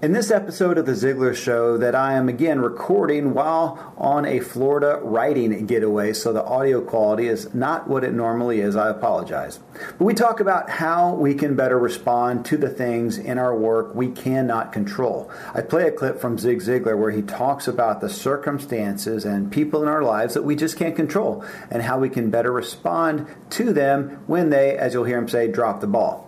In 0.00 0.12
this 0.12 0.30
episode 0.30 0.78
of 0.78 0.86
The 0.86 0.92
Ziglar 0.92 1.34
Show, 1.34 1.76
that 1.76 1.96
I 1.96 2.12
am 2.12 2.28
again 2.28 2.60
recording 2.60 3.34
while 3.34 3.94
on 3.98 4.26
a 4.26 4.38
Florida 4.38 5.00
writing 5.02 5.66
getaway, 5.66 6.12
so 6.12 6.32
the 6.32 6.44
audio 6.44 6.80
quality 6.80 7.26
is 7.26 7.52
not 7.52 7.88
what 7.88 8.04
it 8.04 8.14
normally 8.14 8.60
is, 8.60 8.76
I 8.76 8.90
apologize. 8.90 9.58
But 9.98 10.04
we 10.04 10.14
talk 10.14 10.38
about 10.38 10.70
how 10.70 11.14
we 11.14 11.34
can 11.34 11.56
better 11.56 11.76
respond 11.76 12.44
to 12.44 12.56
the 12.56 12.68
things 12.68 13.18
in 13.18 13.38
our 13.38 13.56
work 13.56 13.92
we 13.92 14.06
cannot 14.06 14.72
control. 14.72 15.32
I 15.52 15.62
play 15.62 15.88
a 15.88 15.90
clip 15.90 16.20
from 16.20 16.38
Zig 16.38 16.60
Ziglar 16.60 16.96
where 16.96 17.10
he 17.10 17.22
talks 17.22 17.66
about 17.66 18.00
the 18.00 18.08
circumstances 18.08 19.24
and 19.24 19.50
people 19.50 19.82
in 19.82 19.88
our 19.88 20.04
lives 20.04 20.34
that 20.34 20.44
we 20.44 20.54
just 20.54 20.76
can't 20.76 20.94
control 20.94 21.44
and 21.72 21.82
how 21.82 21.98
we 21.98 22.08
can 22.08 22.30
better 22.30 22.52
respond 22.52 23.26
to 23.50 23.72
them 23.72 24.22
when 24.28 24.50
they, 24.50 24.78
as 24.78 24.94
you'll 24.94 25.02
hear 25.02 25.18
him 25.18 25.28
say, 25.28 25.48
drop 25.50 25.80
the 25.80 25.88
ball. 25.88 26.27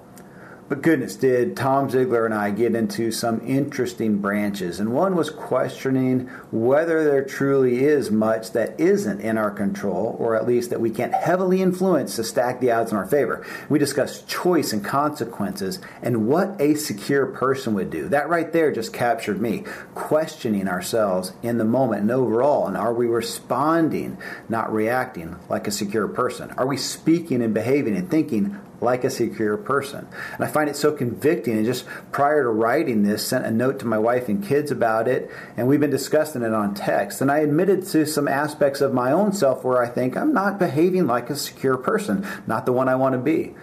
But 0.70 0.82
goodness, 0.82 1.16
did 1.16 1.56
Tom 1.56 1.90
Ziglar 1.90 2.24
and 2.24 2.32
I 2.32 2.52
get 2.52 2.76
into 2.76 3.10
some 3.10 3.44
interesting 3.44 4.18
branches. 4.18 4.78
And 4.78 4.92
one 4.92 5.16
was 5.16 5.28
questioning 5.28 6.28
whether 6.52 7.02
there 7.02 7.24
truly 7.24 7.82
is 7.82 8.12
much 8.12 8.52
that 8.52 8.78
isn't 8.78 9.20
in 9.20 9.36
our 9.36 9.50
control, 9.50 10.14
or 10.20 10.36
at 10.36 10.46
least 10.46 10.70
that 10.70 10.80
we 10.80 10.90
can't 10.90 11.12
heavily 11.12 11.60
influence 11.60 12.14
to 12.14 12.22
stack 12.22 12.60
the 12.60 12.70
odds 12.70 12.92
in 12.92 12.96
our 12.96 13.04
favor. 13.04 13.44
We 13.68 13.80
discussed 13.80 14.28
choice 14.28 14.72
and 14.72 14.84
consequences 14.84 15.80
and 16.02 16.28
what 16.28 16.60
a 16.60 16.76
secure 16.76 17.26
person 17.26 17.74
would 17.74 17.90
do. 17.90 18.08
That 18.08 18.28
right 18.28 18.52
there 18.52 18.70
just 18.70 18.92
captured 18.92 19.40
me. 19.40 19.64
Questioning 19.96 20.68
ourselves 20.68 21.32
in 21.42 21.58
the 21.58 21.64
moment 21.64 22.02
and 22.02 22.12
overall. 22.12 22.68
And 22.68 22.76
are 22.76 22.94
we 22.94 23.08
responding, 23.08 24.18
not 24.48 24.72
reacting 24.72 25.34
like 25.48 25.66
a 25.66 25.72
secure 25.72 26.06
person? 26.06 26.52
Are 26.52 26.66
we 26.68 26.76
speaking 26.76 27.42
and 27.42 27.52
behaving 27.52 27.96
and 27.96 28.08
thinking 28.08 28.56
like 28.80 29.04
a 29.04 29.10
secure 29.10 29.56
person. 29.56 30.06
And 30.34 30.44
I 30.44 30.48
find 30.48 30.68
it 30.68 30.76
so 30.76 30.92
convicting. 30.92 31.56
And 31.56 31.66
just 31.66 31.86
prior 32.12 32.44
to 32.44 32.48
writing 32.48 33.02
this, 33.02 33.26
sent 33.26 33.46
a 33.46 33.50
note 33.50 33.78
to 33.80 33.86
my 33.86 33.98
wife 33.98 34.28
and 34.28 34.44
kids 34.44 34.70
about 34.70 35.08
it, 35.08 35.30
and 35.56 35.66
we've 35.66 35.80
been 35.80 35.90
discussing 35.90 36.42
it 36.42 36.54
on 36.54 36.74
text. 36.74 37.20
And 37.20 37.30
I 37.30 37.38
admitted 37.38 37.86
to 37.88 38.06
some 38.06 38.28
aspects 38.28 38.80
of 38.80 38.92
my 38.92 39.12
own 39.12 39.32
self 39.32 39.64
where 39.64 39.82
I 39.82 39.88
think 39.88 40.16
I'm 40.16 40.32
not 40.32 40.58
behaving 40.58 41.06
like 41.06 41.30
a 41.30 41.36
secure 41.36 41.76
person, 41.76 42.26
not 42.46 42.66
the 42.66 42.72
one 42.72 42.88
I 42.88 42.94
want 42.94 43.14
to 43.14 43.18
be. 43.18 43.54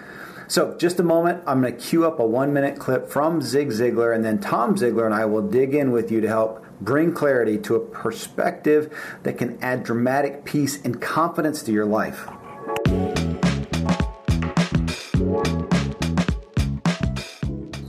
So, 0.49 0.77
just 0.77 0.97
a 0.99 1.03
moment, 1.03 1.43
I'm 1.45 1.61
going 1.61 1.75
to 1.75 1.79
cue 1.79 2.05
up 2.05 2.19
a 2.19 2.25
one 2.25 2.53
minute 2.53 2.79
clip 2.79 3.09
from 3.09 3.41
Zig 3.41 3.67
Ziglar, 3.67 4.15
and 4.15 4.23
then 4.23 4.39
Tom 4.39 4.75
Ziglar 4.75 5.05
and 5.05 5.13
I 5.13 5.25
will 5.25 5.41
dig 5.41 5.75
in 5.75 5.91
with 5.91 6.09
you 6.09 6.21
to 6.21 6.27
help 6.27 6.65
bring 6.79 7.11
clarity 7.11 7.57
to 7.57 7.75
a 7.75 7.79
perspective 7.79 8.95
that 9.23 9.37
can 9.37 9.61
add 9.61 9.83
dramatic 9.83 10.45
peace 10.45 10.81
and 10.85 11.02
confidence 11.02 11.63
to 11.63 11.73
your 11.73 11.85
life. 11.85 12.27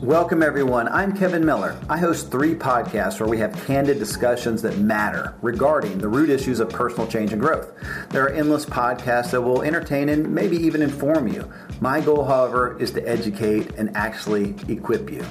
Welcome, 0.08 0.42
everyone. 0.42 0.88
I'm 0.88 1.14
Kevin 1.14 1.44
Miller. 1.44 1.78
I 1.86 1.98
host 1.98 2.30
three 2.30 2.54
podcasts 2.54 3.20
where 3.20 3.28
we 3.28 3.36
have 3.40 3.52
candid 3.66 3.98
discussions 3.98 4.62
that 4.62 4.78
matter 4.78 5.34
regarding 5.42 5.98
the 5.98 6.08
root 6.08 6.30
issues 6.30 6.60
of 6.60 6.70
personal 6.70 7.06
change 7.06 7.34
and 7.34 7.42
growth. 7.42 7.74
There 8.08 8.24
are 8.24 8.30
endless 8.30 8.64
podcasts 8.64 9.32
that 9.32 9.42
will 9.42 9.60
entertain 9.60 10.08
and 10.08 10.34
maybe 10.34 10.56
even 10.56 10.80
inform 10.80 11.28
you. 11.28 11.52
My 11.82 12.00
goal, 12.00 12.24
however, 12.24 12.80
is 12.80 12.90
to 12.92 13.06
educate 13.06 13.74
and 13.74 13.94
actually 13.94 14.54
equip 14.68 15.10
you. 15.10 15.26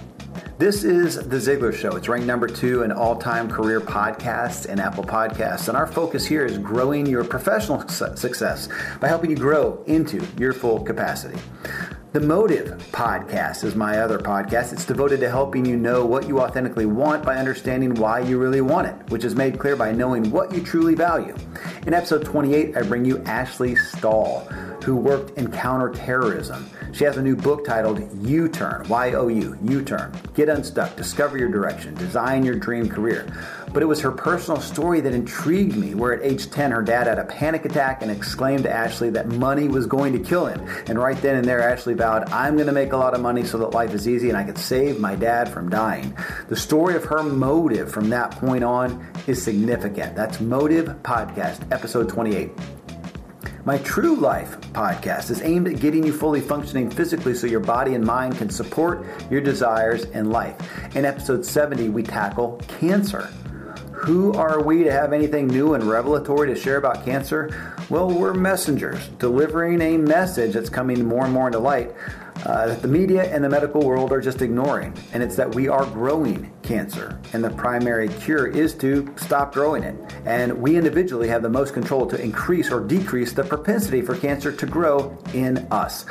This 0.60 0.84
is 0.84 1.16
The 1.16 1.38
Ziglar 1.38 1.72
Show. 1.72 1.96
It's 1.96 2.08
ranked 2.08 2.26
number 2.26 2.48
two 2.48 2.82
in 2.82 2.92
all 2.92 3.16
time 3.16 3.48
career 3.48 3.80
podcasts 3.80 4.68
and 4.68 4.80
Apple 4.80 5.04
Podcasts. 5.04 5.70
And 5.70 5.78
our 5.78 5.86
focus 5.86 6.26
here 6.26 6.46
is 6.46 6.58
growing 6.58 7.06
your 7.06 7.24
professional 7.24 7.88
success 7.88 8.70
by 9.00 9.08
helping 9.08 9.30
you 9.30 9.38
grow 9.38 9.84
into 9.86 10.24
your 10.38 10.54
full 10.54 10.80
capacity. 10.80 11.40
The 12.18 12.26
Motive 12.26 12.70
Podcast 12.92 13.64
is 13.64 13.76
my 13.76 14.00
other 14.00 14.18
podcast. 14.18 14.74
It's 14.74 14.86
devoted 14.86 15.20
to 15.20 15.30
helping 15.30 15.64
you 15.68 15.78
know 15.78 16.04
what 16.04 16.28
you 16.28 16.40
authentically 16.40 16.88
want 16.88 17.24
by 17.24 17.36
understanding 17.36 17.94
why 17.94 18.22
you 18.22 18.40
really 18.40 18.62
want 18.62 18.88
it, 18.88 18.96
which 19.12 19.24
is 19.24 19.36
made 19.36 19.60
clear 19.60 19.76
by 19.76 19.92
knowing 19.92 20.32
what 20.32 20.52
you 20.52 20.64
truly 20.64 20.96
value. 20.96 21.36
In 21.86 21.94
episode 21.94 22.26
28, 22.26 22.76
I 22.76 22.82
bring 22.82 23.06
you 23.06 23.20
Ashley 23.26 23.76
Stahl, 23.76 24.48
who 24.84 24.96
worked 24.96 25.38
in 25.38 25.52
counterterrorism. 25.52 26.70
She 26.94 27.04
has 27.04 27.18
a 27.18 27.22
new 27.22 27.36
book 27.36 27.66
titled 27.66 28.02
U 28.26 28.48
Turn, 28.48 28.88
Y 28.88 29.14
O 29.14 29.28
U, 29.28 29.58
U 29.62 29.84
Turn. 29.84 30.14
Get 30.34 30.50
unstuck, 30.50 30.96
discover 30.96 31.38
your 31.38 31.50
direction, 31.50 31.94
design 31.96 32.44
your 32.44 32.56
dream 32.56 32.90
career 32.90 33.28
but 33.74 33.84
it 33.84 33.86
was 33.86 34.02
her 34.02 34.12
personal 34.12 34.60
story 34.60 35.02
that 35.02 35.14
intrigued 35.14 35.76
me. 35.76 35.94
Where 35.94 36.14
at 36.14 36.24
age 36.24 36.50
10, 36.50 36.72
her 36.72 36.82
dad 36.82 37.08
had 37.08 37.20
a 37.20 37.26
panic 37.26 37.66
attack 37.66 38.02
and 38.02 38.10
exclaimed 38.10 38.64
to 38.64 38.72
Ashley 38.72 39.10
that 39.12 39.28
money 39.28 39.68
was 39.68 39.86
going 39.86 40.14
to 40.14 40.20
kill 40.20 40.46
him. 40.46 40.68
And 40.88 40.98
right 40.98 41.16
then 41.22 41.36
and 41.36 41.46
there, 41.46 41.62
Ashley 41.62 41.94
vowed, 41.94 42.30
I'm 42.32 42.56
going 42.56 42.68
to 42.68 42.74
make 42.74 42.94
a 42.94 42.98
lot 42.98 43.14
of 43.14 43.22
money 43.22 43.44
so 43.44 43.58
that 43.60 43.72
life 43.72 43.94
is 43.94 44.08
easy 44.08 44.30
and 44.30 44.38
I 44.38 44.44
could 44.44 44.58
save 44.58 45.00
my 45.00 45.16
dad 45.16 45.50
from 45.50 45.70
dying. 45.70 46.18
The 46.48 46.56
story 46.56 46.96
of 46.96 47.06
her 47.06 47.24
motive 47.24 47.92
from 47.92 48.10
that 48.10 48.32
point 48.32 48.64
on 48.64 49.06
is 49.28 49.44
significant. 49.44 50.16
That's 50.16 50.40
Motive 50.40 50.88
Podcast, 51.04 51.72
episode 51.72 52.10
28. 52.10 52.52
My 53.68 53.80
True 53.80 54.16
Life 54.16 54.58
podcast 54.72 55.30
is 55.30 55.42
aimed 55.42 55.68
at 55.68 55.82
getting 55.82 56.06
you 56.06 56.14
fully 56.14 56.40
functioning 56.40 56.90
physically 56.90 57.36
so 57.36 57.48
your 57.48 57.60
body 57.60 57.96
and 57.96 58.06
mind 58.06 58.38
can 58.38 58.50
support 58.50 59.06
your 59.30 59.42
desires 59.42 60.06
in 60.06 60.32
life. 60.32 60.56
In 60.96 61.04
episode 61.04 61.46
70, 61.46 61.90
we 61.90 62.02
tackle 62.02 62.62
cancer. 62.80 63.24
Who 63.92 64.32
are 64.32 64.64
we 64.64 64.86
to 64.86 64.92
have 64.94 65.12
anything 65.12 65.48
new 65.48 65.74
and 65.74 65.84
revelatory 65.84 66.48
to 66.48 66.56
share 66.56 66.78
about 66.78 67.04
cancer? 67.04 67.76
Well, 67.90 68.10
we're 68.10 68.34
messengers 68.34 69.08
delivering 69.18 69.82
a 69.82 69.98
message 69.98 70.54
that's 70.54 70.70
coming 70.70 71.06
more 71.06 71.24
and 71.24 71.34
more 71.34 71.48
into 71.48 71.60
light 71.60 71.96
uh, 72.46 72.68
that 72.68 72.82
the 72.82 72.88
media 72.90 73.34
and 73.34 73.42
the 73.42 73.48
medical 73.48 73.82
world 73.82 74.12
are 74.12 74.20
just 74.20 74.42
ignoring. 74.42 74.94
And 75.14 75.24
it's 75.24 75.38
that 75.38 75.56
we 75.56 75.70
are 75.70 75.86
growing 75.86 76.52
cancer. 76.64 77.18
And 77.32 77.42
the 77.42 77.50
primary 77.52 78.10
cure 78.10 78.46
is 78.46 78.74
to 78.76 79.14
stop 79.16 79.54
growing 79.54 79.84
it. 79.84 79.96
And 80.26 80.62
we 80.62 80.76
individually 80.76 81.30
have 81.30 81.42
the 81.42 81.50
most 81.50 81.74
control 81.74 82.06
to 82.08 82.22
increase 82.22 82.72
or 82.72 82.82
decrease 82.82 83.32
the 83.32 83.46
propensity 83.46 84.02
for 84.02 84.18
cancer 84.18 84.52
to 84.52 84.66
grow 84.66 85.18
in 85.34 85.60
us. 85.72 86.06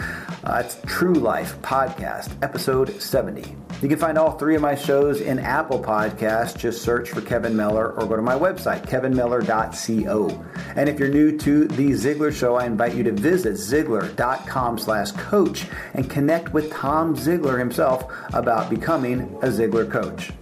Uh, 0.44 0.62
it's 0.64 0.78
True 0.86 1.14
Life 1.14 1.60
Podcast, 1.60 2.42
episode 2.42 3.02
70. 3.02 3.54
You 3.82 3.90
can 3.90 3.98
find 3.98 4.16
all 4.16 4.38
three 4.38 4.56
of 4.56 4.62
my 4.62 4.74
shows 4.74 5.20
in 5.20 5.38
Apple 5.38 5.82
Podcasts. 5.82 6.56
Just 6.56 6.80
search 6.80 7.10
for 7.10 7.20
Kevin 7.20 7.54
Miller 7.54 7.92
or 7.92 8.06
go 8.06 8.16
to 8.16 8.22
my 8.22 8.34
website, 8.34 8.86
kevinmiller.co. 8.86 10.44
And 10.76 10.88
if 10.88 10.98
you're 10.98 11.10
new 11.10 11.36
to 11.38 11.66
The 11.66 11.90
Ziglar 11.90 12.34
Show, 12.34 12.54
I 12.54 12.64
invite 12.64 12.94
you 12.94 13.02
to 13.02 13.12
visit 13.12 13.54
ziglar.com 13.54 14.78
slash 14.78 15.12
coach 15.12 15.66
and 15.92 16.08
connect 16.08 16.54
with 16.54 16.72
Tom 16.72 17.16
Ziglar 17.16 17.58
himself 17.58 18.10
about 18.32 18.70
becoming 18.70 19.20
a 19.42 19.48
Ziglar 19.48 19.90
coach. 19.90 20.32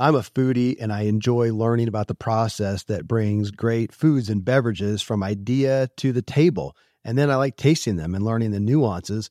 I'm 0.00 0.16
a 0.16 0.20
foodie 0.20 0.74
and 0.80 0.92
I 0.92 1.02
enjoy 1.02 1.52
learning 1.52 1.86
about 1.86 2.08
the 2.08 2.16
process 2.16 2.82
that 2.84 3.06
brings 3.06 3.52
great 3.52 3.92
foods 3.92 4.28
and 4.28 4.44
beverages 4.44 5.00
from 5.00 5.22
idea 5.22 5.90
to 5.98 6.10
the 6.10 6.22
table. 6.22 6.76
And 7.04 7.16
then 7.16 7.30
I 7.30 7.36
like 7.36 7.56
tasting 7.56 7.96
them 7.96 8.16
and 8.16 8.24
learning 8.24 8.50
the 8.50 8.58
nuances 8.58 9.30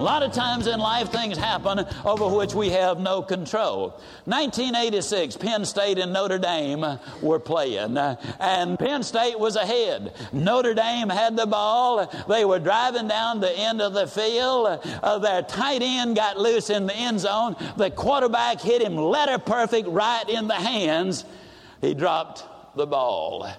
A 0.00 0.02
lot 0.02 0.22
of 0.22 0.32
times 0.32 0.66
in 0.66 0.80
life, 0.80 1.10
things 1.10 1.36
happen 1.36 1.84
over 2.06 2.26
which 2.26 2.54
we 2.54 2.70
have 2.70 2.98
no 2.98 3.20
control. 3.20 3.90
1986, 4.24 5.36
Penn 5.36 5.66
State 5.66 5.98
and 5.98 6.10
Notre 6.10 6.38
Dame 6.38 6.98
were 7.20 7.38
playing, 7.38 7.98
and 7.98 8.78
Penn 8.78 9.02
State 9.02 9.38
was 9.38 9.56
ahead. 9.56 10.14
Notre 10.32 10.72
Dame 10.72 11.10
had 11.10 11.36
the 11.36 11.44
ball. 11.44 12.10
They 12.30 12.46
were 12.46 12.58
driving 12.58 13.08
down 13.08 13.40
the 13.40 13.52
end 13.52 13.82
of 13.82 13.92
the 13.92 14.06
field. 14.06 14.80
Uh, 15.02 15.18
their 15.18 15.42
tight 15.42 15.82
end 15.82 16.16
got 16.16 16.38
loose 16.38 16.70
in 16.70 16.86
the 16.86 16.96
end 16.96 17.20
zone. 17.20 17.54
The 17.76 17.90
quarterback 17.90 18.62
hit 18.62 18.80
him 18.80 18.96
letter 18.96 19.36
perfect 19.36 19.86
right 19.86 20.26
in 20.30 20.48
the 20.48 20.54
hands 20.54 21.26
he 21.82 21.92
dropped 21.92 22.42
the 22.74 22.86
ball. 22.86 23.50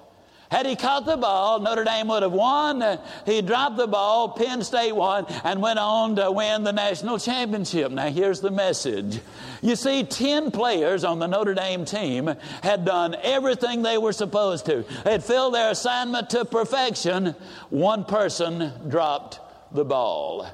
Had 0.51 0.65
he 0.65 0.75
caught 0.75 1.05
the 1.05 1.15
ball, 1.15 1.61
Notre 1.61 1.85
Dame 1.85 2.09
would 2.09 2.23
have 2.23 2.33
won. 2.33 2.99
He 3.25 3.41
dropped 3.41 3.77
the 3.77 3.87
ball, 3.87 4.27
Penn 4.29 4.61
State 4.63 4.91
won, 4.91 5.25
and 5.45 5.61
went 5.61 5.79
on 5.79 6.17
to 6.17 6.29
win 6.29 6.65
the 6.65 6.73
national 6.73 7.19
championship. 7.19 7.89
Now, 7.89 8.09
here's 8.09 8.41
the 8.41 8.51
message. 8.51 9.21
You 9.61 9.77
see, 9.77 10.03
10 10.03 10.51
players 10.51 11.05
on 11.05 11.19
the 11.19 11.27
Notre 11.27 11.53
Dame 11.53 11.85
team 11.85 12.35
had 12.61 12.83
done 12.83 13.15
everything 13.23 13.81
they 13.81 13.97
were 13.97 14.11
supposed 14.11 14.65
to. 14.65 14.83
They 15.05 15.13
had 15.13 15.23
filled 15.23 15.53
their 15.53 15.71
assignment 15.71 16.31
to 16.31 16.43
perfection. 16.43 17.33
One 17.69 18.03
person 18.03 18.73
dropped 18.89 19.39
the 19.73 19.85
ball. 19.85 20.47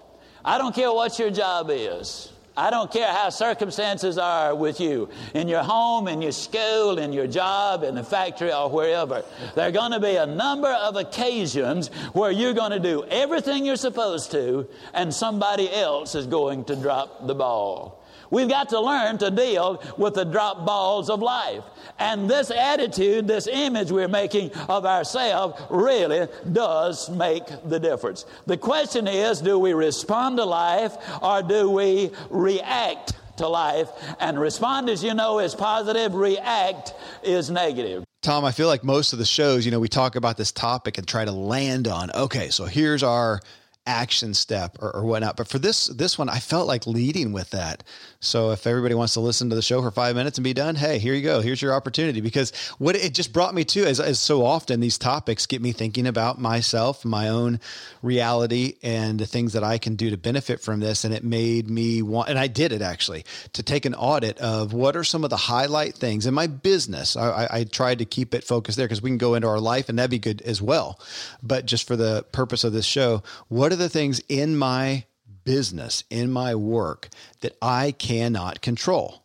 I 0.45 0.59
don't 0.59 0.75
care 0.75 0.93
what 0.93 1.17
your 1.17 1.31
job 1.31 1.71
is. 1.71 2.31
I 2.57 2.71
don't 2.71 2.91
care 2.91 3.07
how 3.07 3.29
circumstances 3.29 4.17
are 4.17 4.55
with 4.55 4.79
you 4.79 5.09
in 5.35 5.47
your 5.47 5.61
home, 5.61 6.07
in 6.07 6.23
your 6.23 6.31
school, 6.31 6.97
in 6.97 7.13
your 7.13 7.27
job, 7.27 7.83
in 7.83 7.93
the 7.93 8.03
factory, 8.03 8.51
or 8.51 8.67
wherever. 8.67 9.23
There 9.53 9.67
are 9.67 9.71
going 9.71 9.91
to 9.91 9.99
be 9.99 10.15
a 10.15 10.25
number 10.25 10.69
of 10.69 10.95
occasions 10.95 11.89
where 12.13 12.31
you're 12.31 12.53
going 12.53 12.71
to 12.71 12.79
do 12.79 13.03
everything 13.11 13.63
you're 13.63 13.75
supposed 13.75 14.31
to, 14.31 14.67
and 14.95 15.13
somebody 15.13 15.71
else 15.71 16.15
is 16.15 16.25
going 16.25 16.65
to 16.65 16.75
drop 16.75 17.27
the 17.27 17.35
ball. 17.35 18.03
We've 18.29 18.49
got 18.49 18.69
to 18.69 18.79
learn 18.79 19.17
to 19.19 19.31
deal 19.31 19.81
with 19.97 20.15
the 20.15 20.25
drop 20.25 20.65
balls 20.65 21.09
of 21.09 21.21
life. 21.21 21.63
And 21.99 22.29
this 22.29 22.51
attitude, 22.51 23.27
this 23.27 23.47
image 23.47 23.91
we're 23.91 24.07
making 24.07 24.53
of 24.69 24.85
ourselves 24.85 25.61
really 25.69 26.27
does 26.51 27.09
make 27.09 27.43
the 27.65 27.79
difference. 27.79 28.25
The 28.45 28.57
question 28.57 29.07
is 29.07 29.41
do 29.41 29.57
we 29.57 29.73
respond 29.73 30.37
to 30.37 30.45
life 30.45 30.95
or 31.21 31.41
do 31.41 31.69
we 31.69 32.11
react 32.29 33.13
to 33.37 33.47
life? 33.47 33.89
And 34.19 34.39
respond, 34.39 34.89
as 34.89 35.03
you 35.03 35.13
know, 35.13 35.39
is 35.39 35.55
positive, 35.55 36.13
react 36.13 36.93
is 37.23 37.49
negative. 37.49 38.03
Tom, 38.21 38.43
I 38.43 38.51
feel 38.51 38.67
like 38.67 38.83
most 38.83 39.13
of 39.13 39.19
the 39.19 39.25
shows, 39.25 39.65
you 39.65 39.71
know, 39.71 39.79
we 39.79 39.87
talk 39.87 40.15
about 40.15 40.37
this 40.37 40.51
topic 40.51 40.97
and 40.97 41.07
try 41.07 41.23
to 41.23 41.31
land 41.31 41.87
on, 41.87 42.11
okay, 42.11 42.49
so 42.49 42.65
here's 42.65 43.03
our 43.03 43.39
action 43.87 44.33
step 44.33 44.77
or, 44.81 44.93
or, 44.93 45.05
whatnot. 45.05 45.37
But 45.37 45.47
for 45.47 45.59
this 45.59 45.87
this 45.87 46.17
one, 46.17 46.27
I 46.27 46.39
felt 46.39 46.67
like 46.67 46.85
leading 46.85 47.31
with 47.31 47.51
that. 47.51 47.83
So 48.19 48.51
if 48.51 48.65
everybody 48.65 48.95
wants 48.95 49.13
to 49.13 49.19
listen 49.19 49.49
to 49.49 49.55
the 49.55 49.61
show 49.61 49.81
for 49.81 49.91
five 49.91 50.15
minutes 50.15 50.37
and 50.37 50.43
be 50.43 50.53
done, 50.53 50.75
hey, 50.75 50.97
here 50.97 51.13
you 51.13 51.21
go. 51.21 51.39
Here's 51.39 51.61
your 51.61 51.73
opportunity. 51.73 52.19
Because 52.19 52.51
what 52.79 52.95
it 52.95 53.13
just 53.13 53.31
brought 53.31 53.53
me 53.53 53.63
to, 53.65 53.85
as 53.85 54.19
so 54.19 54.43
often, 54.43 54.79
these 54.79 54.97
topics 54.97 55.45
get 55.45 55.61
me 55.61 55.71
thinking 55.71 56.07
about 56.07 56.39
myself, 56.39 57.05
my 57.05 57.29
own 57.29 57.59
reality, 58.01 58.75
and 58.81 59.19
the 59.19 59.25
things 59.25 59.53
that 59.53 59.63
I 59.63 59.77
can 59.77 59.95
do 59.95 60.09
to 60.09 60.17
benefit 60.17 60.61
from 60.61 60.79
this. 60.79 61.03
And 61.03 61.13
it 61.13 61.23
made 61.23 61.69
me 61.69 62.01
want, 62.01 62.29
and 62.29 62.39
I 62.39 62.47
did 62.47 62.71
it 62.71 62.81
actually, 62.81 63.23
to 63.53 63.63
take 63.63 63.85
an 63.85 63.93
audit 63.93 64.39
of 64.39 64.73
what 64.73 64.95
are 64.95 65.03
some 65.03 65.23
of 65.23 65.29
the 65.29 65.37
highlight 65.37 65.95
things 65.95 66.25
in 66.25 66.33
my 66.33 66.47
business. 66.47 67.15
I, 67.15 67.29
I, 67.29 67.47
I 67.59 67.63
tried 67.63 67.99
to 67.99 68.05
keep 68.05 68.33
it 68.33 68.43
focused 68.43 68.77
there 68.77 68.87
because 68.87 69.01
we 69.01 69.09
can 69.09 69.17
go 69.17 69.35
into 69.35 69.47
our 69.47 69.59
life 69.59 69.89
and 69.89 69.99
that'd 69.99 70.11
be 70.11 70.19
good 70.19 70.41
as 70.41 70.61
well. 70.61 70.99
But 71.43 71.65
just 71.65 71.87
for 71.87 71.95
the 71.95 72.25
purpose 72.31 72.63
of 72.63 72.73
this 72.73 72.85
show, 72.85 73.23
what 73.47 73.71
are 73.71 73.77
the 73.77 73.89
things 73.89 74.21
in 74.27 74.57
my 74.57 75.05
business, 75.47 76.03
in 76.09 76.29
my 76.29 76.53
work 76.53 77.07
that 77.39 77.55
I 77.61 77.93
cannot 77.93 78.61
control. 78.61 79.23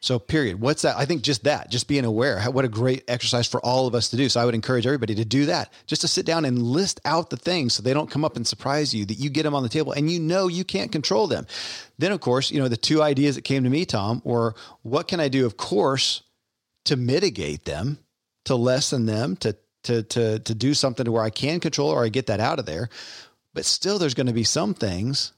So, 0.00 0.18
period. 0.18 0.58
What's 0.58 0.82
that? 0.82 0.96
I 0.96 1.04
think 1.04 1.22
just 1.22 1.44
that, 1.44 1.70
just 1.70 1.86
being 1.86 2.06
aware. 2.06 2.40
What 2.44 2.64
a 2.64 2.68
great 2.68 3.04
exercise 3.06 3.46
for 3.46 3.60
all 3.60 3.86
of 3.86 3.94
us 3.94 4.08
to 4.08 4.16
do. 4.16 4.26
So, 4.30 4.40
I 4.40 4.46
would 4.46 4.54
encourage 4.54 4.86
everybody 4.86 5.14
to 5.16 5.24
do 5.24 5.44
that, 5.46 5.70
just 5.86 6.00
to 6.00 6.08
sit 6.08 6.24
down 6.24 6.46
and 6.46 6.62
list 6.62 6.98
out 7.04 7.28
the 7.28 7.36
things 7.36 7.74
so 7.74 7.82
they 7.82 7.92
don't 7.92 8.10
come 8.10 8.24
up 8.24 8.36
and 8.36 8.46
surprise 8.46 8.94
you, 8.94 9.04
that 9.04 9.18
you 9.18 9.28
get 9.28 9.42
them 9.42 9.54
on 9.54 9.62
the 9.62 9.68
table 9.68 9.92
and 9.92 10.10
you 10.10 10.18
know 10.18 10.48
you 10.48 10.64
can't 10.64 10.90
control 10.92 11.26
them. 11.26 11.46
Then, 11.98 12.12
of 12.12 12.20
course, 12.20 12.50
you 12.50 12.58
know, 12.58 12.68
the 12.68 12.78
two 12.78 13.02
ideas 13.02 13.34
that 13.34 13.42
came 13.42 13.64
to 13.64 13.70
me, 13.70 13.84
Tom, 13.84 14.22
were 14.24 14.54
what 14.80 15.08
can 15.08 15.20
I 15.20 15.28
do, 15.28 15.44
of 15.44 15.58
course, 15.58 16.22
to 16.86 16.96
mitigate 16.96 17.66
them, 17.66 17.98
to 18.46 18.56
lessen 18.56 19.04
them, 19.04 19.36
to 19.36 19.56
to 19.82 20.02
to 20.02 20.38
to 20.38 20.54
do 20.54 20.72
something 20.72 21.04
to 21.04 21.12
where 21.12 21.22
I 21.22 21.30
can 21.30 21.60
control 21.60 21.90
or 21.90 22.04
I 22.04 22.08
get 22.08 22.26
that 22.26 22.40
out 22.40 22.58
of 22.58 22.66
there. 22.66 22.88
But 23.56 23.64
still, 23.64 23.98
there's 23.98 24.12
going 24.12 24.26
to 24.26 24.34
be 24.34 24.44
some 24.44 24.74
things 24.74 25.32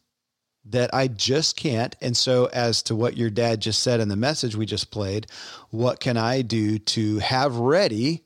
that 0.64 0.92
I 0.92 1.06
just 1.06 1.56
can't. 1.56 1.94
And 2.00 2.16
so, 2.16 2.46
as 2.46 2.82
to 2.82 2.96
what 2.96 3.16
your 3.16 3.30
dad 3.30 3.60
just 3.60 3.80
said 3.80 4.00
in 4.00 4.08
the 4.08 4.16
message 4.16 4.56
we 4.56 4.66
just 4.66 4.90
played, 4.90 5.28
what 5.70 6.00
can 6.00 6.16
I 6.16 6.42
do 6.42 6.80
to 6.80 7.18
have 7.20 7.54
ready 7.54 8.24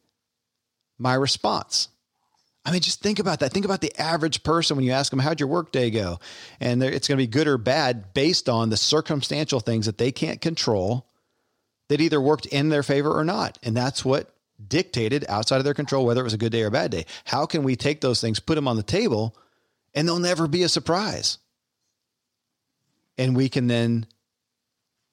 my 0.97 1.13
response? 1.13 1.89
I 2.65 2.73
mean, 2.73 2.81
just 2.81 3.03
think 3.03 3.19
about 3.19 3.41
that. 3.41 3.53
Think 3.53 3.67
about 3.67 3.83
the 3.83 3.93
average 4.01 4.43
person 4.43 4.79
when 4.79 4.87
you 4.87 4.93
ask 4.93 5.11
them, 5.11 5.19
How'd 5.19 5.41
your 5.41 5.51
workday 5.51 5.91
go? 5.91 6.21
And 6.59 6.83
it's 6.83 7.07
going 7.07 7.19
to 7.19 7.23
be 7.23 7.27
good 7.27 7.47
or 7.47 7.59
bad 7.59 8.15
based 8.15 8.49
on 8.49 8.71
the 8.71 8.79
circumstantial 8.79 9.61
things 9.61 9.85
that 9.85 9.99
they 9.99 10.11
can't 10.11 10.41
control 10.41 11.07
that 11.91 12.01
either 12.01 12.19
worked 12.19 12.47
in 12.47 12.71
their 12.71 12.83
favor 12.83 13.13
or 13.13 13.25
not. 13.25 13.59
And 13.63 13.77
that's 13.77 14.07
what 14.07 14.35
dictated 14.67 15.27
outside 15.29 15.59
of 15.59 15.65
their 15.65 15.75
control 15.75 16.07
whether 16.07 16.23
it 16.23 16.25
was 16.25 16.33
a 16.33 16.39
good 16.39 16.53
day 16.53 16.63
or 16.63 16.69
a 16.69 16.71
bad 16.71 16.91
day. 16.91 17.05
How 17.27 17.45
can 17.45 17.63
we 17.63 17.77
take 17.77 18.01
those 18.01 18.23
things, 18.23 18.41
put 18.41 18.55
them 18.55 18.67
on 18.67 18.79
the 18.79 18.83
table, 18.83 19.37
and 19.95 20.07
they'll 20.07 20.19
never 20.19 20.49
be 20.49 20.63
a 20.63 20.69
surprise. 20.69 21.39
And 23.19 23.37
we 23.37 23.49
can 23.49 23.67
then, 23.67 24.07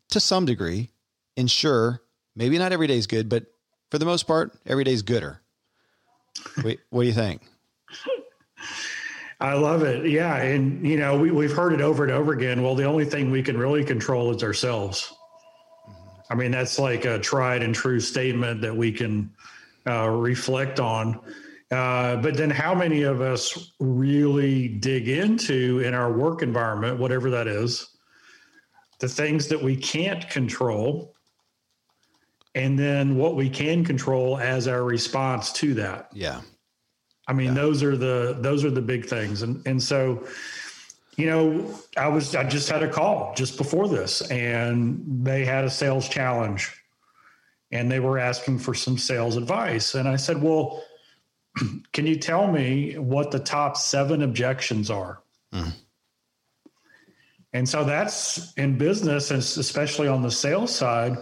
to 0.09 0.19
some 0.19 0.45
degree, 0.45 0.89
ensure 1.35 2.01
maybe 2.35 2.57
not 2.57 2.71
every 2.71 2.87
day 2.87 2.97
is 2.97 3.07
good, 3.07 3.29
but 3.29 3.45
for 3.91 3.97
the 3.97 4.05
most 4.05 4.23
part, 4.23 4.53
every 4.65 4.83
day 4.83 4.93
is 4.93 5.01
gooder. 5.01 5.41
Wait, 6.63 6.79
what 6.89 7.01
do 7.01 7.07
you 7.07 7.13
think? 7.13 7.41
I 9.41 9.53
love 9.53 9.83
it. 9.83 10.09
Yeah. 10.09 10.35
And, 10.35 10.85
you 10.85 10.97
know, 10.97 11.17
we, 11.17 11.31
we've 11.31 11.51
heard 11.51 11.73
it 11.73 11.81
over 11.81 12.03
and 12.03 12.11
over 12.11 12.33
again. 12.33 12.61
Well, 12.61 12.75
the 12.75 12.83
only 12.83 13.05
thing 13.05 13.31
we 13.31 13.41
can 13.41 13.57
really 13.57 13.85
control 13.85 14.35
is 14.35 14.43
ourselves. 14.43 15.13
I 16.29 16.35
mean, 16.35 16.51
that's 16.51 16.77
like 16.77 17.05
a 17.05 17.17
tried 17.19 17.63
and 17.63 17.73
true 17.73 17.99
statement 17.99 18.61
that 18.61 18.75
we 18.75 18.91
can 18.91 19.31
uh, 19.87 20.09
reflect 20.09 20.79
on. 20.79 21.19
Uh, 21.71 22.15
but 22.15 22.35
then, 22.35 22.49
how 22.49 22.73
many 22.73 23.03
of 23.03 23.21
us 23.21 23.73
really 23.79 24.67
dig 24.67 25.07
into 25.07 25.79
in 25.79 25.93
our 25.93 26.11
work 26.11 26.41
environment, 26.41 26.97
whatever 26.97 27.29
that 27.29 27.47
is, 27.47 27.95
the 28.99 29.07
things 29.07 29.47
that 29.47 29.61
we 29.61 29.75
can't 29.75 30.27
control, 30.29 31.13
and 32.55 32.77
then 32.77 33.17
what 33.17 33.35
we 33.35 33.47
can 33.47 33.85
control 33.85 34.39
as 34.39 34.67
our 34.67 34.83
response 34.83 35.51
to 35.53 35.75
that? 35.75 36.09
Yeah, 36.11 36.41
I 37.27 37.33
mean, 37.33 37.49
yeah. 37.49 37.53
those 37.53 37.83
are 37.83 37.95
the 37.95 38.37
those 38.39 38.65
are 38.65 38.71
the 38.71 38.81
big 38.81 39.05
things, 39.05 39.43
and 39.43 39.61
and 39.67 39.81
so, 39.81 40.25
you 41.17 41.27
know, 41.27 41.79
I 41.95 42.07
was 42.07 42.33
I 42.33 42.45
just 42.45 42.67
had 42.67 42.81
a 42.81 42.89
call 42.89 43.35
just 43.35 43.57
before 43.57 43.87
this, 43.87 44.23
and 44.31 45.05
they 45.23 45.45
had 45.45 45.65
a 45.65 45.69
sales 45.69 46.09
challenge, 46.09 46.81
and 47.71 47.91
they 47.91 47.99
were 47.99 48.17
asking 48.17 48.57
for 48.57 48.73
some 48.73 48.97
sales 48.97 49.37
advice, 49.37 49.93
and 49.93 50.07
I 50.07 50.15
said, 50.15 50.41
well 50.41 50.81
can 51.93 52.05
you 52.05 52.15
tell 52.15 52.51
me 52.51 52.97
what 52.97 53.31
the 53.31 53.39
top 53.39 53.77
seven 53.77 54.21
objections 54.21 54.89
are? 54.89 55.21
Mm. 55.53 55.73
And 57.53 57.67
so 57.67 57.83
that's 57.83 58.53
in 58.53 58.77
business, 58.77 59.31
and 59.31 59.39
especially 59.39 60.07
on 60.07 60.21
the 60.21 60.31
sales 60.31 60.73
side. 60.73 61.17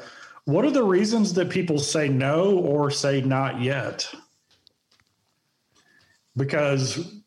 What 0.46 0.66
are 0.66 0.72
the 0.72 0.84
reasons 0.84 1.34
that 1.34 1.50
people 1.50 1.80
say 1.80 2.10
no 2.10 2.58
or 2.58 2.92
say 2.92 3.22
not 3.22 3.62
yet? 3.62 4.10
Because 6.36 7.22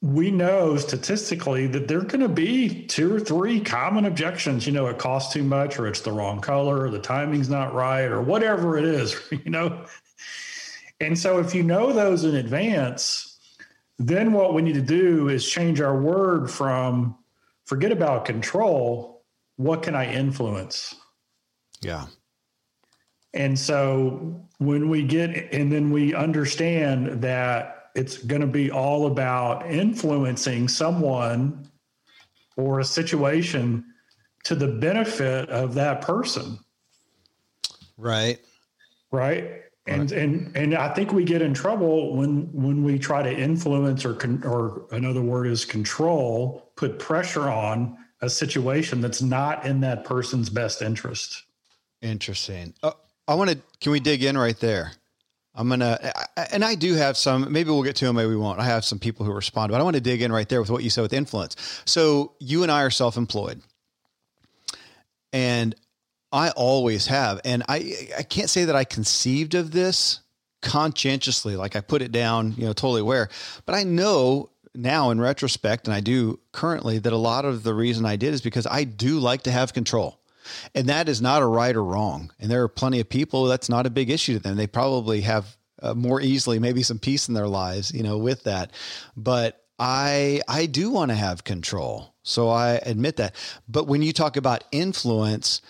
we 0.00 0.32
know 0.32 0.76
statistically 0.76 1.68
that 1.68 1.86
there 1.86 1.98
are 1.98 2.04
going 2.04 2.20
to 2.20 2.28
be 2.28 2.84
two 2.86 3.14
or 3.14 3.20
three 3.20 3.60
common 3.60 4.04
objections. 4.04 4.66
You 4.66 4.72
know, 4.72 4.88
it 4.88 4.98
costs 4.98 5.32
too 5.32 5.44
much, 5.44 5.78
or 5.78 5.86
it's 5.86 6.00
the 6.00 6.10
wrong 6.10 6.40
color, 6.40 6.82
or 6.82 6.90
the 6.90 6.98
timing's 6.98 7.48
not 7.48 7.72
right, 7.72 8.06
or 8.06 8.20
whatever 8.20 8.76
it 8.76 8.84
is. 8.84 9.16
You 9.44 9.50
know, 9.50 9.84
and 11.02 11.18
so 11.18 11.38
if 11.38 11.54
you 11.54 11.64
know 11.64 11.92
those 11.92 12.22
in 12.22 12.36
advance, 12.36 13.36
then 13.98 14.32
what 14.32 14.54
we 14.54 14.62
need 14.62 14.74
to 14.74 14.80
do 14.80 15.28
is 15.28 15.48
change 15.48 15.80
our 15.80 16.00
word 16.00 16.48
from 16.48 17.16
forget 17.64 17.90
about 17.90 18.24
control, 18.24 19.24
what 19.56 19.82
can 19.82 19.96
I 19.96 20.12
influence? 20.12 20.94
Yeah. 21.80 22.06
And 23.34 23.58
so 23.58 24.46
when 24.58 24.88
we 24.88 25.02
get, 25.02 25.52
and 25.52 25.72
then 25.72 25.90
we 25.90 26.14
understand 26.14 27.22
that 27.22 27.90
it's 27.96 28.18
going 28.18 28.40
to 28.40 28.46
be 28.46 28.70
all 28.70 29.06
about 29.06 29.68
influencing 29.68 30.68
someone 30.68 31.68
or 32.56 32.78
a 32.78 32.84
situation 32.84 33.84
to 34.44 34.54
the 34.54 34.68
benefit 34.68 35.48
of 35.48 35.74
that 35.74 36.00
person. 36.00 36.58
Right. 37.96 38.38
Right 39.10 39.62
and 39.86 40.12
and 40.12 40.56
and 40.56 40.74
I 40.74 40.94
think 40.94 41.12
we 41.12 41.24
get 41.24 41.42
in 41.42 41.54
trouble 41.54 42.16
when 42.16 42.52
when 42.52 42.84
we 42.84 42.98
try 42.98 43.22
to 43.22 43.32
influence 43.32 44.04
or 44.04 44.14
con, 44.14 44.42
or 44.44 44.86
another 44.92 45.22
word 45.22 45.46
is 45.46 45.64
control, 45.64 46.70
put 46.76 46.98
pressure 46.98 47.48
on 47.48 47.96
a 48.20 48.30
situation 48.30 49.00
that's 49.00 49.20
not 49.20 49.66
in 49.66 49.80
that 49.80 50.04
person's 50.04 50.48
best 50.50 50.82
interest. 50.82 51.42
Interesting. 52.00 52.74
Uh, 52.82 52.92
I 53.26 53.34
want 53.34 53.50
to. 53.50 53.58
Can 53.80 53.92
we 53.92 54.00
dig 54.00 54.22
in 54.22 54.38
right 54.38 54.58
there? 54.58 54.92
I'm 55.54 55.68
gonna, 55.68 56.12
and 56.50 56.64
I 56.64 56.74
do 56.76 56.94
have 56.94 57.16
some. 57.16 57.52
Maybe 57.52 57.70
we'll 57.70 57.82
get 57.82 57.96
to 57.96 58.06
them. 58.06 58.16
Maybe 58.16 58.28
we 58.28 58.36
won't. 58.36 58.58
I 58.58 58.64
have 58.64 58.84
some 58.84 58.98
people 58.98 59.26
who 59.26 59.32
respond, 59.32 59.70
but 59.70 59.80
I 59.80 59.84
want 59.84 59.96
to 59.96 60.00
dig 60.00 60.22
in 60.22 60.32
right 60.32 60.48
there 60.48 60.60
with 60.60 60.70
what 60.70 60.82
you 60.82 60.90
said 60.90 61.02
with 61.02 61.12
influence. 61.12 61.82
So 61.84 62.32
you 62.38 62.62
and 62.62 62.72
I 62.72 62.82
are 62.82 62.90
self-employed, 62.90 63.60
and 65.32 65.74
I 66.32 66.50
always 66.50 67.06
have. 67.08 67.40
And 67.44 67.62
I, 67.68 68.08
I 68.18 68.22
can't 68.22 68.50
say 68.50 68.64
that 68.64 68.76
I 68.76 68.84
conceived 68.84 69.54
of 69.54 69.70
this 69.70 70.20
conscientiously, 70.62 71.56
like 71.56 71.76
I 71.76 71.80
put 71.80 72.02
it 72.02 72.12
down, 72.12 72.54
you 72.56 72.64
know, 72.64 72.72
totally 72.72 73.00
aware, 73.00 73.28
but 73.66 73.74
I 73.74 73.82
know 73.82 74.50
now 74.74 75.10
in 75.10 75.20
retrospect, 75.20 75.86
and 75.86 75.94
I 75.94 76.00
do 76.00 76.40
currently, 76.52 76.98
that 76.98 77.12
a 77.12 77.18
lot 77.18 77.44
of 77.44 77.62
the 77.62 77.74
reason 77.74 78.06
I 78.06 78.16
did 78.16 78.32
is 78.32 78.40
because 78.40 78.66
I 78.66 78.84
do 78.84 79.18
like 79.18 79.42
to 79.42 79.50
have 79.50 79.74
control. 79.74 80.18
And 80.74 80.88
that 80.88 81.08
is 81.08 81.20
not 81.20 81.42
a 81.42 81.46
right 81.46 81.76
or 81.76 81.84
wrong. 81.84 82.32
And 82.40 82.50
there 82.50 82.62
are 82.62 82.68
plenty 82.68 83.00
of 83.00 83.08
people 83.08 83.44
that's 83.44 83.68
not 83.68 83.86
a 83.86 83.90
big 83.90 84.10
issue 84.10 84.34
to 84.34 84.38
them. 84.40 84.56
They 84.56 84.66
probably 84.66 85.20
have 85.20 85.56
uh, 85.80 85.94
more 85.94 86.20
easily 86.20 86.58
maybe 86.58 86.82
some 86.82 86.98
peace 86.98 87.28
in 87.28 87.34
their 87.34 87.46
lives, 87.46 87.92
you 87.92 88.02
know, 88.02 88.18
with 88.18 88.44
that. 88.44 88.72
But 89.16 89.62
I 89.78 90.40
I 90.48 90.66
do 90.66 90.90
want 90.90 91.10
to 91.10 91.16
have 91.16 91.44
control. 91.44 92.14
So 92.22 92.48
I 92.48 92.74
admit 92.74 93.16
that. 93.16 93.34
But 93.68 93.86
when 93.86 94.02
you 94.02 94.12
talk 94.12 94.36
about 94.36 94.64
influence, 94.72 95.60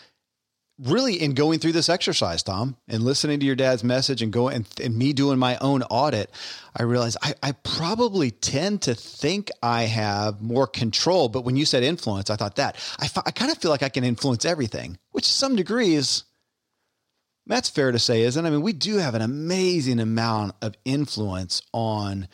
really 0.79 1.21
in 1.21 1.35
going 1.35 1.59
through 1.59 1.73
this 1.73 1.88
exercise, 1.88 2.43
Tom, 2.43 2.76
and 2.88 3.02
listening 3.02 3.41
to 3.41 3.47
your 3.47 3.55
dad's 3.55 3.85
message 3.85 4.23
and 4.23 4.33
going 4.33 4.57
and, 4.57 4.67
and 4.83 4.97
me 4.97 5.12
doing 5.12 5.38
my 5.38 5.57
own 5.59 5.83
audit, 5.85 6.31
I 6.76 6.83
realized 6.83 7.19
I, 7.23 7.35
I 7.43 7.52
probably 7.52 8.31
tend 8.31 8.83
to 8.83 8.95
think 8.95 9.50
I 9.62 9.83
have 9.83 10.41
more 10.43 10.67
control. 10.67 11.29
But 11.29 11.45
when 11.45 11.57
you 11.57 11.64
said 11.64 11.83
influence, 11.83 12.31
I 12.31 12.37
thought 12.37 12.57
that 12.57 12.76
I, 12.99 13.09
I 13.26 13.31
kind 13.31 13.50
of 13.52 13.59
feel 13.59 13.71
like 13.71 13.83
I 13.83 13.88
can 13.88 14.05
influence 14.05 14.45
everything, 14.45 14.99
which 15.11 15.29
to 15.29 15.35
some 15.35 15.57
degrees 15.57 16.25
that's 17.47 17.69
fair 17.69 17.91
to 17.91 17.99
say, 17.99 18.23
isn't 18.23 18.45
it? 18.45 18.49
I 18.49 18.50
mean, 18.50 18.62
we 18.62 18.73
do 18.73 18.99
have 18.99 19.14
an 19.14 19.23
amazing 19.23 19.99
amount 20.00 20.55
of 20.62 20.75
influence 20.85 21.62
on 21.73 22.29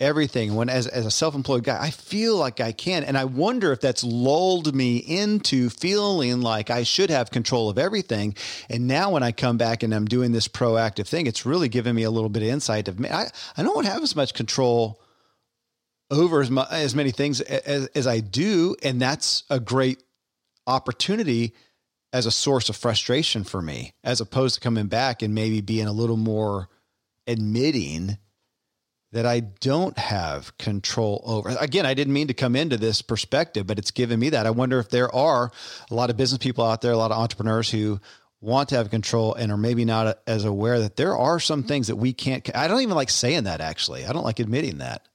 everything. 0.00 0.54
When 0.54 0.68
as, 0.68 0.86
as 0.86 1.06
a 1.06 1.10
self-employed 1.10 1.62
guy, 1.62 1.78
I 1.80 1.90
feel 1.90 2.36
like 2.36 2.60
I 2.60 2.72
can. 2.72 3.04
And 3.04 3.16
I 3.16 3.24
wonder 3.24 3.72
if 3.72 3.80
that's 3.80 4.02
lulled 4.02 4.74
me 4.74 4.96
into 4.96 5.70
feeling 5.70 6.40
like 6.40 6.70
I 6.70 6.82
should 6.82 7.10
have 7.10 7.30
control 7.30 7.68
of 7.68 7.78
everything. 7.78 8.34
And 8.68 8.86
now 8.86 9.10
when 9.10 9.22
I 9.22 9.32
come 9.32 9.58
back 9.58 9.82
and 9.82 9.94
I'm 9.94 10.06
doing 10.06 10.32
this 10.32 10.48
proactive 10.48 11.06
thing, 11.06 11.26
it's 11.26 11.46
really 11.46 11.68
given 11.68 11.94
me 11.94 12.02
a 12.02 12.10
little 12.10 12.30
bit 12.30 12.42
of 12.42 12.48
insight 12.48 12.88
of 12.88 12.98
me. 12.98 13.08
I, 13.08 13.28
I 13.56 13.62
don't 13.62 13.86
have 13.86 14.02
as 14.02 14.16
much 14.16 14.34
control 14.34 15.00
over 16.10 16.40
as, 16.40 16.50
much, 16.50 16.68
as 16.72 16.94
many 16.94 17.10
things 17.10 17.40
as, 17.40 17.86
as 17.88 18.06
I 18.06 18.20
do. 18.20 18.74
And 18.82 19.00
that's 19.00 19.44
a 19.50 19.60
great 19.60 20.02
opportunity 20.66 21.54
as 22.12 22.26
a 22.26 22.32
source 22.32 22.68
of 22.68 22.76
frustration 22.76 23.44
for 23.44 23.62
me, 23.62 23.94
as 24.02 24.20
opposed 24.20 24.56
to 24.56 24.60
coming 24.60 24.88
back 24.88 25.22
and 25.22 25.34
maybe 25.34 25.60
being 25.60 25.86
a 25.86 25.92
little 25.92 26.16
more 26.16 26.68
admitting 27.26 28.18
that 29.12 29.26
I 29.26 29.40
don't 29.40 29.98
have 29.98 30.56
control 30.58 31.22
over. 31.26 31.50
Again, 31.58 31.84
I 31.84 31.94
didn't 31.94 32.12
mean 32.12 32.28
to 32.28 32.34
come 32.34 32.54
into 32.54 32.76
this 32.76 33.02
perspective, 33.02 33.66
but 33.66 33.78
it's 33.78 33.90
given 33.90 34.20
me 34.20 34.30
that. 34.30 34.46
I 34.46 34.50
wonder 34.50 34.78
if 34.78 34.88
there 34.88 35.12
are 35.14 35.50
a 35.90 35.94
lot 35.94 36.10
of 36.10 36.16
business 36.16 36.38
people 36.38 36.64
out 36.64 36.80
there, 36.80 36.92
a 36.92 36.96
lot 36.96 37.10
of 37.10 37.18
entrepreneurs 37.18 37.70
who 37.70 38.00
want 38.40 38.68
to 38.70 38.76
have 38.76 38.90
control 38.90 39.34
and 39.34 39.52
are 39.52 39.56
maybe 39.56 39.84
not 39.84 40.18
as 40.26 40.44
aware 40.44 40.78
that 40.80 40.96
there 40.96 41.16
are 41.16 41.40
some 41.40 41.62
things 41.62 41.88
that 41.88 41.96
we 41.96 42.12
can't. 42.12 42.48
I 42.56 42.68
don't 42.68 42.80
even 42.80 42.94
like 42.94 43.10
saying 43.10 43.44
that 43.44 43.60
actually. 43.60 44.06
I 44.06 44.12
don't 44.12 44.24
like 44.24 44.38
admitting 44.38 44.78
that. 44.78 45.06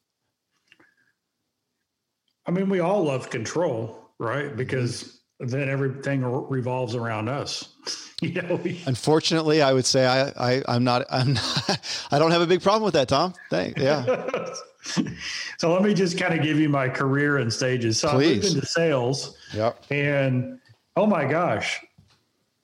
I 2.46 2.52
mean, 2.52 2.70
we 2.70 2.80
all 2.80 3.06
love 3.06 3.30
control, 3.30 4.12
right? 4.20 4.46
Mm-hmm. 4.46 4.58
Because 4.58 5.20
then 5.40 5.70
everything 5.70 6.24
revolves 6.24 6.96
around 6.96 7.28
us. 7.28 7.70
you 8.22 8.42
know, 8.42 8.60
we, 8.64 8.82
unfortunately, 8.86 9.62
I 9.62 9.74
would 9.74 9.86
say 9.86 10.06
I, 10.06 10.30
I 10.38 10.64
I'm 10.68 10.84
not 10.84 11.06
I'm 11.10 11.34
not, 11.34 11.80
I 12.12 12.20
don't 12.20 12.32
have 12.32 12.42
a 12.42 12.48
big 12.48 12.62
problem 12.62 12.84
with 12.84 12.94
that, 12.94 13.08
Tom. 13.08 13.34
Thank 13.50 13.78
yeah. 13.78 14.30
so 15.58 15.74
let 15.74 15.82
me 15.82 15.94
just 15.94 16.18
kind 16.18 16.34
of 16.34 16.42
give 16.44 16.60
you 16.60 16.70
my 16.70 16.88
career 16.88 17.38
and 17.38 17.52
stages. 17.52 18.00
So 18.00 18.12
Please. 18.12 18.32
I 18.32 18.34
moved 18.36 18.56
into 18.56 18.66
sales. 18.66 19.38
Yep. 19.54 19.86
And 19.92 20.60
oh 20.96 21.06
my 21.06 21.26
gosh, 21.26 21.84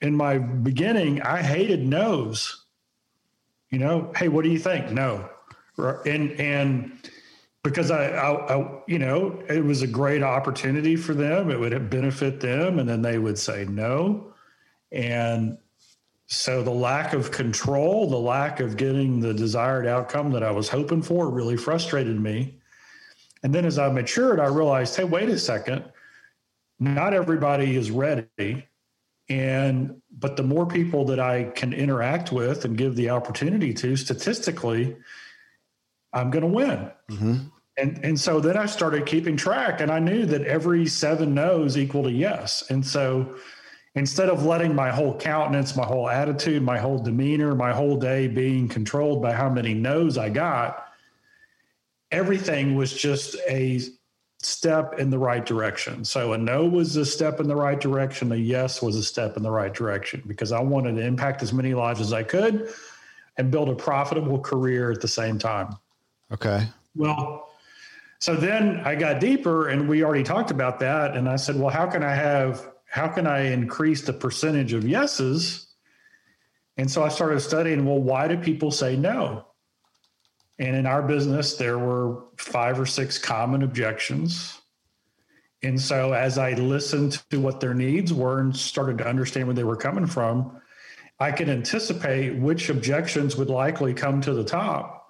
in 0.01 0.16
my 0.16 0.38
beginning, 0.38 1.22
I 1.22 1.42
hated 1.42 1.86
no's. 1.86 2.66
You 3.70 3.80
know, 3.80 4.12
hey, 4.18 4.28
what 4.28 4.44
do 4.44 4.50
you 4.50 4.60
think? 4.60 4.92
No. 4.92 5.30
And 5.78 6.32
and 6.40 7.00
because 7.63 7.91
I, 7.91 8.08
I, 8.10 8.56
I, 8.56 8.82
you 8.88 9.00
know, 9.00 9.41
it 9.48 9.63
was 9.63 9.82
a 9.82 9.88
great 9.88 10.24
opportunity 10.24 10.96
for 10.96 11.13
them. 11.13 11.51
It 11.51 11.60
would 11.60 11.89
benefit 11.89 12.39
them, 12.39 12.80
and 12.80 12.89
then 12.89 13.01
they 13.01 13.18
would 13.18 13.38
say 13.38 13.65
no, 13.65 14.34
and 14.91 15.58
so 16.27 16.63
the 16.63 16.72
lack 16.72 17.12
of 17.13 17.30
control, 17.32 18.10
the 18.10 18.18
lack 18.18 18.62
of 18.62 18.77
getting 18.77 19.20
the 19.20 19.34
desired 19.34 19.86
outcome 19.86 20.32
that 20.32 20.44
I 20.44 20.51
was 20.51 20.70
hoping 20.70 21.01
for, 21.01 21.30
really 21.30 21.58
frustrated 21.58 22.18
me. 22.22 22.58
And 23.44 23.53
then 23.53 23.65
as 23.65 23.77
I 23.77 23.89
matured, 23.89 24.39
I 24.39 24.46
realized, 24.46 24.96
hey, 24.96 25.03
wait 25.03 25.27
a 25.27 25.38
second, 25.38 25.84
not 26.80 27.13
everybody 27.13 27.75
is 27.75 27.91
ready, 27.91 28.65
and 29.27 30.01
but 30.20 30.38
the 30.38 30.44
more 30.44 30.65
people 30.65 31.03
that 31.06 31.20
I 31.20 31.46
can 31.56 31.74
interact 31.74 32.32
with 32.32 32.63
and 32.63 32.77
give 32.77 32.96
the 32.96 33.10
opportunity 33.10 33.74
to, 33.74 33.98
statistically 33.98 34.96
I'm 36.13 36.30
going 36.30 36.44
to 36.44 36.48
win. 36.48 36.91
Mm-hmm. 37.10 37.36
And, 37.77 38.00
and 38.03 38.20
so 38.20 38.39
then 38.39 38.58
I 38.58 38.65
started 38.65 39.06
keeping 39.06 39.38
track 39.38 39.82
and 39.82 39.91
I 39.91 40.00
knew 40.00 40.25
that 40.25 40.44
every 40.44 40.86
seven 40.86 41.34
no's 41.34 41.77
equal 41.77 42.03
to 42.03 42.12
yes. 42.12 42.70
And 42.70 42.86
so 42.86 43.36
instead 43.96 44.30
of 44.30 44.46
letting 44.46 44.75
my 44.75 44.91
whole 44.91 45.18
countenance, 45.18 45.75
my 45.75 45.86
whole 45.86 46.10
attitude, 46.10 46.63
my 46.63 46.77
whole 46.77 47.00
demeanor, 47.00 47.56
my 47.56 47.72
whole 47.72 47.98
day 47.98 48.27
being 48.27 48.68
controlled 48.68 49.22
by 49.22 49.32
how 49.32 49.50
many 49.50 49.74
no's 49.74 50.18
I 50.18 50.30
got, 50.30 50.88
everything 52.12 52.75
was 52.75 52.94
just 52.94 53.36
a 53.50 53.82
step 54.41 55.00
in 55.00 55.10
the 55.10 55.20
right 55.20 55.46
direction. 55.46 56.03
So 56.03 56.34
a 56.34 56.38
no 56.38 56.65
was 56.65 56.96
a 56.96 57.06
step 57.06 57.39
in 57.39 57.48
the 57.48 57.56
right 57.56 57.80
direction, 57.80 58.32
a 58.32 58.36
yes 58.36 58.82
was 58.82 58.96
a 58.96 59.03
step 59.03 59.38
in 59.38 59.44
the 59.44 59.51
right 59.51 59.74
direction 59.74 60.24
because 60.27 60.51
I 60.51 60.60
wanted 60.62 60.96
to 60.96 61.06
impact 61.06 61.44
as 61.44 61.53
many 61.53 61.74
lives 61.74 62.01
as 62.01 62.12
I 62.12 62.24
could 62.24 62.70
and 63.38 63.51
build 63.51 63.70
a 63.70 63.75
profitable 63.75 64.39
career 64.39 64.91
at 64.91 65.00
the 65.00 65.08
same 65.08 65.38
time. 65.39 65.75
Okay. 66.32 66.68
Well, 66.96 67.50
so 68.20 68.36
then 68.36 68.82
I 68.86 68.96
got 68.96 69.20
deeper 69.20 69.70
and 69.70 69.90
we 69.90 70.04
already 70.04 70.24
talked 70.24 70.52
about 70.52 70.80
that. 70.80 71.18
And 71.18 71.28
I 71.28 71.36
said, 71.36 71.58
well, 71.58 71.70
how 71.70 71.88
can 71.88 72.04
I 72.04 72.14
have, 72.14 72.70
how 72.86 73.08
can 73.08 73.28
I 73.28 73.52
increase 73.52 74.02
the 74.04 74.14
percentage 74.14 74.74
of 74.74 74.88
yeses? 74.88 75.68
And 76.78 76.90
so 76.90 77.04
I 77.04 77.10
started 77.10 77.40
studying, 77.42 77.86
well, 77.86 78.00
why 78.00 78.28
do 78.28 78.38
people 78.38 78.72
say 78.72 78.96
no? 78.96 79.46
And 80.60 80.76
in 80.76 80.86
our 80.86 81.02
business, 81.02 81.56
there 81.56 81.80
were 81.80 82.24
five 82.38 82.80
or 82.80 82.86
six 82.86 83.18
common 83.18 83.64
objections. 83.64 84.60
And 85.64 85.80
so 85.82 86.14
as 86.14 86.38
I 86.38 86.54
listened 86.54 87.22
to 87.32 87.40
what 87.40 87.60
their 87.60 87.74
needs 87.74 88.14
were 88.14 88.40
and 88.40 88.56
started 88.56 89.00
to 89.00 89.08
understand 89.08 89.48
where 89.48 89.56
they 89.56 89.64
were 89.64 89.76
coming 89.76 90.06
from, 90.06 90.62
I 91.20 91.32
could 91.32 91.50
anticipate 91.50 92.36
which 92.36 92.70
objections 92.70 93.36
would 93.36 93.50
likely 93.50 93.94
come 93.94 94.22
to 94.22 94.34
the 94.34 94.44
top 94.44 95.00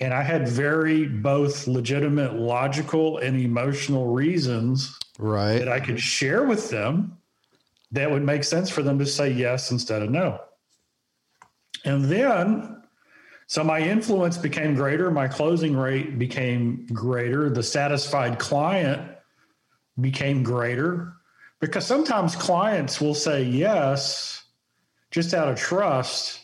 and 0.00 0.14
I 0.14 0.22
had 0.22 0.48
very 0.48 1.06
both 1.06 1.66
legitimate 1.66 2.34
logical 2.34 3.18
and 3.18 3.38
emotional 3.38 4.06
reasons 4.06 4.96
right. 5.18 5.58
that 5.58 5.68
I 5.68 5.80
could 5.80 5.98
share 5.98 6.44
with 6.44 6.70
them 6.70 7.18
that 7.92 8.10
would 8.10 8.22
make 8.22 8.44
sense 8.44 8.70
for 8.70 8.82
them 8.82 8.98
to 8.98 9.06
say 9.06 9.30
yes 9.30 9.70
instead 9.70 10.02
of 10.02 10.10
no. 10.10 10.40
And 11.84 12.04
then, 12.04 12.82
so 13.46 13.64
my 13.64 13.80
influence 13.80 14.36
became 14.36 14.74
greater, 14.74 15.10
my 15.10 15.26
closing 15.26 15.76
rate 15.76 16.18
became 16.18 16.86
greater, 16.92 17.50
the 17.50 17.62
satisfied 17.62 18.38
client 18.38 19.16
became 20.00 20.42
greater 20.42 21.14
because 21.60 21.86
sometimes 21.86 22.36
clients 22.36 23.00
will 23.00 23.14
say 23.14 23.42
yes 23.42 24.44
just 25.10 25.34
out 25.34 25.48
of 25.48 25.58
trust 25.58 26.40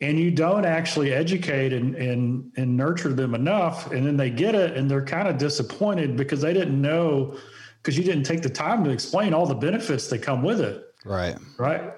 and 0.00 0.18
you 0.18 0.30
don't 0.30 0.66
actually 0.66 1.12
educate 1.12 1.72
and, 1.72 1.94
and 1.94 2.52
and 2.56 2.76
nurture 2.76 3.12
them 3.12 3.34
enough 3.34 3.90
and 3.92 4.06
then 4.06 4.16
they 4.16 4.30
get 4.30 4.54
it 4.54 4.76
and 4.76 4.90
they're 4.90 5.04
kind 5.04 5.26
of 5.26 5.38
disappointed 5.38 6.16
because 6.16 6.40
they 6.40 6.52
didn't 6.52 6.80
know 6.80 7.36
because 7.82 7.96
you 7.96 8.04
didn't 8.04 8.24
take 8.24 8.42
the 8.42 8.50
time 8.50 8.84
to 8.84 8.90
explain 8.90 9.32
all 9.32 9.46
the 9.46 9.54
benefits 9.54 10.08
that 10.08 10.18
come 10.18 10.42
with 10.42 10.60
it. 10.60 10.82
Right. 11.04 11.36
Right? 11.58 11.92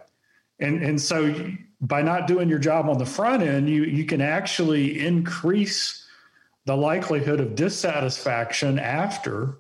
And 0.61 0.83
and 0.83 1.01
so 1.01 1.35
by 1.81 2.03
not 2.03 2.27
doing 2.27 2.49
your 2.49 2.59
job 2.59 2.89
on 2.89 2.99
the 2.99 3.07
front 3.07 3.43
end 3.43 3.69
you 3.69 3.85
you 3.85 4.05
can 4.05 4.21
actually 4.21 5.05
increase 5.05 6.05
the 6.67 6.77
likelihood 6.77 7.41
of 7.41 7.55
dissatisfaction 7.55 8.79
after 8.79 9.59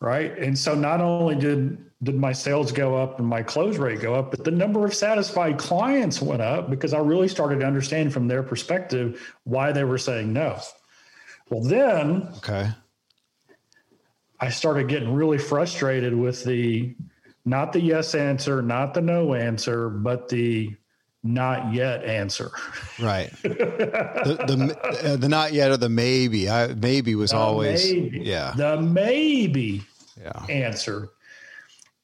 right 0.00 0.38
and 0.38 0.58
so 0.58 0.74
not 0.74 1.00
only 1.00 1.34
did 1.34 1.78
did 2.02 2.14
my 2.14 2.32
sales 2.32 2.72
go 2.72 2.96
up 2.96 3.18
and 3.18 3.28
my 3.28 3.42
close 3.42 3.76
rate 3.76 4.00
go 4.00 4.14
up, 4.14 4.30
but 4.30 4.44
the 4.44 4.50
number 4.50 4.86
of 4.86 4.94
satisfied 4.94 5.58
clients 5.58 6.22
went 6.22 6.40
up 6.40 6.70
because 6.70 6.94
I 6.94 6.98
really 6.98 7.28
started 7.28 7.60
to 7.60 7.66
understand 7.66 8.12
from 8.12 8.26
their 8.26 8.42
perspective 8.42 9.34
why 9.44 9.72
they 9.72 9.84
were 9.84 9.98
saying 9.98 10.32
no. 10.32 10.58
Well, 11.50 11.62
then, 11.62 12.28
okay, 12.38 12.70
I 14.38 14.48
started 14.48 14.88
getting 14.88 15.12
really 15.12 15.36
frustrated 15.36 16.14
with 16.14 16.42
the 16.44 16.94
not 17.44 17.72
the 17.72 17.80
yes 17.80 18.14
answer, 18.14 18.62
not 18.62 18.94
the 18.94 19.02
no 19.02 19.34
answer, 19.34 19.90
but 19.90 20.28
the 20.28 20.74
not 21.22 21.74
yet 21.74 22.02
answer. 22.04 22.50
Right. 22.98 23.30
the 23.42 23.48
the, 24.46 25.12
uh, 25.12 25.16
the 25.16 25.28
not 25.28 25.52
yet 25.52 25.70
or 25.70 25.76
the 25.76 25.90
maybe. 25.90 26.48
I 26.48 26.68
maybe 26.68 27.14
was 27.14 27.32
the 27.32 27.36
always 27.36 27.92
maybe, 27.92 28.20
yeah. 28.20 28.54
The 28.56 28.80
maybe 28.80 29.82
yeah. 30.22 30.46
answer 30.48 31.10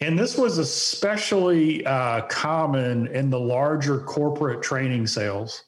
And 0.01 0.19
this 0.19 0.37
was 0.37 0.59
especially 0.59 1.85
uh, 1.87 2.23
common 2.23 3.07
in 3.09 3.31
the 3.31 3.41
larger 3.41 4.01
corporate 4.01 4.63
training 4.63 5.07
sales. 5.07 5.65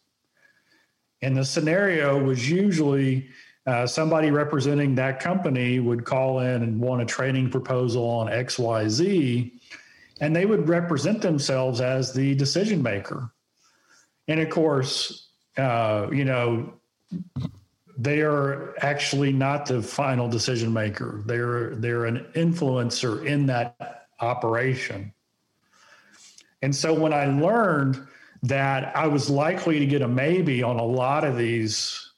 And 1.23 1.37
the 1.37 1.45
scenario 1.45 2.23
was 2.23 2.49
usually 2.49 3.29
uh, 3.67 3.87
somebody 3.87 4.31
representing 4.31 4.95
that 4.95 5.21
company 5.21 5.81
would 5.81 6.05
call 6.05 6.41
in 6.41 6.63
and 6.63 6.81
want 6.81 7.03
a 7.03 7.05
training 7.05 7.51
proposal 7.51 8.05
on 8.05 8.29
XYZ, 8.29 9.53
and 10.21 10.35
they 10.35 10.47
would 10.47 10.69
represent 10.69 11.21
themselves 11.21 11.81
as 11.81 12.13
the 12.13 12.35
decision 12.35 12.83
maker. 12.83 13.31
And 14.27 14.41
of 14.41 14.51
course, 14.51 15.29
uh, 15.57 16.09
you 16.13 16.25
know, 16.25 16.75
they 17.99 18.23
are 18.23 18.77
actually 18.79 19.33
not 19.33 19.67
the 19.67 19.83
final 19.83 20.29
decision 20.29 20.73
maker. 20.73 21.23
They're 21.27 21.75
they're 21.75 22.07
an 22.07 22.27
influencer 22.35 23.27
in 23.27 23.47
that 23.47 24.07
operation. 24.21 25.13
And 26.63 26.75
so 26.75 26.95
when 26.95 27.13
I 27.13 27.27
learned 27.27 28.01
that 28.45 28.97
I 28.97 29.09
was 29.09 29.29
likely 29.29 29.81
to 29.81 29.87
get 29.87 30.03
a 30.03 30.09
maybe 30.09 30.63
on 30.63 30.79
a 30.79 30.85
lot 30.85 31.25
of 31.25 31.37
these 31.37 32.13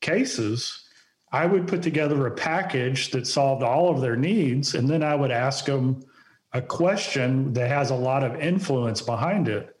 cases, 0.00 0.84
I 1.30 1.46
would 1.46 1.68
put 1.68 1.82
together 1.82 2.26
a 2.26 2.32
package 2.32 3.10
that 3.12 3.26
solved 3.26 3.62
all 3.62 3.90
of 3.90 4.00
their 4.00 4.16
needs. 4.16 4.74
And 4.74 4.88
then 4.88 5.02
I 5.02 5.14
would 5.14 5.30
ask 5.30 5.64
them 5.64 6.04
a 6.52 6.62
question 6.62 7.52
that 7.54 7.68
has 7.68 7.90
a 7.90 7.96
lot 7.96 8.24
of 8.24 8.40
influence 8.40 9.00
behind 9.00 9.48
it. 9.48 9.76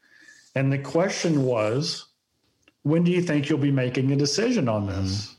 And 0.54 0.72
the 0.72 0.78
question 0.78 1.44
was, 1.44 2.06
when 2.84 3.02
do 3.02 3.10
you 3.10 3.20
think 3.20 3.48
you'll 3.48 3.58
be 3.58 3.72
making 3.72 4.12
a 4.12 4.16
decision 4.16 4.68
on 4.68 4.86
this? 4.86 5.26
Mm-hmm. 5.26 5.34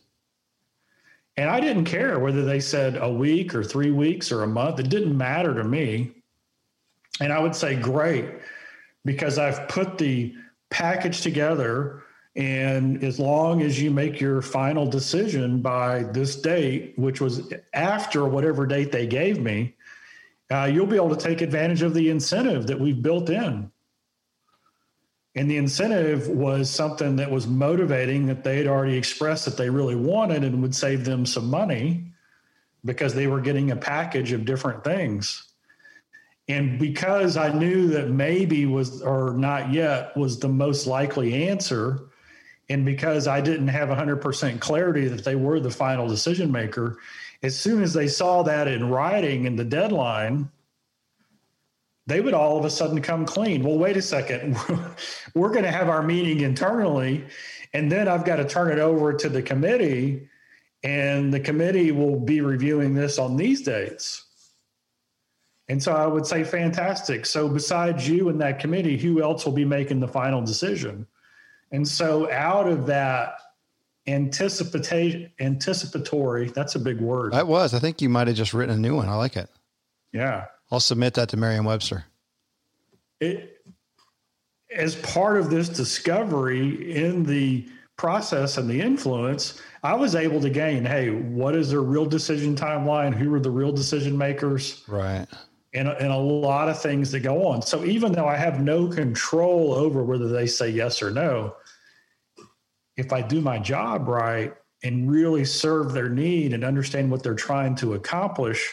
And 1.37 1.49
I 1.49 1.59
didn't 1.59 1.85
care 1.85 2.19
whether 2.19 2.43
they 2.43 2.59
said 2.59 2.97
a 2.97 3.09
week 3.09 3.55
or 3.55 3.63
three 3.63 3.91
weeks 3.91 4.31
or 4.31 4.43
a 4.43 4.47
month. 4.47 4.79
It 4.79 4.89
didn't 4.89 5.17
matter 5.17 5.53
to 5.53 5.63
me. 5.63 6.11
And 7.19 7.31
I 7.31 7.39
would 7.39 7.55
say, 7.55 7.75
great, 7.75 8.25
because 9.03 9.37
I've 9.37 9.67
put 9.67 9.97
the 9.97 10.33
package 10.69 11.21
together. 11.21 12.03
And 12.35 13.03
as 13.03 13.19
long 13.19 13.61
as 13.61 13.81
you 13.81 13.91
make 13.91 14.19
your 14.19 14.41
final 14.41 14.85
decision 14.85 15.61
by 15.61 16.03
this 16.03 16.35
date, 16.37 16.93
which 16.97 17.21
was 17.21 17.53
after 17.73 18.25
whatever 18.25 18.65
date 18.65 18.91
they 18.91 19.07
gave 19.07 19.39
me, 19.39 19.75
uh, 20.51 20.69
you'll 20.71 20.85
be 20.85 20.95
able 20.95 21.15
to 21.15 21.27
take 21.27 21.41
advantage 21.41 21.81
of 21.81 21.93
the 21.93 22.09
incentive 22.09 22.67
that 22.67 22.79
we've 22.79 23.01
built 23.01 23.29
in. 23.29 23.71
And 25.35 25.51
the 25.51 25.57
incentive 25.57 26.29
was 26.29 26.69
something 26.69 27.17
that 27.17 27.29
was 27.29 27.45
motivating 27.45 28.25
that 28.27 28.43
they 28.43 28.57
had 28.57 28.67
already 28.67 28.97
expressed 28.97 29.45
that 29.45 29.57
they 29.57 29.69
really 29.69 29.95
wanted 29.95 30.43
and 30.43 30.61
would 30.61 30.73
save 30.73 31.03
them 31.03 31.25
some 31.25 31.49
money 31.49 32.05
because 32.85 33.13
they 33.13 33.27
were 33.27 33.41
getting 33.41 33.71
a 33.71 33.75
package 33.75 34.31
of 34.31 34.45
different 34.45 34.83
things. 34.83 35.43
And 36.47 36.79
because 36.79 37.37
I 37.37 37.51
knew 37.51 37.87
that 37.87 38.09
maybe 38.09 38.65
was 38.65 39.01
or 39.01 39.33
not 39.33 39.73
yet 39.73 40.15
was 40.15 40.39
the 40.39 40.47
most 40.47 40.85
likely 40.87 41.49
answer, 41.49 41.99
and 42.69 42.85
because 42.85 43.27
I 43.27 43.41
didn't 43.41 43.67
have 43.67 43.89
100% 43.89 44.59
clarity 44.59 45.07
that 45.07 45.25
they 45.25 45.35
were 45.35 45.59
the 45.59 45.71
final 45.71 46.07
decision 46.07 46.51
maker, 46.51 46.97
as 47.43 47.59
soon 47.59 47.83
as 47.83 47.93
they 47.93 48.07
saw 48.07 48.43
that 48.43 48.67
in 48.67 48.89
writing 48.89 49.45
in 49.45 49.55
the 49.55 49.65
deadline, 49.65 50.49
they 52.07 52.21
would 52.21 52.33
all 52.33 52.57
of 52.57 52.65
a 52.65 52.69
sudden 52.69 53.01
come 53.01 53.25
clean. 53.25 53.63
Well, 53.63 53.77
wait 53.77 53.97
a 53.97 54.01
second. 54.01 54.57
We're 55.35 55.49
going 55.49 55.65
to 55.65 55.71
have 55.71 55.89
our 55.89 56.01
meeting 56.01 56.39
internally, 56.39 57.25
and 57.73 57.91
then 57.91 58.07
I've 58.07 58.23
got 58.23 58.37
to 58.37 58.45
turn 58.45 58.71
it 58.71 58.79
over 58.79 59.13
to 59.13 59.29
the 59.29 59.41
committee, 59.41 60.29
and 60.81 61.33
the 61.33 61.41
committee 61.41 61.91
will 61.91 62.19
be 62.19 62.39
reviewing 62.41 62.95
this 62.95 63.19
on 63.19 63.35
these 63.35 63.61
dates. 63.61 64.23
And 65.67 65.81
so 65.81 65.93
I 65.93 66.07
would 66.07 66.25
say, 66.25 66.43
fantastic. 66.43 67.25
So, 67.25 67.49
besides 67.49 68.07
you 68.07 68.29
and 68.29 68.39
that 68.39 68.59
committee, 68.59 68.97
who 68.97 69.21
else 69.21 69.45
will 69.45 69.53
be 69.53 69.65
making 69.65 69.99
the 69.99 70.07
final 70.07 70.41
decision? 70.41 71.07
And 71.71 71.87
so, 71.87 72.31
out 72.31 72.69
of 72.69 72.85
that 72.85 73.33
anticipatory, 74.07 75.33
anticipatory, 75.39 76.49
that's 76.49 76.75
a 76.75 76.79
big 76.79 77.01
word. 77.01 77.33
That 77.33 77.47
was. 77.47 77.73
I 77.73 77.79
think 77.79 78.01
you 78.01 78.09
might 78.09 78.27
have 78.27 78.37
just 78.37 78.53
written 78.53 78.75
a 78.75 78.79
new 78.79 78.95
one. 78.95 79.09
I 79.09 79.15
like 79.15 79.35
it. 79.35 79.49
Yeah. 80.13 80.45
I'll 80.71 80.79
submit 80.79 81.15
that 81.15 81.29
to 81.29 81.37
Merriam 81.37 81.65
Webster. 81.65 82.05
It, 83.19 83.54
as 84.75 84.95
part 84.97 85.37
of 85.37 85.49
this 85.49 85.69
discovery 85.69 86.93
in 86.93 87.23
the 87.23 87.67
process 87.97 88.57
and 88.57 88.69
the 88.69 88.79
influence, 88.79 89.61
I 89.83 89.93
was 89.95 90.15
able 90.15 90.41
to 90.41 90.49
gain 90.49 90.83
hey, 90.83 91.11
what 91.11 91.55
is 91.55 91.69
their 91.71 91.81
real 91.81 92.05
decision 92.05 92.55
timeline? 92.55 93.13
Who 93.13 93.33
are 93.33 93.39
the 93.39 93.51
real 93.51 93.71
decision 93.71 94.17
makers? 94.17 94.83
Right. 94.87 95.25
And, 95.73 95.87
and 95.87 96.11
a 96.11 96.17
lot 96.17 96.69
of 96.69 96.81
things 96.81 97.11
that 97.11 97.19
go 97.21 97.47
on. 97.47 97.61
So 97.61 97.83
even 97.83 98.13
though 98.13 98.27
I 98.27 98.37
have 98.37 98.61
no 98.61 98.87
control 98.87 99.73
over 99.73 100.03
whether 100.03 100.29
they 100.29 100.47
say 100.47 100.69
yes 100.69 101.01
or 101.01 101.11
no, 101.11 101.55
if 102.95 103.11
I 103.11 103.21
do 103.21 103.41
my 103.41 103.59
job 103.59 104.07
right 104.07 104.53
and 104.83 105.09
really 105.09 105.43
serve 105.43 105.91
their 105.91 106.09
need 106.09 106.53
and 106.53 106.63
understand 106.63 107.11
what 107.11 107.23
they're 107.23 107.33
trying 107.33 107.75
to 107.75 107.95
accomplish, 107.95 108.71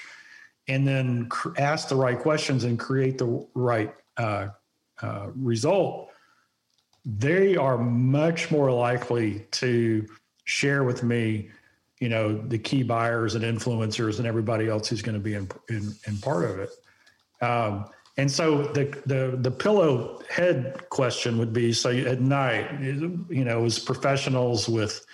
and 0.69 0.87
then 0.87 1.29
cr- 1.29 1.59
ask 1.59 1.89
the 1.89 1.97
right 1.97 2.19
questions 2.19 2.63
and 2.65 2.79
create 2.79 3.19
the 3.19 3.47
right 3.55 3.93
uh, 4.17 4.49
uh, 5.03 5.29
result, 5.35 6.11
they 7.05 7.57
are 7.57 7.79
much 7.79 8.51
more 8.51 8.71
likely 8.71 9.47
to 9.51 10.07
share 10.45 10.85
with 10.85 11.03
me, 11.03 11.51
you 12.01 12.09
know, 12.09 12.37
the 12.37 12.59
key 12.59 12.83
buyers 12.83 13.35
and 13.35 13.45
influencers 13.45 14.19
and 14.19 14.27
everybody 14.27 14.69
else 14.69 14.89
who's 14.89 15.03
going 15.03 15.15
to 15.15 15.21
be 15.21 15.35
in, 15.35 15.49
in, 15.69 15.93
in, 16.07 16.19
part 16.19 16.45
of 16.45 16.59
it. 16.59 16.71
Um, 17.41 17.87
and 18.17 18.31
so 18.31 18.65
the, 18.65 18.85
the 19.07 19.39
the 19.39 19.51
pillow 19.51 20.21
head 20.29 20.89
question 20.91 21.39
would 21.39 21.53
be: 21.53 21.73
so 21.73 21.91
at 21.91 22.21
night, 22.21 22.81
you 22.81 23.45
know, 23.45 23.65
as 23.65 23.79
professionals 23.79 24.69
with 24.69 25.07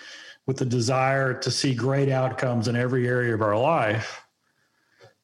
with 0.47 0.57
the 0.57 0.65
desire 0.65 1.33
to 1.35 1.51
see 1.51 1.75
great 1.75 2.09
outcomes 2.09 2.67
in 2.67 2.75
every 2.75 3.07
area 3.07 3.35
of 3.35 3.43
our 3.43 3.57
life, 3.57 4.23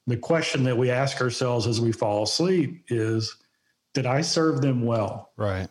the 0.07 0.16
question 0.16 0.62
that 0.64 0.77
we 0.77 0.90
ask 0.90 1.20
ourselves 1.20 1.66
as 1.66 1.81
we 1.81 1.90
fall 1.90 2.22
asleep 2.22 2.85
is 2.88 3.37
did 3.94 4.07
i 4.07 4.20
serve 4.20 4.61
them 4.61 4.83
well. 4.83 5.33
Right. 5.37 5.68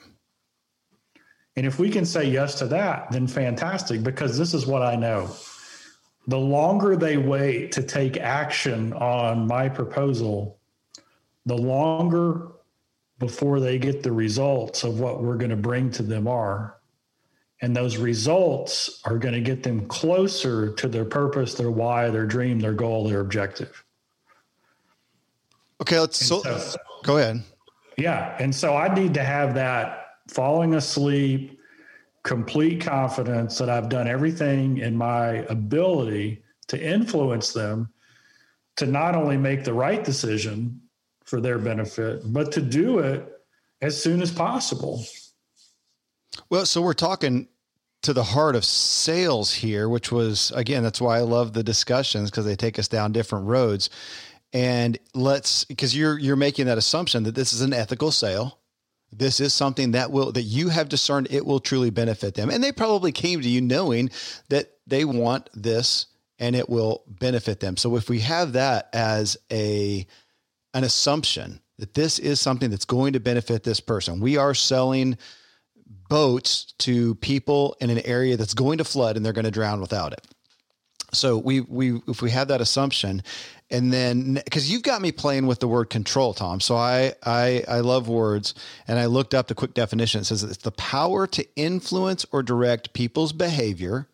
And 1.56 1.68
if 1.68 1.78
we 1.78 1.92
can 1.92 2.06
say 2.06 2.24
yes 2.24 2.56
to 2.56 2.66
that 2.68 3.12
then 3.12 3.28
fantastic 3.28 4.02
because 4.02 4.38
this 4.38 4.54
is 4.54 4.66
what 4.66 4.82
i 4.82 4.96
know. 4.96 5.30
The 6.28 6.40
longer 6.40 6.96
they 6.96 7.18
wait 7.18 7.74
to 7.74 7.84
take 7.84 8.18
action 8.18 8.94
on 8.94 9.46
my 9.46 9.70
proposal 9.70 10.60
the 11.46 11.58
longer 11.58 12.48
before 13.20 13.60
they 13.60 13.78
get 13.78 14.04
the 14.04 14.12
results 14.12 14.84
of 14.84 15.00
what 15.00 15.22
we're 15.22 15.38
going 15.38 15.50
to 15.50 15.56
bring 15.56 15.92
to 15.92 16.04
them 16.04 16.28
are. 16.28 16.78
And 17.62 17.76
those 17.76 17.98
results 17.98 19.02
are 19.06 19.18
going 19.18 19.34
to 19.34 19.42
get 19.42 19.64
them 19.64 19.88
closer 19.88 20.74
to 20.74 20.88
their 20.88 21.06
purpose 21.06 21.54
their 21.54 21.72
why 21.72 22.10
their 22.10 22.26
dream 22.26 22.60
their 22.60 22.74
goal 22.74 23.08
their 23.08 23.22
objective. 23.22 23.86
Okay, 25.82 26.00
let's 26.00 26.26
so, 26.26 26.42
so, 26.42 26.78
go 27.04 27.18
ahead. 27.18 27.44
Yeah, 27.98 28.36
and 28.40 28.54
so 28.54 28.76
I 28.76 28.94
need 28.94 29.14
to 29.16 29.24
have 29.24 29.54
that 29.56 30.08
falling 30.30 30.76
asleep, 30.76 31.60
complete 32.24 32.82
confidence 32.82 33.58
that 33.58 33.70
I've 33.70 33.90
done 33.90 34.08
everything 34.08 34.78
in 34.78 34.96
my 34.96 35.46
ability 35.50 36.44
to 36.68 36.82
influence 36.82 37.54
them 37.54 37.90
to 38.78 38.86
not 38.86 39.16
only 39.16 39.38
make 39.38 39.64
the 39.64 39.74
right 39.74 40.04
decision 40.04 40.82
for 41.26 41.40
their 41.40 41.60
benefit, 41.60 42.22
but 42.26 42.52
to 42.54 42.62
do 42.62 43.00
it 43.00 43.26
as 43.82 44.02
soon 44.02 44.22
as 44.22 44.32
possible. 44.32 45.04
Well, 46.50 46.66
so 46.66 46.82
we're 46.82 46.94
talking 46.94 47.48
to 48.02 48.14
the 48.14 48.24
heart 48.24 48.56
of 48.56 48.66
sales 48.66 49.54
here, 49.54 49.88
which 49.88 50.12
was 50.12 50.52
again, 50.56 50.84
that's 50.84 51.02
why 51.02 51.18
I 51.18 51.22
love 51.22 51.54
the 51.54 51.64
discussions 51.64 52.30
because 52.30 52.46
they 52.46 52.56
take 52.56 52.78
us 52.78 52.88
down 52.88 53.12
different 53.12 53.46
roads 53.46 53.90
and 54.54 55.00
let's 55.16 55.66
because 55.66 55.98
you're 55.98 56.18
you're 56.20 56.36
making 56.36 56.68
that 56.68 56.78
assumption 56.78 57.24
that 57.24 57.36
this 57.36 57.52
is 57.52 57.62
an 57.62 57.74
ethical 57.74 58.12
sale. 58.12 58.60
This 59.12 59.40
is 59.40 59.54
something 59.54 59.92
that 59.92 60.12
will 60.12 60.32
that 60.32 60.44
you 60.44 60.70
have 60.70 60.90
discerned 60.90 61.28
it 61.32 61.46
will 61.46 61.60
truly 61.60 61.90
benefit 61.90 62.36
them. 62.36 62.50
And 62.50 62.64
they 62.64 62.72
probably 62.72 63.12
came 63.12 63.42
to 63.42 63.50
you 63.50 63.62
knowing 63.62 64.10
that 64.50 64.72
they 64.86 65.06
want 65.06 65.50
this 65.54 66.06
and 66.40 66.56
it 66.56 66.70
will 66.70 67.04
benefit 67.08 67.60
them. 67.60 67.78
So 67.78 67.96
if 67.96 68.10
we 68.10 68.20
have 68.20 68.54
that 68.54 68.90
as 68.94 69.38
a 69.52 70.06
an 70.74 70.84
assumption 70.84 71.60
that 71.80 71.96
this 71.96 72.20
is 72.20 72.40
something 72.40 72.70
that's 72.70 72.86
going 72.86 73.14
to 73.14 73.20
benefit 73.20 73.64
this 73.64 73.80
person 73.80 74.20
we 74.20 74.38
are 74.38 74.54
selling 74.54 75.18
boats 76.10 76.74
to 76.78 77.16
people 77.16 77.76
in 77.82 77.90
an 77.90 78.00
area 78.00 78.38
that's 78.38 78.54
going 78.54 78.78
to 78.78 78.84
flood 78.84 79.18
and 79.18 79.26
they're 79.26 79.34
going 79.34 79.46
to 79.46 79.52
drown 79.52 79.82
without 79.82 80.14
it. 80.14 80.22
So 81.12 81.38
we 81.38 81.62
we 81.62 82.02
if 82.08 82.22
we 82.22 82.32
have 82.32 82.48
that 82.50 82.62
assumption 82.62 83.24
and 83.74 83.92
then 83.92 84.36
because 84.36 84.72
you've 84.72 84.84
got 84.84 85.02
me 85.02 85.12
playing 85.12 85.48
with 85.48 85.60
the 85.60 85.68
word 85.68 85.90
control 85.90 86.34
tom. 86.34 86.62
So 86.62 86.76
I, 86.76 87.14
I 87.24 87.64
i 87.68 87.80
love 87.80 88.08
words. 88.08 88.54
And 88.88 89.00
i 89.00 89.08
looked 89.08 89.34
up 89.34 89.48
the 89.48 89.56
quick 89.56 89.74
definition. 89.74 90.22
It 90.22 90.26
says 90.26 90.44
it's 90.44 90.58
the 90.58 90.72
power 90.72 91.28
to 91.28 91.46
influence 91.56 92.26
or 92.32 92.44
direct 92.44 92.94
people's 92.94 93.34
behavior 93.34 94.08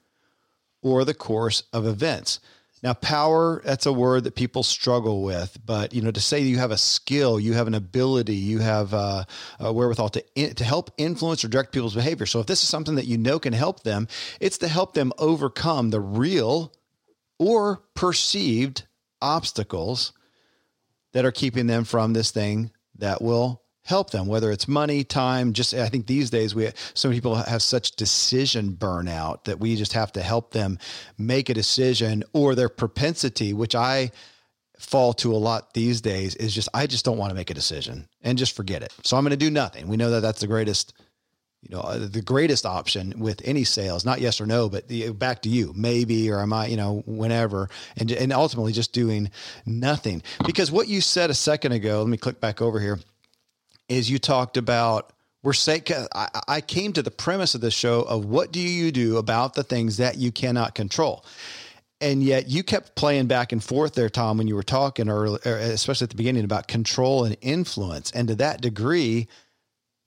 or 0.81 1.03
the 1.05 1.13
course 1.13 1.63
of 1.73 1.85
events. 1.85 2.39
Now, 2.81 2.93
power, 2.93 3.61
that's 3.65 3.85
a 3.85 3.91
word 3.91 4.23
that 4.23 4.35
people 4.35 4.63
struggle 4.63 5.21
with, 5.21 5.57
but 5.65 5.93
you 5.93 6.01
know, 6.01 6.11
to 6.11 6.21
say 6.21 6.39
you 6.39 6.59
have 6.59 6.71
a 6.71 6.77
skill, 6.77 7.37
you 7.37 7.51
have 7.51 7.67
an 7.67 7.73
ability, 7.73 8.35
you 8.35 8.59
have 8.59 8.93
uh, 8.93 9.25
a 9.59 9.73
wherewithal 9.73 10.07
to, 10.09 10.23
in, 10.35 10.55
to 10.55 10.63
help 10.63 10.89
influence 10.97 11.43
or 11.43 11.49
direct 11.49 11.73
people's 11.73 11.95
behavior. 11.95 12.25
So 12.25 12.39
if 12.39 12.45
this 12.45 12.63
is 12.63 12.69
something 12.69 12.95
that 12.95 13.05
you 13.05 13.17
know 13.17 13.37
can 13.37 13.51
help 13.51 13.83
them, 13.83 14.07
it's 14.39 14.59
to 14.59 14.69
help 14.69 14.93
them 14.93 15.11
overcome 15.17 15.89
the 15.89 15.99
real 15.99 16.71
or 17.37 17.81
perceived 17.95 18.83
obstacles 19.21 20.13
that 21.13 21.25
are 21.25 21.31
keeping 21.31 21.67
them 21.67 21.83
from 21.83 22.13
this 22.13 22.31
thing 22.31 22.71
that 22.97 23.21
will 23.21 23.61
help 23.83 24.11
them, 24.11 24.27
whether 24.27 24.51
it's 24.51 24.67
money, 24.67 25.03
time, 25.03 25.53
just 25.53 25.73
I 25.73 25.89
think 25.89 26.05
these 26.05 26.29
days 26.29 26.53
we 26.53 26.69
some 26.93 27.11
people 27.11 27.35
have 27.35 27.63
such 27.63 27.91
decision 27.91 28.73
burnout 28.73 29.45
that 29.45 29.59
we 29.59 29.75
just 29.75 29.93
have 29.93 30.11
to 30.13 30.21
help 30.21 30.51
them 30.51 30.77
make 31.17 31.49
a 31.49 31.53
decision 31.53 32.23
or 32.33 32.53
their 32.53 32.69
propensity, 32.69 33.51
which 33.53 33.73
I 33.75 34.11
fall 34.77 35.13
to 35.13 35.33
a 35.33 35.37
lot 35.37 35.73
these 35.73 36.01
days 36.01 36.35
is 36.35 36.53
just 36.53 36.69
I 36.73 36.87
just 36.87 37.03
don't 37.03 37.17
want 37.17 37.31
to 37.31 37.35
make 37.35 37.49
a 37.49 37.53
decision 37.53 38.07
and 38.21 38.37
just 38.37 38.55
forget 38.55 38.83
it. 38.83 38.93
So 39.03 39.17
I'm 39.17 39.23
going 39.23 39.31
to 39.31 39.37
do 39.37 39.49
nothing. 39.49 39.87
We 39.87 39.97
know 39.97 40.11
that 40.11 40.21
that's 40.21 40.39
the 40.39 40.47
greatest 40.47 40.93
you 41.61 41.75
know, 41.75 41.81
uh, 41.81 42.07
the 42.07 42.21
greatest 42.21 42.65
option 42.65 43.13
with 43.17 43.41
any 43.43 43.63
sales, 43.63 44.05
not 44.05 44.21
yes 44.21 44.39
or 44.39 44.45
no, 44.45 44.69
but 44.69 44.87
the, 44.87 45.11
back 45.11 45.41
to 45.41 45.49
you, 45.49 45.73
maybe, 45.75 46.31
or 46.31 46.39
am 46.39 46.53
I, 46.53 46.67
you 46.67 46.77
know, 46.77 47.03
whenever, 47.05 47.69
and, 47.97 48.11
and 48.11 48.31
ultimately 48.31 48.71
just 48.71 48.93
doing 48.93 49.29
nothing. 49.65 50.21
Because 50.45 50.71
what 50.71 50.87
you 50.87 51.01
said 51.01 51.29
a 51.29 51.33
second 51.33 51.73
ago, 51.73 51.99
let 51.99 52.07
me 52.07 52.17
click 52.17 52.39
back 52.39 52.61
over 52.61 52.79
here, 52.79 52.99
is 53.89 54.09
you 54.09 54.19
talked 54.19 54.55
about, 54.55 55.11
we're 55.43 55.53
saying, 55.53 55.83
I, 56.47 56.61
came 56.61 56.93
to 56.93 57.01
the 57.01 57.11
premise 57.11 57.55
of 57.55 57.61
the 57.61 57.71
show 57.71 58.01
of 58.01 58.25
what 58.25 58.51
do 58.51 58.59
you 58.59 58.91
do 58.91 59.17
about 59.17 59.53
the 59.53 59.63
things 59.63 59.97
that 59.97 60.17
you 60.17 60.31
cannot 60.31 60.75
control? 60.75 61.25
And 62.01 62.23
yet 62.23 62.47
you 62.47 62.63
kept 62.63 62.95
playing 62.95 63.27
back 63.27 63.51
and 63.51 63.61
forth 63.61 63.95
there, 63.95 64.09
Tom, 64.09 64.37
when 64.37 64.47
you 64.47 64.55
were 64.55 64.63
talking 64.63 65.09
early, 65.09 65.39
er, 65.45 65.57
especially 65.57 66.05
at 66.05 66.09
the 66.09 66.15
beginning 66.15 66.45
about 66.45 66.67
control 66.67 67.25
and 67.25 67.35
influence. 67.41 68.11
And 68.11 68.29
to 68.29 68.35
that 68.35 68.61
degree, 68.61 69.27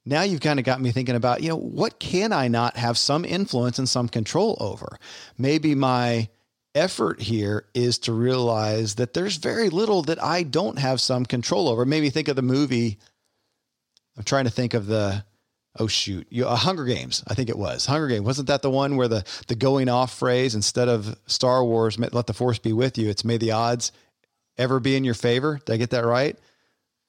now 0.05 0.23
you've 0.23 0.41
kind 0.41 0.59
of 0.59 0.65
got 0.65 0.81
me 0.81 0.91
thinking 0.91 1.15
about, 1.15 1.43
you 1.43 1.49
know, 1.49 1.57
what 1.57 1.99
can 1.99 2.33
I 2.33 2.49
not 2.49 2.77
have 2.77 2.99
some 2.99 3.25
influence 3.25 3.79
and 3.79 3.89
some 3.89 4.09
control 4.09 4.57
over? 4.61 4.99
Maybe 5.39 5.75
my 5.75 6.29
effort 6.75 7.21
here 7.21 7.67
is 7.75 7.99
to 7.99 8.13
realize 8.13 8.97
that 8.97 9.15
there's 9.15 9.37
very 9.37 9.69
little 9.69 10.03
that 10.03 10.23
I 10.23 10.43
don't 10.43 10.79
have 10.79 11.01
some 11.01 11.25
control 11.25 11.69
over. 11.69 11.85
Maybe 11.85 12.11
think 12.11 12.29
of 12.29 12.37
the 12.37 12.43
movie. 12.43 12.99
I'm 14.17 14.25
trying 14.25 14.45
to 14.45 14.51
think 14.51 14.75
of 14.75 14.87
the 14.87 15.25
oh 15.79 15.87
shoot, 15.87 16.27
you, 16.31 16.47
uh, 16.47 16.57
Hunger 16.57 16.85
Games. 16.85 17.23
I 17.27 17.35
think 17.35 17.49
it 17.49 17.59
was 17.59 17.87
Hunger 17.87 18.09
Games. 18.09 18.25
Wasn't 18.25 18.49
that 18.49 18.63
the 18.63 18.71
one 18.71 18.97
where 18.97 19.09
the 19.09 19.25
the 19.49 19.55
going 19.55 19.89
off 19.89 20.19
phrase 20.19 20.55
instead 20.55 20.89
of 20.89 21.17
Star 21.27 21.65
Wars, 21.65 21.99
let 21.99 22.27
the 22.27 22.35
force 22.35 22.59
be 22.59 22.73
with 22.73 22.99
you, 22.99 23.09
it's 23.09 23.25
may 23.25 23.37
the 23.37 23.53
odds 23.53 23.93
ever 24.59 24.81
be 24.81 24.97
in 24.97 25.05
your 25.05 25.15
favor. 25.15 25.61
Did 25.65 25.73
I 25.73 25.77
get 25.77 25.91
that 25.91 26.05
right? 26.05 26.37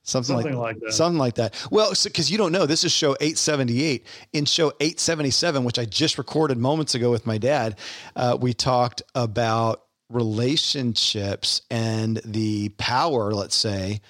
Something, 0.05 0.35
something 0.35 0.57
like, 0.57 0.75
like, 0.75 0.79
that. 0.81 0.93
Something 0.93 1.17
like 1.17 1.35
that. 1.35 1.67
Well, 1.71 1.91
because 1.91 2.27
so, 2.27 2.31
you 2.31 2.37
don't 2.37 2.51
know, 2.51 2.65
this 2.65 2.83
is 2.83 2.91
show 2.91 3.11
878. 3.21 4.05
In 4.33 4.45
show 4.45 4.73
877, 4.79 5.63
which 5.63 5.79
I 5.79 5.85
just 5.85 6.17
recorded 6.17 6.57
moments 6.57 6.93
ago 6.93 7.09
with 7.09 7.25
my 7.25 7.37
dad, 7.37 7.77
uh, 8.15 8.37
we 8.39 8.53
talked 8.53 9.01
about 9.15 9.83
relationships 10.09 11.61
and 11.71 12.17
the 12.25 12.69
power, 12.77 13.31
let's 13.31 13.55
say, 13.55 14.01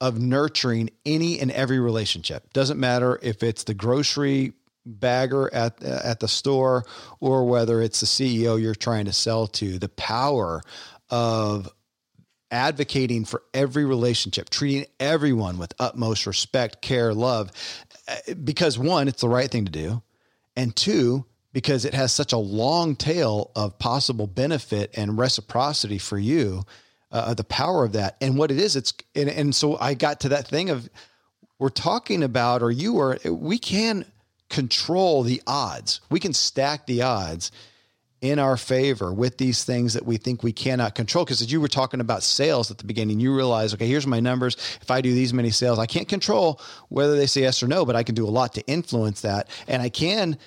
of 0.00 0.20
nurturing 0.20 0.90
any 1.06 1.40
and 1.40 1.50
every 1.50 1.80
relationship. 1.80 2.52
Doesn't 2.52 2.78
matter 2.78 3.18
if 3.22 3.42
it's 3.42 3.64
the 3.64 3.74
grocery 3.74 4.52
bagger 4.84 5.52
at 5.52 5.82
uh, 5.84 6.00
at 6.04 6.20
the 6.20 6.28
store 6.28 6.84
or 7.20 7.44
whether 7.44 7.82
it's 7.82 8.00
the 8.00 8.06
CEO 8.06 8.60
you're 8.60 8.74
trying 8.74 9.06
to 9.06 9.12
sell 9.12 9.46
to. 9.46 9.78
The 9.78 9.88
power 9.88 10.62
of 11.10 11.68
advocating 12.50 13.24
for 13.24 13.42
every 13.52 13.84
relationship, 13.84 14.50
treating 14.50 14.86
everyone 14.98 15.58
with 15.58 15.74
utmost 15.78 16.26
respect, 16.26 16.80
care, 16.82 17.12
love, 17.12 17.50
eh, 18.06 18.34
because 18.34 18.78
one, 18.78 19.08
it's 19.08 19.20
the 19.20 19.28
right 19.28 19.50
thing 19.50 19.64
to 19.64 19.72
do. 19.72 20.02
And 20.56 20.74
two, 20.74 21.24
because 21.52 21.84
it 21.84 21.94
has 21.94 22.12
such 22.12 22.32
a 22.32 22.38
long 22.38 22.96
tail 22.96 23.50
of 23.54 23.78
possible 23.78 24.26
benefit 24.26 24.90
and 24.96 25.18
reciprocity 25.18 25.98
for 25.98 26.18
you, 26.18 26.64
uh, 27.10 27.34
the 27.34 27.44
power 27.44 27.84
of 27.84 27.92
that. 27.92 28.16
And 28.20 28.36
what 28.36 28.50
it 28.50 28.58
is, 28.58 28.76
it's, 28.76 28.92
and, 29.14 29.28
and 29.28 29.54
so 29.54 29.78
I 29.78 29.94
got 29.94 30.20
to 30.20 30.30
that 30.30 30.46
thing 30.46 30.70
of 30.70 30.88
we're 31.58 31.70
talking 31.70 32.22
about, 32.22 32.62
or 32.62 32.70
you 32.70 32.98
are, 33.00 33.18
we 33.24 33.58
can 33.58 34.04
control 34.48 35.22
the 35.22 35.42
odds, 35.46 36.00
we 36.10 36.20
can 36.20 36.32
stack 36.32 36.86
the 36.86 37.02
odds 37.02 37.50
in 38.20 38.38
our 38.38 38.56
favor 38.56 39.12
with 39.12 39.38
these 39.38 39.64
things 39.64 39.94
that 39.94 40.04
we 40.04 40.16
think 40.16 40.42
we 40.42 40.52
cannot 40.52 40.94
control. 40.94 41.24
Because 41.24 41.40
as 41.40 41.52
you 41.52 41.60
were 41.60 41.68
talking 41.68 42.00
about 42.00 42.22
sales 42.22 42.70
at 42.70 42.78
the 42.78 42.84
beginning, 42.84 43.20
you 43.20 43.34
realize, 43.34 43.74
okay, 43.74 43.86
here's 43.86 44.06
my 44.06 44.20
numbers. 44.20 44.56
If 44.80 44.90
I 44.90 45.00
do 45.00 45.12
these 45.12 45.32
many 45.32 45.50
sales, 45.50 45.78
I 45.78 45.86
can't 45.86 46.08
control 46.08 46.60
whether 46.88 47.16
they 47.16 47.26
say 47.26 47.42
yes 47.42 47.62
or 47.62 47.68
no, 47.68 47.84
but 47.84 47.96
I 47.96 48.02
can 48.02 48.14
do 48.14 48.26
a 48.26 48.30
lot 48.30 48.54
to 48.54 48.66
influence 48.66 49.20
that. 49.20 49.48
And 49.68 49.80
I 49.80 49.88
can 49.88 50.38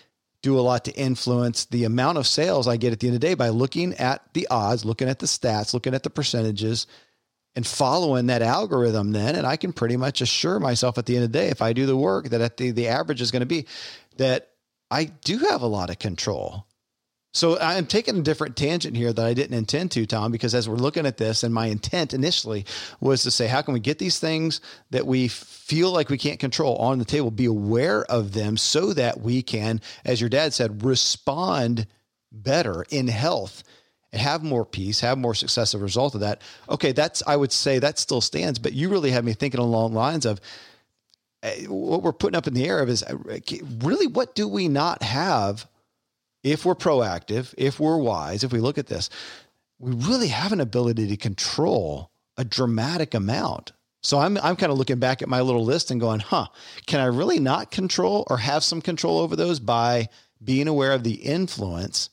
do 0.41 0.59
a 0.59 0.61
lot 0.61 0.85
to 0.85 0.91
influence 0.93 1.65
the 1.65 1.85
amount 1.85 2.17
of 2.17 2.27
sales 2.27 2.67
I 2.67 2.77
get 2.77 2.91
at 2.91 2.99
the 2.99 3.07
end 3.07 3.15
of 3.15 3.21
the 3.21 3.27
day 3.27 3.35
by 3.35 3.49
looking 3.49 3.93
at 3.95 4.21
the 4.33 4.47
odds, 4.49 4.83
looking 4.83 5.07
at 5.07 5.19
the 5.19 5.27
stats, 5.27 5.73
looking 5.73 5.93
at 5.93 6.03
the 6.03 6.09
percentages, 6.09 6.87
and 7.55 7.67
following 7.67 8.27
that 8.27 8.41
algorithm 8.41 9.11
then. 9.11 9.35
And 9.35 9.45
I 9.45 9.57
can 9.57 9.71
pretty 9.73 9.97
much 9.97 10.21
assure 10.21 10.59
myself 10.59 10.97
at 10.97 11.05
the 11.05 11.15
end 11.15 11.25
of 11.25 11.31
the 11.31 11.37
day, 11.37 11.49
if 11.49 11.61
I 11.61 11.73
do 11.73 11.85
the 11.85 11.97
work, 11.97 12.29
that 12.29 12.41
at 12.41 12.57
the, 12.57 12.71
the 12.71 12.87
average 12.87 13.21
is 13.21 13.31
going 13.31 13.41
to 13.41 13.45
be 13.45 13.65
that 14.17 14.49
I 14.89 15.05
do 15.05 15.37
have 15.37 15.61
a 15.61 15.67
lot 15.67 15.89
of 15.89 15.99
control 15.99 16.65
so 17.33 17.57
I'm 17.59 17.85
taking 17.85 18.17
a 18.17 18.21
different 18.21 18.57
tangent 18.57 18.97
here 18.97 19.13
that 19.13 19.25
I 19.25 19.33
didn't 19.33 19.57
intend 19.57 19.91
to, 19.91 20.05
Tom, 20.05 20.33
because 20.33 20.53
as 20.53 20.67
we're 20.67 20.75
looking 20.75 21.05
at 21.05 21.17
this, 21.17 21.43
and 21.43 21.53
my 21.53 21.67
intent 21.67 22.13
initially 22.13 22.65
was 22.99 23.23
to 23.23 23.31
say, 23.31 23.47
how 23.47 23.61
can 23.61 23.73
we 23.73 23.79
get 23.79 23.99
these 23.99 24.19
things 24.19 24.59
that 24.89 25.07
we 25.07 25.29
feel 25.29 25.91
like 25.91 26.09
we 26.09 26.17
can't 26.17 26.41
control 26.41 26.75
on 26.75 26.99
the 26.99 27.05
table, 27.05 27.31
be 27.31 27.45
aware 27.45 28.03
of 28.05 28.33
them 28.33 28.57
so 28.57 28.93
that 28.93 29.21
we 29.21 29.41
can, 29.41 29.79
as 30.03 30.19
your 30.19 30.29
dad 30.29 30.53
said, 30.53 30.83
respond 30.83 31.87
better 32.33 32.85
in 32.89 33.07
health 33.07 33.63
and 34.11 34.21
have 34.21 34.43
more 34.43 34.65
peace, 34.65 34.99
have 34.99 35.17
more 35.17 35.33
success 35.33 35.73
as 35.73 35.79
a 35.79 35.83
result 35.83 36.15
of 36.15 36.21
that. 36.21 36.41
Okay, 36.69 36.91
that's, 36.91 37.23
I 37.25 37.37
would 37.37 37.53
say 37.53 37.79
that 37.79 37.97
still 37.97 38.19
stands, 38.19 38.59
but 38.59 38.73
you 38.73 38.89
really 38.89 39.11
have 39.11 39.23
me 39.23 39.31
thinking 39.31 39.61
along 39.61 39.93
lines 39.93 40.25
of, 40.25 40.41
eh, 41.43 41.65
what 41.67 42.03
we're 42.03 42.11
putting 42.11 42.37
up 42.37 42.47
in 42.47 42.53
the 42.53 42.65
air 42.65 42.79
of 42.79 42.89
is 42.89 43.03
eh, 43.03 43.39
really 43.79 44.07
what 44.07 44.35
do 44.35 44.49
we 44.49 44.67
not 44.67 45.01
have 45.01 45.65
if 46.43 46.65
we're 46.65 46.75
proactive, 46.75 47.53
if 47.57 47.79
we're 47.79 47.97
wise, 47.97 48.43
if 48.43 48.51
we 48.51 48.59
look 48.59 48.77
at 48.77 48.87
this, 48.87 49.09
we 49.79 49.91
really 49.91 50.27
have 50.27 50.51
an 50.51 50.61
ability 50.61 51.07
to 51.07 51.17
control 51.17 52.11
a 52.37 52.43
dramatic 52.43 53.13
amount. 53.13 53.71
So 54.03 54.19
I'm 54.19 54.37
I'm 54.37 54.55
kind 54.55 54.71
of 54.71 54.77
looking 54.77 54.99
back 54.99 55.21
at 55.21 55.29
my 55.29 55.41
little 55.41 55.63
list 55.63 55.91
and 55.91 55.99
going, 55.99 56.19
"Huh, 56.19 56.47
can 56.87 56.99
I 56.99 57.05
really 57.05 57.39
not 57.39 57.71
control 57.71 58.25
or 58.29 58.37
have 58.37 58.63
some 58.63 58.81
control 58.81 59.19
over 59.19 59.35
those 59.35 59.59
by 59.59 60.09
being 60.43 60.67
aware 60.67 60.91
of 60.91 61.03
the 61.03 61.13
influence 61.13 62.09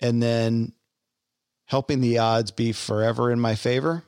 and 0.00 0.22
then 0.22 0.72
helping 1.66 2.00
the 2.00 2.18
odds 2.18 2.50
be 2.50 2.72
forever 2.72 3.30
in 3.30 3.40
my 3.40 3.54
favor?" 3.54 4.04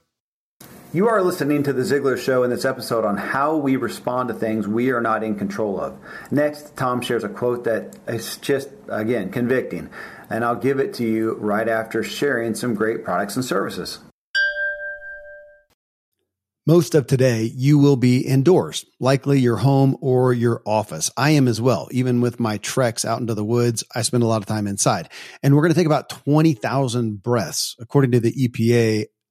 You 0.92 1.06
are 1.06 1.22
listening 1.22 1.62
to 1.62 1.72
The 1.72 1.82
Ziglar 1.82 2.18
Show 2.18 2.42
in 2.42 2.50
this 2.50 2.64
episode 2.64 3.04
on 3.04 3.16
how 3.16 3.54
we 3.54 3.76
respond 3.76 4.28
to 4.28 4.34
things 4.34 4.66
we 4.66 4.90
are 4.90 5.00
not 5.00 5.22
in 5.22 5.36
control 5.36 5.80
of. 5.80 5.96
Next, 6.32 6.76
Tom 6.76 7.00
shares 7.00 7.22
a 7.22 7.28
quote 7.28 7.62
that 7.62 7.96
is 8.08 8.38
just, 8.38 8.70
again, 8.88 9.30
convicting, 9.30 9.88
and 10.28 10.44
I'll 10.44 10.56
give 10.56 10.80
it 10.80 10.92
to 10.94 11.04
you 11.04 11.34
right 11.34 11.68
after 11.68 12.02
sharing 12.02 12.56
some 12.56 12.74
great 12.74 13.04
products 13.04 13.36
and 13.36 13.44
services. 13.44 14.00
Most 16.66 16.96
of 16.96 17.06
today, 17.06 17.44
you 17.54 17.78
will 17.78 17.96
be 17.96 18.26
indoors, 18.26 18.84
likely 18.98 19.38
your 19.38 19.58
home 19.58 19.96
or 20.00 20.32
your 20.32 20.60
office. 20.66 21.08
I 21.16 21.30
am 21.30 21.46
as 21.46 21.60
well. 21.60 21.86
Even 21.92 22.20
with 22.20 22.40
my 22.40 22.58
treks 22.58 23.04
out 23.04 23.20
into 23.20 23.34
the 23.34 23.44
woods, 23.44 23.84
I 23.94 24.02
spend 24.02 24.24
a 24.24 24.26
lot 24.26 24.42
of 24.42 24.46
time 24.46 24.66
inside. 24.66 25.08
And 25.40 25.54
we're 25.54 25.62
going 25.62 25.72
to 25.72 25.78
take 25.78 25.86
about 25.86 26.08
20,000 26.08 27.22
breaths. 27.22 27.76
According 27.78 28.10
to 28.10 28.20
the 28.20 28.32
EPA, 28.32 29.06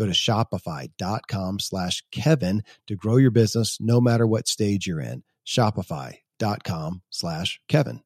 Go 0.00 0.06
to 0.06 0.12
shopify.com 0.12 1.58
slash 1.58 2.02
Kevin 2.10 2.62
to 2.86 2.96
grow 2.96 3.18
your 3.18 3.30
business 3.30 3.76
no 3.82 4.00
matter 4.00 4.26
what 4.26 4.48
stage 4.48 4.86
you're 4.86 4.98
in. 4.98 5.24
Shopify.com 5.46 7.02
slash 7.10 7.60
Kevin. 7.68 8.00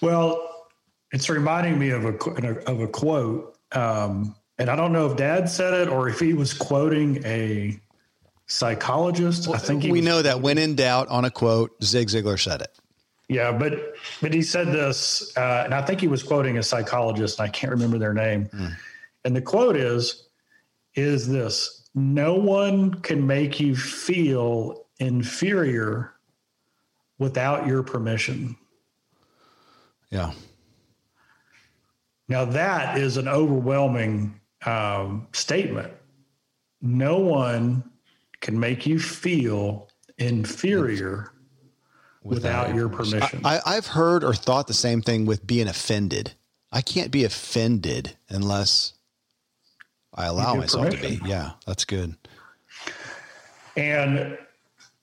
Well, 0.00 0.68
it's 1.10 1.28
reminding 1.28 1.76
me 1.76 1.90
of 1.90 2.04
a 2.04 2.14
of 2.70 2.80
a 2.80 2.86
quote 2.86 3.58
um, 3.72 4.36
and 4.58 4.70
I 4.70 4.76
don't 4.76 4.92
know 4.92 5.10
if 5.10 5.16
Dad 5.16 5.48
said 5.48 5.74
it 5.74 5.88
or 5.88 6.08
if 6.08 6.20
he 6.20 6.32
was 6.32 6.54
quoting 6.54 7.20
a 7.24 7.80
psychologist. 8.46 9.48
Well, 9.48 9.56
I 9.56 9.58
think 9.58 9.82
we 9.82 10.00
know 10.00 10.22
that 10.22 10.40
when 10.40 10.56
in 10.56 10.76
doubt 10.76 11.08
on 11.08 11.24
a 11.24 11.32
quote, 11.32 11.72
Zig 11.82 12.06
Ziglar 12.06 12.40
said 12.40 12.60
it. 12.60 12.78
Yeah, 13.28 13.52
but 13.52 13.94
but 14.22 14.32
he 14.32 14.40
said 14.40 14.68
this, 14.68 15.36
uh, 15.36 15.62
and 15.64 15.74
I 15.74 15.82
think 15.82 16.00
he 16.00 16.08
was 16.08 16.22
quoting 16.22 16.56
a 16.56 16.62
psychologist, 16.62 17.38
and 17.38 17.46
I 17.46 17.50
can't 17.50 17.70
remember 17.70 17.98
their 17.98 18.14
name. 18.14 18.46
Mm. 18.46 18.74
And 19.24 19.36
the 19.36 19.42
quote 19.42 19.76
is, 19.76 20.28
"Is 20.94 21.28
this 21.28 21.90
no 21.94 22.34
one 22.34 22.94
can 22.94 23.26
make 23.26 23.60
you 23.60 23.76
feel 23.76 24.86
inferior 24.98 26.14
without 27.18 27.66
your 27.66 27.82
permission." 27.82 28.56
Yeah. 30.08 30.32
Now, 32.28 32.46
that 32.46 32.96
is 32.96 33.18
an 33.18 33.28
overwhelming 33.28 34.40
um, 34.64 35.28
statement. 35.32 35.92
No 36.80 37.18
one 37.18 37.84
can 38.40 38.58
make 38.58 38.86
you 38.86 38.98
feel 38.98 39.88
inferior 40.18 41.32
without, 42.28 42.68
without 42.68 42.76
your 42.76 42.88
permission. 42.88 43.40
I, 43.44 43.60
I've 43.64 43.86
heard 43.86 44.24
or 44.24 44.34
thought 44.34 44.66
the 44.66 44.74
same 44.74 45.02
thing 45.02 45.26
with 45.26 45.46
being 45.46 45.68
offended. 45.68 46.32
I 46.70 46.82
can't 46.82 47.10
be 47.10 47.24
offended 47.24 48.16
unless 48.28 48.92
I 50.14 50.26
allow 50.26 50.54
myself 50.54 50.86
permission. 50.86 51.18
to 51.18 51.22
be. 51.24 51.28
Yeah, 51.28 51.52
that's 51.66 51.84
good. 51.84 52.14
And 53.76 54.38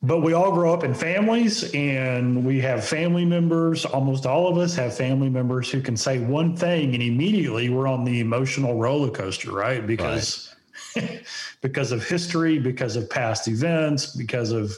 but 0.05 0.19
we 0.19 0.33
all 0.33 0.51
grow 0.51 0.73
up 0.73 0.83
in 0.83 0.93
families 0.93 1.71
and 1.73 2.45
we 2.45 2.61
have 2.61 2.85
family 2.85 3.25
members 3.25 3.85
almost 3.85 4.25
all 4.25 4.47
of 4.47 4.57
us 4.57 4.75
have 4.75 4.95
family 4.95 5.29
members 5.29 5.71
who 5.71 5.81
can 5.81 5.97
say 5.97 6.19
one 6.19 6.55
thing 6.55 6.93
and 6.93 7.01
immediately 7.01 7.69
we're 7.69 7.87
on 7.87 8.03
the 8.03 8.19
emotional 8.19 8.75
roller 8.75 9.09
coaster 9.09 9.51
right 9.51 9.87
because 9.87 10.53
right. 10.95 11.25
because 11.61 11.91
of 11.91 12.07
history 12.07 12.59
because 12.59 12.95
of 12.95 13.09
past 13.09 13.47
events 13.47 14.15
because 14.15 14.51
of 14.51 14.77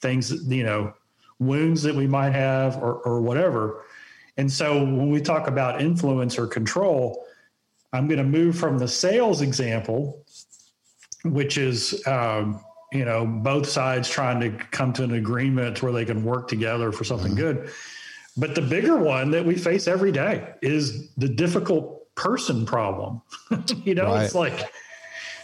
things 0.00 0.32
you 0.48 0.64
know 0.64 0.92
wounds 1.38 1.82
that 1.82 1.94
we 1.94 2.06
might 2.06 2.30
have 2.30 2.76
or, 2.76 2.94
or 2.94 3.20
whatever 3.20 3.84
and 4.36 4.50
so 4.50 4.78
when 4.78 5.10
we 5.10 5.20
talk 5.20 5.48
about 5.48 5.80
influence 5.80 6.38
or 6.38 6.46
control 6.46 7.24
i'm 7.92 8.06
going 8.08 8.18
to 8.18 8.24
move 8.24 8.56
from 8.56 8.78
the 8.78 8.88
sales 8.88 9.42
example 9.42 10.24
which 11.24 11.58
is 11.58 12.06
um, 12.06 12.60
you 12.92 13.04
know 13.04 13.26
both 13.26 13.68
sides 13.68 14.08
trying 14.08 14.40
to 14.40 14.50
come 14.70 14.92
to 14.92 15.02
an 15.02 15.14
agreement 15.14 15.82
where 15.82 15.92
they 15.92 16.04
can 16.04 16.24
work 16.24 16.48
together 16.48 16.92
for 16.92 17.04
something 17.04 17.32
mm-hmm. 17.32 17.60
good 17.60 17.70
but 18.36 18.54
the 18.54 18.62
bigger 18.62 18.96
one 18.96 19.30
that 19.30 19.44
we 19.44 19.56
face 19.56 19.88
every 19.88 20.12
day 20.12 20.54
is 20.62 21.10
the 21.14 21.28
difficult 21.28 22.14
person 22.14 22.64
problem 22.64 23.20
you 23.84 23.94
know 23.94 24.06
right. 24.06 24.24
it's 24.24 24.34
like 24.34 24.70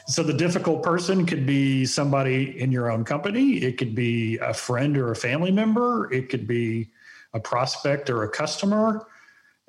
so 0.07 0.23
the 0.23 0.33
difficult 0.33 0.83
person 0.83 1.27
could 1.27 1.47
be 1.47 1.87
somebody 1.87 2.61
in 2.61 2.73
your 2.73 2.91
own 2.91 3.05
company. 3.05 3.63
It 3.63 3.79
could 3.79 3.95
be 3.95 4.39
a 4.39 4.53
friend 4.53 4.97
or 4.97 5.11
a 5.11 5.17
family 5.17 5.51
member. 5.51 6.13
It 6.13 6.29
could 6.29 6.47
be 6.47 6.91
a 7.35 7.41
prospect 7.41 8.11
or 8.11 8.25
a 8.25 8.29
customer. 8.29 9.07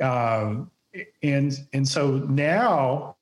Um, 0.01 0.71
and 1.21 1.57
and 1.73 1.87
so 1.87 2.17
now 2.17 3.15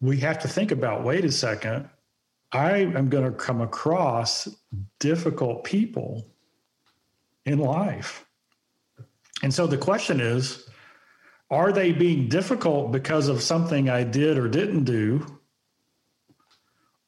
we 0.00 0.18
have 0.18 0.38
to 0.40 0.48
think 0.48 0.70
about 0.70 1.04
wait 1.04 1.24
a 1.24 1.32
second 1.32 1.88
I 2.54 2.76
am 2.76 3.08
going 3.08 3.24
to 3.24 3.36
come 3.36 3.60
across 3.60 4.46
difficult 5.00 5.64
people 5.64 6.24
in 7.46 7.58
life. 7.58 8.24
And 9.42 9.52
so 9.52 9.66
the 9.66 9.76
question 9.76 10.20
is 10.20 10.68
are 11.50 11.72
they 11.72 11.92
being 11.92 12.28
difficult 12.28 12.92
because 12.92 13.28
of 13.28 13.42
something 13.42 13.88
I 13.88 14.04
did 14.04 14.38
or 14.38 14.48
didn't 14.48 14.84
do? 14.84 15.40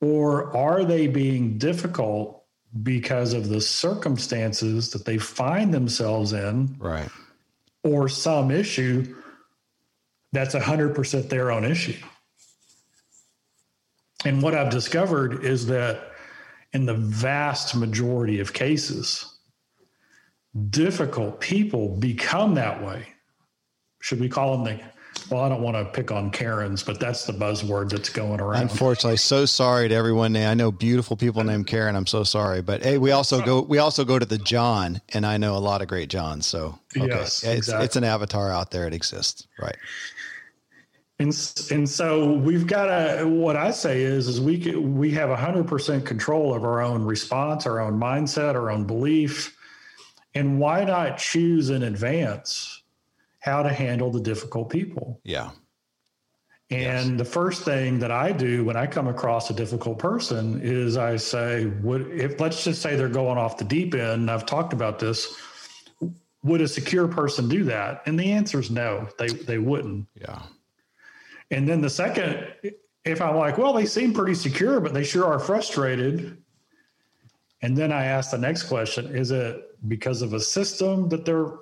Or 0.01 0.55
are 0.57 0.85
they 0.85 1.07
being 1.07 1.59
difficult 1.59 2.45
because 2.83 3.33
of 3.33 3.49
the 3.49 3.61
circumstances 3.61 4.91
that 4.91 5.05
they 5.05 5.19
find 5.19 5.73
themselves 5.73 6.33
in? 6.33 6.77
Right. 6.79 7.09
Or 7.83 8.09
some 8.09 8.51
issue 8.51 9.15
that's 10.33 10.55
100% 10.55 11.29
their 11.29 11.51
own 11.51 11.65
issue. 11.65 11.97
And 14.25 14.43
what 14.43 14.55
I've 14.55 14.71
discovered 14.71 15.45
is 15.45 15.67
that 15.69 16.13
in 16.73 16.85
the 16.85 16.95
vast 16.95 17.75
majority 17.75 18.41
of 18.41 18.53
cases, 18.53 19.35
difficult 20.69 21.41
people 21.41 21.97
become 21.97 22.55
that 22.55 22.85
way. 22.85 23.07
Should 24.01 24.21
we 24.21 24.29
call 24.29 24.57
them 24.57 24.65
the 24.65 24.85
well, 25.31 25.43
I 25.43 25.49
don't 25.49 25.63
want 25.63 25.77
to 25.77 25.85
pick 25.85 26.13
on 26.13 26.31
Karens, 26.31 26.83
but 26.85 27.01
that's 27.01 27.25
the 27.25 27.33
buzzword 27.33 27.91
that's 27.91 28.09
going 28.09 28.41
around. 28.41 28.63
Unfortunately, 28.63 29.17
so 29.17 29.45
sorry 29.45 29.89
to 29.89 29.95
everyone. 29.95 30.37
I 30.37 30.55
know 30.55 30.71
beautiful 30.71 31.17
people 31.17 31.43
named 31.43 31.67
Karen. 31.67 31.97
I'm 31.97 32.07
so 32.07 32.23
sorry, 32.23 32.63
but 32.63 32.83
hey, 32.83 32.99
we 32.99 33.11
also 33.11 33.43
go 33.43 33.61
we 33.61 33.79
also 33.79 34.05
go 34.05 34.19
to 34.19 34.27
the 34.27 34.39
John, 34.39 35.01
and 35.09 35.27
I 35.27 35.37
know 35.37 35.57
a 35.57 35.59
lot 35.59 35.83
of 35.83 35.89
great 35.89 36.11
Johns. 36.11 36.47
So 36.47 36.79
okay. 36.97 37.07
yes, 37.09 37.43
it's, 37.43 37.59
exactly. 37.59 37.85
it's 37.87 37.97
an 37.97 38.05
avatar 38.05 38.53
out 38.53 38.71
there. 38.71 38.87
It 38.87 38.95
exists, 38.95 39.47
right? 39.59 39.77
And, 41.19 41.29
and 41.71 41.89
so 41.89 42.35
we've 42.35 42.67
got 42.67 42.87
to 42.87 43.27
what 43.27 43.57
I 43.57 43.71
say 43.71 44.03
is 44.03 44.29
is 44.29 44.41
we 44.41 44.77
we 44.77 45.11
have 45.13 45.31
100% 45.31 46.05
control 46.05 46.55
of 46.55 46.63
our 46.63 46.81
own 46.83 47.05
response, 47.05 47.67
our 47.67 47.81
own 47.81 47.99
mindset, 47.99 48.55
our 48.55 48.71
own 48.71 48.85
belief. 48.85 49.57
And 50.35 50.61
why 50.61 50.85
not 50.85 51.17
choose 51.17 51.71
in 51.71 51.83
advance 51.83 52.76
how 53.47 53.63
to 53.63 53.73
handle 53.73 54.11
the 54.11 54.21
difficult 54.21 54.69
people? 54.69 55.21
Yeah. 55.23 55.51
And 56.69 57.11
yes. 57.11 57.19
the 57.19 57.25
first 57.25 57.63
thing 57.63 58.01
that 58.01 58.11
I 58.11 58.33
do 58.33 58.65
when 58.65 58.77
I 58.77 58.89
come 58.89 59.07
across 59.07 59.51
a 59.51 59.55
difficult 59.55 60.01
person 60.01 60.61
is 60.61 60.97
I 60.97 61.17
say, 61.17 61.67
would 61.67 62.11
if 62.11 62.41
let's 62.41 62.65
just 62.65 62.83
say 62.83 62.97
they're 62.97 63.09
going 63.09 63.39
off 63.39 63.57
the 63.57 63.65
deep 63.65 63.95
end, 63.95 64.29
I've 64.29 64.47
talked 64.47 64.73
about 64.73 64.99
this. 64.99 65.33
would 66.43 66.61
a 66.61 66.67
secure 66.67 67.07
person 67.07 67.49
do 67.49 67.63
that? 67.65 68.03
And 68.07 68.19
the 68.19 68.33
answer 68.33 68.59
is 68.59 68.69
no, 68.69 69.09
they 69.17 69.29
they 69.29 69.59
wouldn't. 69.59 70.09
Yeah. 70.21 70.43
And 71.53 71.69
then 71.69 71.81
the 71.81 71.91
second, 71.91 72.53
if 73.05 73.21
I'm 73.23 73.37
like, 73.37 73.59
well, 73.59 73.73
they 73.73 73.87
seem 73.87 74.13
pretty 74.13 74.35
secure, 74.35 74.81
but 74.81 74.93
they 74.93 75.05
sure 75.05 75.25
are 75.25 75.39
frustrated. 75.39 76.37
And 77.63 77.77
then 77.77 77.93
I 77.93 78.07
ask 78.07 78.33
the 78.33 78.39
next 78.39 78.65
question: 78.65 79.15
Is 79.15 79.31
it 79.31 79.63
because 79.87 80.21
of 80.21 80.33
a 80.33 80.41
system 80.41 81.09
that 81.11 81.25
they're, 81.25 81.53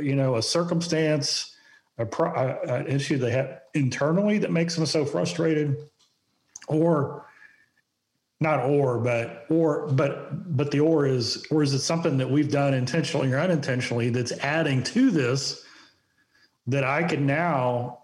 you 0.00 0.14
know, 0.16 0.36
a 0.36 0.42
circumstance, 0.42 1.56
a 1.98 2.06
pro, 2.06 2.32
an 2.68 2.86
issue 2.86 3.18
they 3.18 3.30
have 3.30 3.60
internally 3.74 4.38
that 4.38 4.50
makes 4.50 4.74
them 4.76 4.86
so 4.86 5.04
frustrated, 5.04 5.76
or 6.68 7.26
not 8.40 8.64
or 8.64 8.98
but 8.98 9.46
or 9.50 9.86
but 9.88 10.56
but 10.56 10.70
the 10.70 10.80
or 10.80 11.06
is 11.06 11.46
or 11.50 11.62
is 11.62 11.74
it 11.74 11.80
something 11.80 12.16
that 12.16 12.30
we've 12.30 12.50
done 12.50 12.72
intentionally 12.72 13.30
or 13.32 13.38
unintentionally 13.38 14.08
that's 14.08 14.32
adding 14.40 14.82
to 14.82 15.10
this 15.10 15.64
that 16.66 16.84
i 16.84 17.02
can 17.02 17.26
now 17.26 17.98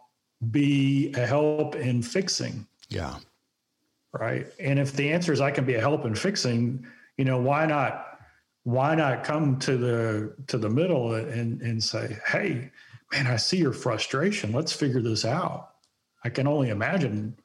be 0.51 1.12
a 1.14 1.27
help 1.27 1.75
in 1.75 2.03
fixing? 2.03 2.66
Yeah. 2.90 3.16
Right? 4.12 4.47
And 4.61 4.79
if 4.79 4.92
the 4.92 5.11
answer 5.11 5.33
is 5.33 5.40
i 5.40 5.51
can 5.51 5.64
be 5.64 5.75
a 5.75 5.81
help 5.81 6.05
in 6.05 6.14
fixing 6.14 6.87
you 7.16 7.25
know 7.25 7.38
why 7.38 7.64
not 7.64 8.15
why 8.66 8.96
not 8.96 9.22
come 9.22 9.57
to 9.61 9.76
the 9.76 10.35
to 10.48 10.59
the 10.59 10.68
middle 10.68 11.14
and 11.14 11.62
and 11.62 11.83
say 11.83 12.18
hey 12.26 12.68
man 13.12 13.29
i 13.29 13.37
see 13.37 13.59
your 13.59 13.72
frustration. 13.72 14.52
Let's 14.52 14.72
figure 14.72 15.00
this 15.00 15.24
out. 15.24 15.74
I 16.24 16.31
can 16.31 16.48
only 16.48 16.70
imagine 16.70 17.37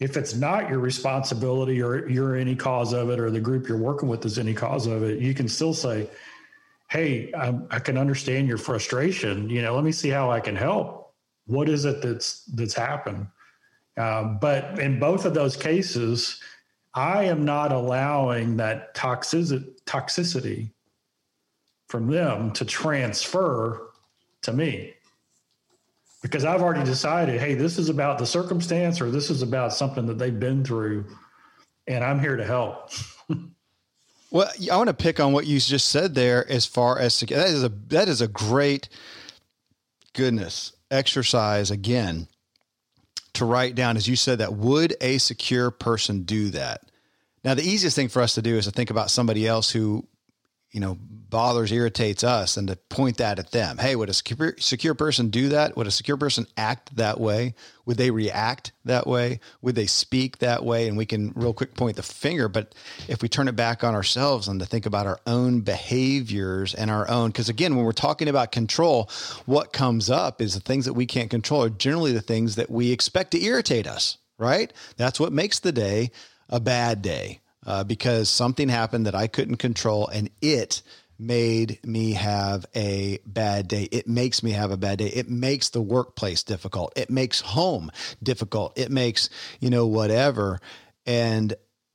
if 0.00 0.16
it's 0.16 0.34
not 0.34 0.68
your 0.68 0.80
responsibility 0.80 1.80
or 1.80 2.08
you're 2.08 2.34
any 2.34 2.56
cause 2.56 2.92
of 2.92 3.08
it 3.08 3.20
or 3.20 3.30
the 3.30 3.38
group 3.38 3.68
you're 3.68 3.78
working 3.78 4.08
with 4.08 4.26
is 4.26 4.36
any 4.36 4.52
cause 4.52 4.88
of 4.88 5.04
it 5.04 5.20
you 5.20 5.32
can 5.32 5.46
still 5.46 5.72
say 5.72 6.10
hey 6.90 7.32
I, 7.34 7.56
I, 7.70 7.78
can 7.78 7.96
understand 7.96 8.48
your 8.48 8.58
frustration. 8.58 9.48
You 9.48 9.62
know 9.62 9.76
let 9.76 9.84
me 9.84 9.92
see 9.92 10.08
how 10.08 10.32
i 10.32 10.40
can 10.40 10.56
help. 10.56 11.14
What 11.46 11.68
is 11.68 11.84
it 11.84 12.02
that's 12.02 12.42
that's 12.46 12.74
happened? 12.74 13.28
Um, 13.96 14.38
but 14.40 14.80
in 14.80 14.98
both 14.98 15.24
of 15.24 15.34
those 15.34 15.56
cases 15.56 16.40
i 16.94 17.22
am 17.22 17.44
not 17.44 17.70
allowing 17.70 18.56
that 18.56 18.92
toxic, 18.94 19.62
toxicity 19.88 20.70
from 21.88 22.10
them 22.10 22.52
to 22.52 22.64
transfer 22.64 23.90
to 24.42 24.52
me 24.52 24.94
because 26.22 26.44
I've 26.44 26.62
already 26.62 26.84
decided, 26.84 27.40
hey, 27.40 27.54
this 27.54 27.78
is 27.78 27.88
about 27.88 28.18
the 28.18 28.26
circumstance 28.26 29.00
or 29.00 29.10
this 29.10 29.30
is 29.30 29.42
about 29.42 29.72
something 29.72 30.06
that 30.06 30.18
they've 30.18 30.38
been 30.38 30.64
through, 30.64 31.06
and 31.86 32.04
I'm 32.04 32.20
here 32.20 32.36
to 32.36 32.44
help. 32.44 32.90
well, 34.30 34.50
I 34.70 34.76
want 34.76 34.88
to 34.88 34.94
pick 34.94 35.20
on 35.20 35.32
what 35.32 35.46
you 35.46 35.60
just 35.60 35.88
said 35.88 36.14
there. 36.14 36.48
As 36.50 36.66
far 36.66 36.98
as 36.98 37.18
that 37.20 37.30
is 37.30 37.64
a 37.64 37.68
that 37.88 38.08
is 38.08 38.20
a 38.20 38.28
great 38.28 38.88
goodness 40.12 40.72
exercise 40.90 41.70
again 41.70 42.28
to 43.34 43.44
write 43.44 43.74
down, 43.74 43.96
as 43.96 44.08
you 44.08 44.16
said, 44.16 44.38
that 44.38 44.54
would 44.54 44.96
a 45.00 45.18
secure 45.18 45.70
person 45.70 46.24
do 46.24 46.50
that? 46.50 46.82
Now, 47.44 47.54
the 47.54 47.62
easiest 47.62 47.96
thing 47.96 48.08
for 48.08 48.22
us 48.22 48.34
to 48.34 48.42
do 48.42 48.56
is 48.56 48.64
to 48.64 48.70
think 48.70 48.90
about 48.90 49.10
somebody 49.10 49.46
else 49.46 49.70
who 49.70 50.06
you 50.72 50.80
know, 50.80 50.98
bothers, 51.00 51.72
irritates 51.72 52.22
us 52.22 52.56
and 52.56 52.68
to 52.68 52.76
point 52.76 53.18
that 53.18 53.38
at 53.38 53.52
them. 53.52 53.78
Hey, 53.78 53.96
would 53.96 54.10
a 54.10 54.14
secure, 54.14 54.94
person 54.94 55.30
do 55.30 55.48
that? 55.50 55.76
Would 55.76 55.86
a 55.86 55.90
secure 55.90 56.18
person 56.18 56.46
act 56.58 56.94
that 56.96 57.18
way? 57.18 57.54
Would 57.86 57.96
they 57.96 58.10
react 58.10 58.72
that 58.84 59.06
way? 59.06 59.40
Would 59.62 59.74
they 59.74 59.86
speak 59.86 60.38
that 60.38 60.64
way? 60.64 60.86
And 60.86 60.96
we 60.96 61.06
can 61.06 61.32
real 61.34 61.54
quick 61.54 61.74
point 61.74 61.96
the 61.96 62.02
finger. 62.02 62.48
But 62.48 62.74
if 63.08 63.22
we 63.22 63.28
turn 63.28 63.48
it 63.48 63.56
back 63.56 63.82
on 63.82 63.94
ourselves 63.94 64.46
and 64.46 64.60
to 64.60 64.66
think 64.66 64.84
about 64.84 65.06
our 65.06 65.20
own 65.26 65.60
behaviors 65.60 66.74
and 66.74 66.90
our 66.90 67.08
own, 67.08 67.30
because 67.30 67.48
again, 67.48 67.74
when 67.74 67.86
we're 67.86 67.92
talking 67.92 68.28
about 68.28 68.52
control, 68.52 69.10
what 69.46 69.72
comes 69.72 70.10
up 70.10 70.42
is 70.42 70.52
the 70.52 70.60
things 70.60 70.84
that 70.84 70.94
we 70.94 71.06
can't 71.06 71.30
control 71.30 71.64
are 71.64 71.70
generally 71.70 72.12
the 72.12 72.20
things 72.20 72.56
that 72.56 72.70
we 72.70 72.92
expect 72.92 73.30
to 73.30 73.42
irritate 73.42 73.86
us, 73.86 74.18
right? 74.36 74.70
That's 74.98 75.18
what 75.18 75.32
makes 75.32 75.60
the 75.60 75.72
day 75.72 76.10
a 76.48 76.60
bad 76.60 77.02
day 77.02 77.40
uh, 77.66 77.84
because 77.84 78.30
something 78.30 78.68
happened 78.68 79.06
that 79.06 79.14
I 79.14 79.26
couldn't 79.26 79.56
control 79.56 80.08
and 80.08 80.30
it 80.40 80.82
made 81.18 81.80
me 81.84 82.12
have 82.12 82.64
a 82.76 83.18
bad 83.26 83.66
day. 83.68 83.88
It 83.90 84.06
makes 84.06 84.42
me 84.42 84.52
have 84.52 84.70
a 84.70 84.76
bad 84.76 84.98
day. 84.98 85.08
It 85.08 85.28
makes 85.28 85.70
the 85.70 85.82
workplace 85.82 86.44
difficult. 86.44 86.92
It 86.96 87.10
makes 87.10 87.40
home 87.40 87.90
difficult. 88.22 88.78
It 88.78 88.90
makes, 88.90 89.28
you 89.58 89.68
know, 89.68 89.86
whatever. 89.86 90.60
And 91.06 91.54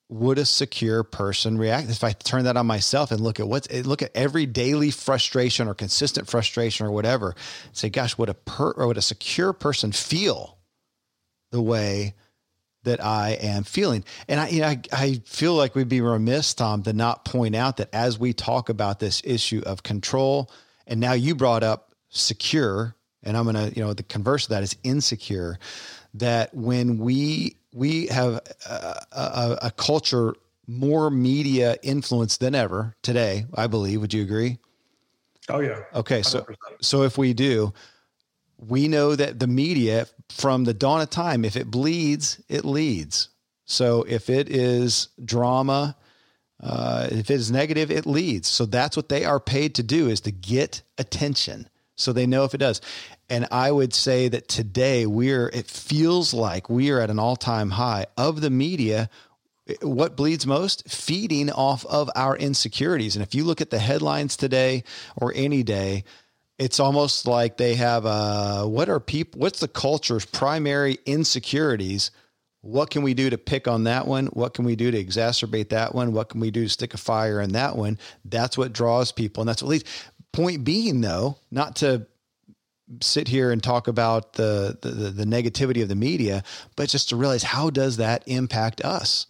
would 0.09 0.37
a 0.37 0.45
secure 0.45 1.03
person 1.03 1.57
react 1.57 1.89
if 1.89 2.03
I 2.03 2.11
turn 2.11 2.43
that 2.43 2.57
on 2.57 2.67
myself 2.67 3.11
and 3.11 3.21
look 3.21 3.39
at 3.39 3.47
what's 3.47 3.71
look 3.71 4.01
at 4.01 4.11
every 4.13 4.45
daily 4.45 4.91
frustration 4.91 5.67
or 5.67 5.73
consistent 5.73 6.29
frustration 6.29 6.85
or 6.85 6.91
whatever, 6.91 7.33
say, 7.71 7.89
gosh, 7.89 8.17
would 8.17 8.29
a 8.29 8.33
per 8.33 8.71
or 8.71 8.87
would 8.87 8.97
a 8.97 9.01
secure 9.01 9.53
person 9.53 9.91
feel 9.91 10.57
the 11.51 11.61
way 11.61 12.13
that 12.83 13.03
I 13.03 13.31
am 13.31 13.63
feeling. 13.63 14.03
And 14.27 14.39
I, 14.39 14.49
you 14.49 14.61
know, 14.61 14.67
I, 14.67 14.81
I 14.91 15.21
feel 15.25 15.55
like 15.55 15.75
we'd 15.75 15.89
be 15.89 16.01
remiss, 16.01 16.53
Tom, 16.53 16.83
to 16.83 16.93
not 16.93 17.25
point 17.25 17.55
out 17.55 17.77
that 17.77 17.89
as 17.93 18.19
we 18.19 18.33
talk 18.33 18.69
about 18.69 18.99
this 18.99 19.21
issue 19.23 19.61
of 19.65 19.83
control, 19.83 20.51
and 20.87 20.99
now 20.99 21.13
you 21.13 21.35
brought 21.35 21.63
up 21.63 21.93
secure, 22.09 22.95
and 23.23 23.37
I'm 23.37 23.43
going 23.45 23.55
to, 23.55 23.75
you 23.75 23.83
know, 23.83 23.93
the 23.93 24.03
converse 24.03 24.45
of 24.45 24.49
that 24.49 24.63
is 24.63 24.75
insecure. 24.83 25.57
That 26.15 26.53
when 26.53 26.99
we 26.99 27.57
we 27.73 28.07
have 28.07 28.39
a, 28.69 29.05
a, 29.11 29.57
a 29.63 29.71
culture 29.71 30.35
more 30.67 31.09
media 31.09 31.77
influence 31.81 32.37
than 32.37 32.55
ever 32.55 32.95
today, 33.01 33.45
I 33.53 33.67
believe. 33.67 34.01
Would 34.01 34.13
you 34.13 34.21
agree? 34.21 34.59
Oh 35.49 35.59
yeah. 35.59 35.79
Okay, 35.93 36.21
100%. 36.21 36.25
so 36.25 36.45
so 36.81 37.03
if 37.03 37.17
we 37.17 37.33
do, 37.33 37.73
we 38.67 38.87
know 38.87 39.15
that 39.15 39.39
the 39.39 39.47
media 39.47 40.07
from 40.29 40.63
the 40.63 40.73
dawn 40.73 41.01
of 41.01 41.09
time, 41.09 41.45
if 41.45 41.55
it 41.55 41.69
bleeds, 41.69 42.41
it 42.49 42.65
leads. 42.65 43.29
So 43.65 44.03
if 44.03 44.29
it 44.29 44.49
is 44.49 45.09
drama, 45.23 45.95
uh, 46.61 47.07
if 47.11 47.29
it 47.29 47.35
is 47.35 47.51
negative, 47.51 47.91
it 47.91 48.05
leads. 48.05 48.47
So 48.47 48.65
that's 48.65 48.95
what 48.95 49.09
they 49.09 49.25
are 49.25 49.39
paid 49.39 49.75
to 49.75 49.83
do 49.83 50.09
is 50.09 50.21
to 50.21 50.31
get 50.31 50.81
attention. 50.97 51.69
So 51.95 52.11
they 52.11 52.25
know 52.25 52.43
if 52.43 52.53
it 52.53 52.59
does. 52.59 52.81
And 53.29 53.47
I 53.51 53.71
would 53.71 53.93
say 53.93 54.27
that 54.29 54.47
today 54.47 55.05
we're, 55.05 55.49
it 55.49 55.67
feels 55.67 56.33
like 56.33 56.69
we 56.69 56.91
are 56.91 56.99
at 56.99 57.09
an 57.09 57.19
all 57.19 57.35
time 57.35 57.71
high 57.71 58.05
of 58.17 58.41
the 58.41 58.49
media. 58.49 59.09
What 59.81 60.17
bleeds 60.17 60.45
most? 60.45 60.89
Feeding 60.89 61.51
off 61.51 61.85
of 61.85 62.09
our 62.15 62.35
insecurities. 62.35 63.15
And 63.15 63.23
if 63.23 63.33
you 63.33 63.43
look 63.43 63.61
at 63.61 63.69
the 63.69 63.79
headlines 63.79 64.35
today 64.35 64.83
or 65.15 65.31
any 65.35 65.63
day, 65.63 66.03
it's 66.59 66.79
almost 66.79 67.27
like 67.27 67.57
they 67.57 67.75
have 67.75 68.05
a 68.05 68.67
what 68.67 68.89
are 68.89 68.99
people 68.99 69.39
what's 69.39 69.59
the 69.59 69.67
culture's 69.67 70.25
primary 70.25 70.97
insecurities? 71.05 72.11
What 72.61 72.91
can 72.91 73.01
we 73.01 73.13
do 73.13 73.29
to 73.29 73.37
pick 73.37 73.67
on 73.67 73.83
that 73.85 74.07
one? 74.07 74.27
What 74.27 74.53
can 74.53 74.63
we 74.63 74.77
do 74.77 74.89
to 74.89 75.03
exacerbate 75.03 75.69
that 75.69 75.93
one? 75.93 76.13
What 76.13 76.29
can 76.29 76.39
we 76.39 76.51
do 76.51 76.63
to 76.63 76.69
stick 76.69 76.93
a 76.93 76.97
fire 76.97 77.41
in 77.41 77.53
that 77.53 77.75
one? 77.75 77.99
That's 78.23 78.57
what 78.57 78.71
draws 78.71 79.11
people 79.11 79.41
and 79.41 79.49
that's 79.49 79.61
what 79.61 79.69
leads 79.69 79.85
point 80.31 80.63
being 80.63 81.01
though 81.01 81.37
not 81.51 81.75
to 81.77 82.07
sit 83.01 83.27
here 83.27 83.51
and 83.51 83.61
talk 83.61 83.87
about 83.87 84.33
the, 84.33 84.77
the 84.81 84.89
the 84.89 85.25
negativity 85.25 85.81
of 85.81 85.89
the 85.89 85.95
media 85.95 86.43
but 86.75 86.89
just 86.89 87.09
to 87.09 87.15
realize 87.15 87.43
how 87.43 87.69
does 87.69 87.97
that 87.97 88.23
impact 88.27 88.81
us? 88.81 89.27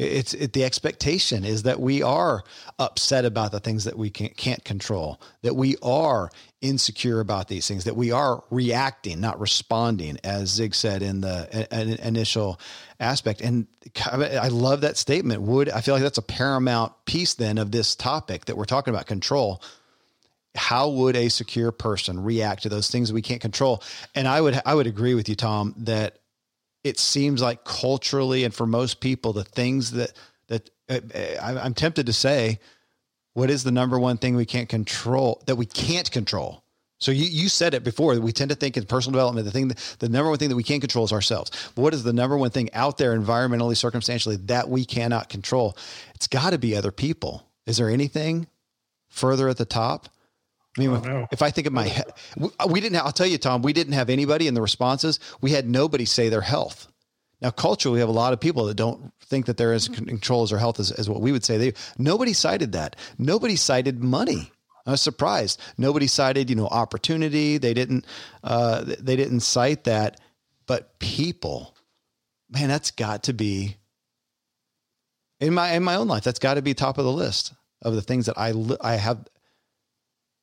It's 0.00 0.32
it, 0.32 0.54
the 0.54 0.64
expectation 0.64 1.44
is 1.44 1.64
that 1.64 1.78
we 1.78 2.02
are 2.02 2.42
upset 2.78 3.26
about 3.26 3.52
the 3.52 3.60
things 3.60 3.84
that 3.84 3.98
we 3.98 4.08
can't, 4.08 4.34
can't 4.34 4.64
control, 4.64 5.20
that 5.42 5.54
we 5.54 5.76
are 5.82 6.30
insecure 6.60 7.20
about 7.20 7.48
these 7.48 7.66
things, 7.66 7.84
that 7.84 7.96
we 7.96 8.12
are 8.12 8.44
reacting, 8.50 9.20
not 9.20 9.40
responding, 9.40 10.18
as 10.24 10.50
Zig 10.50 10.74
said 10.74 11.02
in 11.02 11.20
the 11.22 11.96
initial 12.06 12.60
aspect. 12.98 13.40
And 13.40 13.66
I 14.06 14.48
love 14.48 14.82
that 14.82 14.96
statement. 14.96 15.42
Would 15.42 15.70
I 15.70 15.80
feel 15.80 15.94
like 15.94 16.02
that's 16.02 16.18
a 16.18 16.22
paramount 16.22 16.92
piece 17.06 17.34
then 17.34 17.58
of 17.58 17.70
this 17.70 17.94
topic 17.94 18.44
that 18.44 18.56
we're 18.56 18.66
talking 18.66 18.92
about 18.92 19.06
control? 19.06 19.62
How 20.54 20.88
would 20.90 21.16
a 21.16 21.28
secure 21.28 21.72
person 21.72 22.22
react 22.22 22.64
to 22.64 22.68
those 22.68 22.90
things 22.90 23.12
we 23.12 23.22
can't 23.22 23.40
control? 23.40 23.82
And 24.14 24.28
I 24.28 24.40
would 24.40 24.60
I 24.66 24.74
would 24.74 24.86
agree 24.86 25.14
with 25.14 25.28
you, 25.28 25.36
Tom, 25.36 25.74
that 25.78 26.18
it 26.84 26.98
seems 26.98 27.40
like 27.40 27.64
culturally 27.64 28.44
and 28.44 28.52
for 28.52 28.66
most 28.66 29.00
people, 29.00 29.32
the 29.32 29.44
things 29.44 29.92
that 29.92 30.12
that 30.48 30.68
uh, 30.90 31.00
I'm 31.40 31.74
tempted 31.74 32.06
to 32.06 32.12
say, 32.12 32.58
what 33.34 33.50
is 33.50 33.64
the 33.64 33.70
number 33.70 33.98
one 33.98 34.16
thing 34.16 34.36
we 34.36 34.46
can't 34.46 34.68
control 34.68 35.42
that 35.46 35.56
we 35.56 35.66
can't 35.66 36.10
control? 36.10 36.62
So 36.98 37.12
you, 37.12 37.24
you 37.24 37.48
said 37.48 37.72
it 37.72 37.82
before. 37.82 38.18
We 38.20 38.32
tend 38.32 38.50
to 38.50 38.54
think 38.54 38.76
in 38.76 38.84
personal 38.84 39.12
development, 39.12 39.46
the 39.46 39.50
thing, 39.50 39.68
that, 39.68 39.96
the 40.00 40.08
number 40.08 40.28
one 40.28 40.38
thing 40.38 40.50
that 40.50 40.56
we 40.56 40.62
can't 40.62 40.82
control 40.82 41.04
is 41.04 41.12
ourselves. 41.12 41.50
But 41.74 41.82
what 41.82 41.94
is 41.94 42.02
the 42.02 42.12
number 42.12 42.36
one 42.36 42.50
thing 42.50 42.72
out 42.74 42.98
there, 42.98 43.18
environmentally, 43.18 43.76
circumstantially, 43.76 44.36
that 44.36 44.68
we 44.68 44.84
cannot 44.84 45.30
control? 45.30 45.76
It's 46.14 46.26
got 46.26 46.50
to 46.50 46.58
be 46.58 46.76
other 46.76 46.92
people. 46.92 47.46
Is 47.66 47.78
there 47.78 47.88
anything 47.88 48.48
further 49.08 49.48
at 49.48 49.56
the 49.56 49.64
top? 49.64 50.10
I 50.76 50.80
mean, 50.80 50.90
oh, 50.90 51.26
if 51.32 51.42
I 51.42 51.50
think 51.50 51.66
of 51.66 51.72
my 51.72 51.88
head, 51.88 52.12
we 52.68 52.80
didn't. 52.80 52.96
Have, 52.96 53.06
I'll 53.06 53.12
tell 53.12 53.26
you, 53.26 53.38
Tom, 53.38 53.62
we 53.62 53.72
didn't 53.72 53.94
have 53.94 54.08
anybody 54.08 54.46
in 54.46 54.54
the 54.54 54.62
responses. 54.62 55.18
We 55.40 55.50
had 55.50 55.68
nobody 55.68 56.04
say 56.04 56.28
their 56.28 56.42
health. 56.42 56.86
Now, 57.40 57.50
culturally, 57.50 57.94
we 57.94 58.00
have 58.00 58.08
a 58.08 58.12
lot 58.12 58.32
of 58.32 58.40
people 58.40 58.66
that 58.66 58.74
don't 58.74 59.12
think 59.22 59.46
that 59.46 59.56
they're 59.56 59.72
as 59.72 59.88
control 59.88 60.42
as 60.42 60.50
their 60.50 60.58
health 60.58 60.78
as, 60.78 60.90
as 60.92 61.08
what 61.08 61.20
we 61.20 61.32
would 61.32 61.44
say. 61.44 61.56
They 61.56 61.72
nobody 61.98 62.32
cited 62.32 62.72
that. 62.72 62.96
Nobody 63.18 63.56
cited 63.56 64.02
money. 64.02 64.52
I 64.86 64.92
was 64.92 65.00
surprised. 65.00 65.60
Nobody 65.78 66.06
cited, 66.06 66.50
you 66.50 66.56
know, 66.56 66.66
opportunity. 66.66 67.58
They 67.58 67.74
didn't, 67.74 68.06
uh, 68.42 68.84
they 68.84 69.16
didn't 69.16 69.40
cite 69.40 69.84
that, 69.84 70.20
but 70.66 70.98
people, 70.98 71.76
man, 72.50 72.68
that's 72.68 72.90
got 72.90 73.24
to 73.24 73.32
be 73.32 73.76
in 75.38 75.54
my, 75.54 75.72
in 75.72 75.82
my 75.82 75.94
own 75.94 76.08
life, 76.08 76.24
that's 76.24 76.38
got 76.38 76.54
to 76.54 76.62
be 76.62 76.74
top 76.74 76.98
of 76.98 77.04
the 77.04 77.12
list 77.12 77.54
of 77.82 77.94
the 77.94 78.02
things 78.02 78.26
that 78.26 78.38
I, 78.38 78.52
I 78.80 78.96
have, 78.96 79.26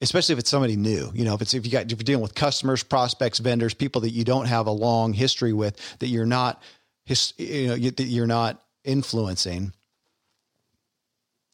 especially 0.01 0.33
if 0.33 0.39
it's 0.39 0.49
somebody 0.49 0.75
new, 0.75 1.11
you 1.13 1.23
know, 1.23 1.35
if 1.35 1.41
it's, 1.41 1.53
if 1.53 1.65
you 1.65 1.71
got, 1.71 1.91
if 1.91 1.91
you're 1.91 1.97
dealing 1.97 2.23
with 2.23 2.33
customers, 2.33 2.83
prospects, 2.83 3.39
vendors, 3.39 3.73
people 3.73 4.01
that 4.01 4.09
you 4.09 4.23
don't 4.23 4.47
have 4.47 4.65
a 4.65 4.71
long 4.71 5.13
history 5.13 5.53
with, 5.53 5.79
that 5.99 6.07
you're 6.07 6.25
not, 6.25 6.61
his, 7.07 7.33
you 7.37 7.67
know, 7.67 7.75
you're 7.75 8.27
not 8.27 8.61
influencing 8.83 9.73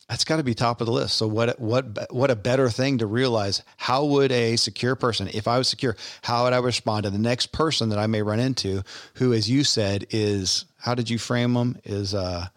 that's 0.10 0.26
got 0.26 0.38
to 0.38 0.44
be 0.44 0.54
top 0.54 0.82
of 0.82 0.86
the 0.86 0.94
list. 0.94 1.16
So 1.18 1.28
what 1.28 1.60
what 1.60 2.14
what 2.14 2.30
a 2.30 2.36
better 2.36 2.70
thing 2.70 2.98
to 2.98 3.06
realize 3.06 3.64
how 3.78 4.06
would 4.06 4.32
a 4.32 4.58
secure 4.58 4.96
person 4.96 5.30
if 5.34 5.48
I 5.48 5.58
was 5.58 5.68
secure 5.68 5.96
how 6.22 6.44
would 6.44 6.54
I 6.54 6.58
respond 6.58 7.04
to 7.04 7.10
the 7.10 7.18
next 7.18 7.52
person 7.52 7.90
that 7.90 8.00
I 8.00 8.08
may 8.08 8.22
run 8.22 8.40
into 8.40 8.84
who 9.16 9.34
as 9.34 9.50
you 9.50 9.64
said 9.64 10.06
is 10.10 10.66
how 10.78 10.94
did 10.94 11.10
you 11.10 11.18
frame 11.18 11.54
them 11.54 11.78
is 11.86 12.14
uh, 12.14 12.48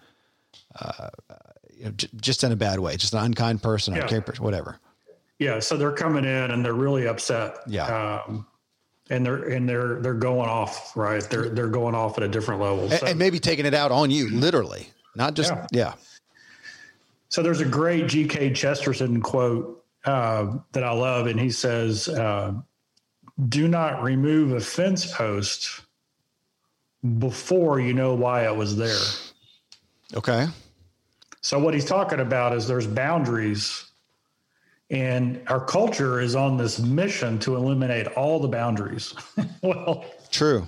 uh 0.78 1.08
you 1.78 1.84
know, 1.84 1.90
j- 1.92 2.08
just 2.20 2.42
in 2.42 2.52
a 2.52 2.56
bad 2.56 2.80
way 2.80 2.96
just 2.96 3.14
an 3.14 3.20
unkind 3.20 3.62
person 3.62 3.94
yeah. 3.94 4.04
or 4.04 4.20
person 4.20 4.44
whatever. 4.44 4.78
Yeah, 5.38 5.60
so 5.60 5.76
they're 5.76 5.92
coming 5.92 6.24
in 6.24 6.50
and 6.50 6.64
they're 6.64 6.72
really 6.72 7.06
upset. 7.06 7.58
Yeah. 7.66 8.22
Um, 8.26 8.46
and 9.10 9.24
they're 9.24 9.48
and 9.48 9.68
they're 9.68 10.00
they're 10.00 10.14
going 10.14 10.48
off 10.48 10.96
right. 10.96 11.22
They're 11.22 11.48
they're 11.48 11.68
going 11.68 11.94
off 11.94 12.16
at 12.18 12.24
a 12.24 12.28
different 12.28 12.60
level, 12.60 12.90
so. 12.90 13.06
and, 13.06 13.18
maybe 13.18 13.38
taking 13.38 13.66
it 13.66 13.74
out 13.74 13.92
on 13.92 14.10
you, 14.10 14.30
literally, 14.30 14.88
not 15.14 15.34
just 15.34 15.52
yeah. 15.52 15.66
yeah. 15.72 15.94
So 17.28 17.42
there's 17.42 17.60
a 17.60 17.66
great 17.66 18.06
G.K. 18.06 18.52
Chesterton 18.52 19.20
quote 19.20 19.84
uh, 20.04 20.58
that 20.72 20.84
I 20.84 20.92
love, 20.92 21.26
and 21.26 21.38
he 21.38 21.50
says, 21.50 22.08
uh, 22.08 22.54
"Do 23.48 23.68
not 23.68 24.02
remove 24.02 24.52
a 24.52 24.60
fence 24.60 25.12
post 25.12 25.82
before 27.18 27.80
you 27.80 27.92
know 27.94 28.14
why 28.14 28.46
it 28.46 28.56
was 28.56 28.76
there." 28.76 28.98
Okay. 30.14 30.46
So 31.42 31.58
what 31.60 31.74
he's 31.74 31.84
talking 31.84 32.18
about 32.18 32.54
is 32.54 32.66
there's 32.66 32.88
boundaries, 32.88 33.85
and 34.90 35.42
our 35.48 35.64
culture 35.64 36.20
is 36.20 36.36
on 36.36 36.56
this 36.56 36.78
mission 36.78 37.38
to 37.40 37.56
eliminate 37.56 38.06
all 38.08 38.38
the 38.38 38.48
boundaries. 38.48 39.14
well, 39.62 40.04
true. 40.30 40.66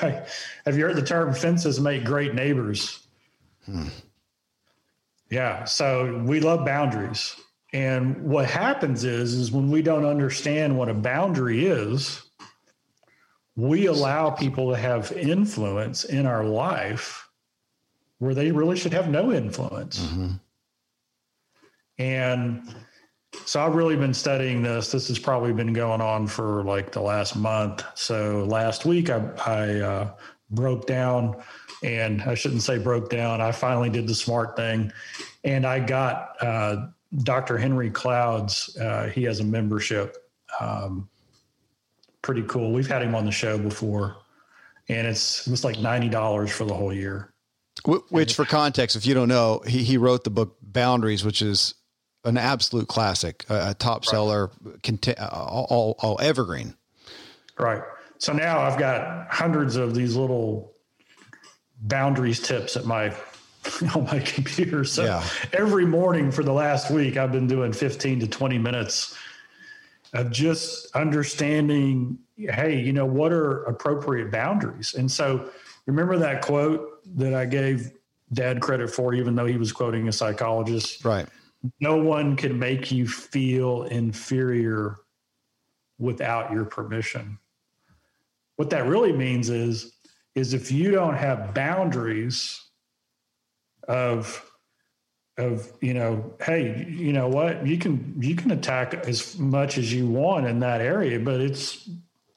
Right. 0.00 0.24
Have 0.64 0.76
you 0.76 0.84
heard 0.84 0.96
the 0.96 1.02
term 1.02 1.34
"fences 1.34 1.80
make 1.80 2.04
great 2.04 2.34
neighbors"? 2.34 3.04
Hmm. 3.66 3.88
Yeah. 5.28 5.64
So 5.64 6.22
we 6.24 6.40
love 6.40 6.64
boundaries. 6.64 7.34
And 7.72 8.22
what 8.22 8.46
happens 8.46 9.02
is, 9.02 9.32
is 9.32 9.50
when 9.50 9.70
we 9.70 9.82
don't 9.82 10.04
understand 10.04 10.76
what 10.76 10.90
a 10.90 10.94
boundary 10.94 11.66
is, 11.66 12.22
we 13.56 13.86
allow 13.86 14.30
people 14.30 14.70
to 14.70 14.76
have 14.76 15.10
influence 15.12 16.04
in 16.04 16.26
our 16.26 16.44
life 16.44 17.28
where 18.18 18.34
they 18.34 18.52
really 18.52 18.76
should 18.76 18.92
have 18.92 19.08
no 19.08 19.32
influence. 19.32 20.00
Mm-hmm. 20.00 20.32
And 21.98 22.74
so 23.44 23.60
I've 23.60 23.74
really 23.74 23.96
been 23.96 24.14
studying 24.14 24.62
this. 24.62 24.92
This 24.92 25.08
has 25.08 25.18
probably 25.18 25.52
been 25.52 25.72
going 25.72 26.00
on 26.00 26.26
for 26.26 26.62
like 26.64 26.92
the 26.92 27.00
last 27.00 27.36
month. 27.36 27.84
So 27.94 28.44
last 28.44 28.84
week 28.84 29.10
I, 29.10 29.22
I 29.46 29.80
uh, 29.80 30.10
broke 30.50 30.86
down 30.86 31.42
and 31.82 32.22
I 32.22 32.34
shouldn't 32.34 32.62
say 32.62 32.78
broke 32.78 33.10
down. 33.10 33.40
I 33.40 33.52
finally 33.52 33.90
did 33.90 34.06
the 34.06 34.14
smart 34.14 34.56
thing, 34.56 34.92
and 35.44 35.66
I 35.66 35.80
got 35.80 36.36
uh, 36.40 36.86
Dr. 37.24 37.58
Henry 37.58 37.90
Cloud's. 37.90 38.76
Uh, 38.76 39.10
he 39.12 39.24
has 39.24 39.40
a 39.40 39.44
membership. 39.44 40.16
Um, 40.60 41.08
pretty 42.20 42.42
cool. 42.42 42.72
We've 42.72 42.86
had 42.86 43.02
him 43.02 43.14
on 43.14 43.24
the 43.24 43.32
show 43.32 43.58
before, 43.58 44.16
and 44.88 45.06
it's 45.06 45.46
it 45.46 45.50
was 45.50 45.64
like 45.64 45.80
ninety 45.80 46.08
dollars 46.08 46.52
for 46.52 46.64
the 46.64 46.74
whole 46.74 46.92
year. 46.92 47.32
Which, 47.84 48.34
for 48.34 48.44
context, 48.44 48.94
if 48.94 49.06
you 49.06 49.14
don't 49.14 49.28
know, 49.28 49.60
he 49.66 49.82
he 49.82 49.96
wrote 49.96 50.22
the 50.22 50.30
book 50.30 50.56
Boundaries, 50.62 51.24
which 51.24 51.42
is 51.42 51.74
an 52.24 52.36
absolute 52.36 52.88
classic, 52.88 53.44
a, 53.48 53.70
a 53.70 53.74
top 53.74 54.04
seller, 54.04 54.50
right. 54.62 55.18
all, 55.18 55.66
all, 55.68 55.96
all 55.98 56.20
evergreen. 56.20 56.74
Right. 57.58 57.82
So 58.18 58.32
now 58.32 58.60
I've 58.60 58.78
got 58.78 59.28
hundreds 59.30 59.76
of 59.76 59.94
these 59.94 60.16
little 60.16 60.72
boundaries 61.80 62.40
tips 62.40 62.76
at 62.76 62.84
my 62.84 63.14
on 63.94 64.04
my 64.04 64.20
computer. 64.20 64.84
So 64.84 65.04
yeah. 65.04 65.24
every 65.52 65.86
morning 65.86 66.30
for 66.30 66.42
the 66.42 66.52
last 66.52 66.90
week, 66.90 67.16
I've 67.16 67.32
been 67.32 67.46
doing 67.46 67.72
15 67.72 68.20
to 68.20 68.26
20 68.26 68.58
minutes 68.58 69.16
of 70.12 70.30
just 70.30 70.94
understanding, 70.94 72.18
hey, 72.36 72.80
you 72.80 72.92
know, 72.92 73.06
what 73.06 73.32
are 73.32 73.64
appropriate 73.64 74.30
boundaries? 74.30 74.94
And 74.94 75.10
so 75.10 75.48
remember 75.86 76.18
that 76.18 76.42
quote 76.42 77.00
that 77.16 77.34
I 77.34 77.46
gave 77.46 77.92
dad 78.32 78.60
credit 78.60 78.90
for, 78.90 79.14
even 79.14 79.34
though 79.34 79.46
he 79.46 79.56
was 79.56 79.72
quoting 79.72 80.08
a 80.08 80.12
psychologist? 80.12 81.04
Right. 81.04 81.26
No 81.80 81.96
one 81.96 82.36
can 82.36 82.58
make 82.58 82.90
you 82.90 83.06
feel 83.06 83.84
inferior 83.84 84.96
without 85.98 86.52
your 86.52 86.64
permission. 86.64 87.38
What 88.56 88.70
that 88.70 88.86
really 88.86 89.12
means 89.12 89.50
is 89.50 89.92
is 90.34 90.54
if 90.54 90.72
you 90.72 90.90
don't 90.90 91.16
have 91.16 91.54
boundaries 91.54 92.60
of 93.86 94.44
of 95.38 95.70
you 95.80 95.94
know 95.94 96.34
hey 96.44 96.86
you 96.88 97.12
know 97.12 97.28
what? 97.28 97.66
You 97.66 97.78
can 97.78 98.14
you 98.20 98.34
can 98.34 98.50
attack 98.50 98.94
as 99.06 99.38
much 99.38 99.78
as 99.78 99.92
you 99.92 100.06
want 100.06 100.46
in 100.46 100.58
that 100.60 100.80
area 100.80 101.18
but 101.18 101.40
it's 101.40 101.88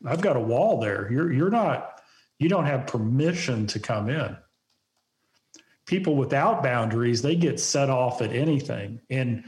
i've 0.06 0.22
got 0.22 0.36
a 0.38 0.40
wall 0.40 0.80
there. 0.80 1.12
You're 1.12 1.32
you're 1.34 1.50
not 1.50 2.02
you 2.40 2.50
don't 2.50 2.66
have 2.66 2.88
permission 2.88 3.68
to 3.68 3.80
come 3.80 4.10
in 4.10 4.38
people 5.86 6.16
without 6.16 6.64
boundaries 6.64 7.22
they 7.22 7.36
get 7.36 7.60
set 7.60 7.90
off 7.90 8.22
at 8.22 8.32
anything 8.32 9.00
and 9.10 9.44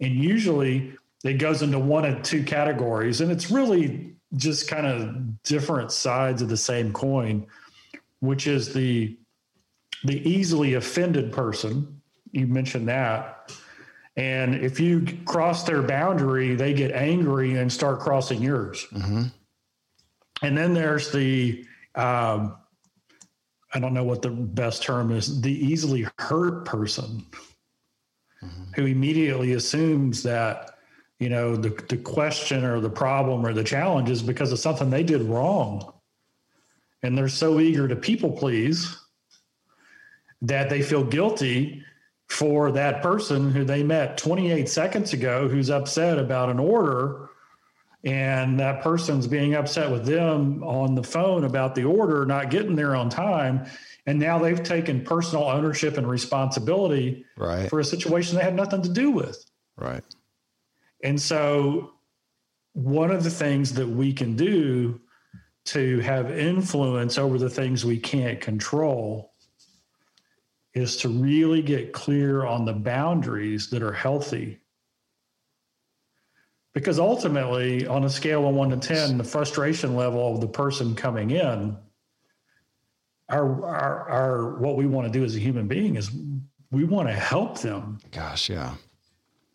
and 0.00 0.14
usually 0.14 0.94
it 1.24 1.34
goes 1.34 1.62
into 1.62 1.78
one 1.78 2.04
of 2.04 2.22
two 2.22 2.42
categories 2.42 3.20
and 3.20 3.30
it's 3.30 3.50
really 3.50 4.14
just 4.36 4.68
kind 4.68 4.86
of 4.86 5.42
different 5.42 5.92
sides 5.92 6.40
of 6.42 6.48
the 6.48 6.56
same 6.56 6.92
coin 6.92 7.46
which 8.20 8.46
is 8.46 8.72
the 8.72 9.16
the 10.04 10.28
easily 10.28 10.74
offended 10.74 11.32
person. 11.32 12.00
You 12.32 12.46
mentioned 12.46 12.88
that. 12.88 13.52
And 14.16 14.54
if 14.54 14.78
you 14.78 15.06
cross 15.24 15.64
their 15.64 15.82
boundary, 15.82 16.54
they 16.54 16.74
get 16.74 16.92
angry 16.92 17.56
and 17.56 17.72
start 17.72 18.00
crossing 18.00 18.42
yours. 18.42 18.86
Mm-hmm. 18.92 19.22
And 20.42 20.58
then 20.58 20.74
there's 20.74 21.10
the, 21.12 21.64
um, 21.94 22.56
I 23.74 23.78
don't 23.78 23.94
know 23.94 24.04
what 24.04 24.22
the 24.22 24.30
best 24.30 24.82
term 24.82 25.10
is, 25.10 25.40
the 25.40 25.52
easily 25.52 26.06
hurt 26.18 26.64
person 26.64 27.24
mm-hmm. 28.42 28.72
who 28.74 28.86
immediately 28.86 29.54
assumes 29.54 30.22
that, 30.24 30.78
you 31.18 31.28
know, 31.28 31.56
the, 31.56 31.70
the 31.88 31.96
question 31.96 32.64
or 32.64 32.80
the 32.80 32.90
problem 32.90 33.46
or 33.46 33.52
the 33.52 33.64
challenge 33.64 34.10
is 34.10 34.22
because 34.22 34.52
of 34.52 34.58
something 34.58 34.90
they 34.90 35.02
did 35.02 35.22
wrong 35.22 35.92
and 37.02 37.16
they're 37.16 37.28
so 37.28 37.60
eager 37.60 37.88
to 37.88 37.96
people 37.96 38.30
please 38.32 38.96
that 40.42 40.68
they 40.68 40.82
feel 40.82 41.04
guilty 41.04 41.82
for 42.28 42.72
that 42.72 43.02
person 43.02 43.52
who 43.52 43.64
they 43.64 43.82
met 43.82 44.16
28 44.16 44.68
seconds 44.68 45.12
ago 45.12 45.48
who's 45.48 45.70
upset 45.70 46.18
about 46.18 46.48
an 46.48 46.58
order 46.58 47.28
and 48.04 48.58
that 48.58 48.82
person's 48.82 49.26
being 49.26 49.54
upset 49.54 49.90
with 49.90 50.04
them 50.04 50.62
on 50.64 50.94
the 50.94 51.02
phone 51.02 51.44
about 51.44 51.74
the 51.74 51.84
order 51.84 52.26
not 52.26 52.50
getting 52.50 52.74
there 52.74 52.94
on 52.96 53.08
time 53.08 53.64
and 54.06 54.18
now 54.18 54.38
they've 54.38 54.64
taken 54.64 55.04
personal 55.04 55.44
ownership 55.44 55.96
and 55.96 56.08
responsibility 56.08 57.24
right. 57.36 57.70
for 57.70 57.78
a 57.78 57.84
situation 57.84 58.36
they 58.36 58.42
had 58.42 58.56
nothing 58.56 58.82
to 58.82 58.88
do 58.88 59.10
with 59.10 59.44
right 59.76 60.04
and 61.02 61.20
so 61.20 61.92
one 62.72 63.10
of 63.10 63.22
the 63.22 63.30
things 63.30 63.74
that 63.74 63.88
we 63.88 64.12
can 64.12 64.34
do 64.34 65.00
to 65.64 66.00
have 66.00 66.30
influence 66.30 67.18
over 67.18 67.38
the 67.38 67.50
things 67.50 67.84
we 67.84 67.98
can't 67.98 68.40
control 68.40 69.32
is 70.74 70.96
to 70.96 71.08
really 71.08 71.62
get 71.62 71.92
clear 71.92 72.44
on 72.44 72.64
the 72.64 72.72
boundaries 72.72 73.68
that 73.70 73.82
are 73.82 73.92
healthy. 73.92 74.61
Because 76.74 76.98
ultimately, 76.98 77.86
on 77.86 78.04
a 78.04 78.10
scale 78.10 78.48
of 78.48 78.54
one 78.54 78.70
to 78.70 78.76
10, 78.76 79.18
the 79.18 79.24
frustration 79.24 79.94
level 79.94 80.34
of 80.34 80.40
the 80.40 80.48
person 80.48 80.94
coming 80.94 81.30
in, 81.30 81.76
our, 83.28 83.64
our, 83.66 84.08
our 84.08 84.58
what 84.58 84.76
we 84.76 84.86
want 84.86 85.06
to 85.06 85.12
do 85.12 85.24
as 85.24 85.36
a 85.36 85.38
human 85.38 85.68
being 85.68 85.96
is 85.96 86.10
we 86.70 86.84
want 86.84 87.08
to 87.08 87.14
help 87.14 87.60
them. 87.60 87.98
Gosh, 88.10 88.48
yeah. 88.48 88.74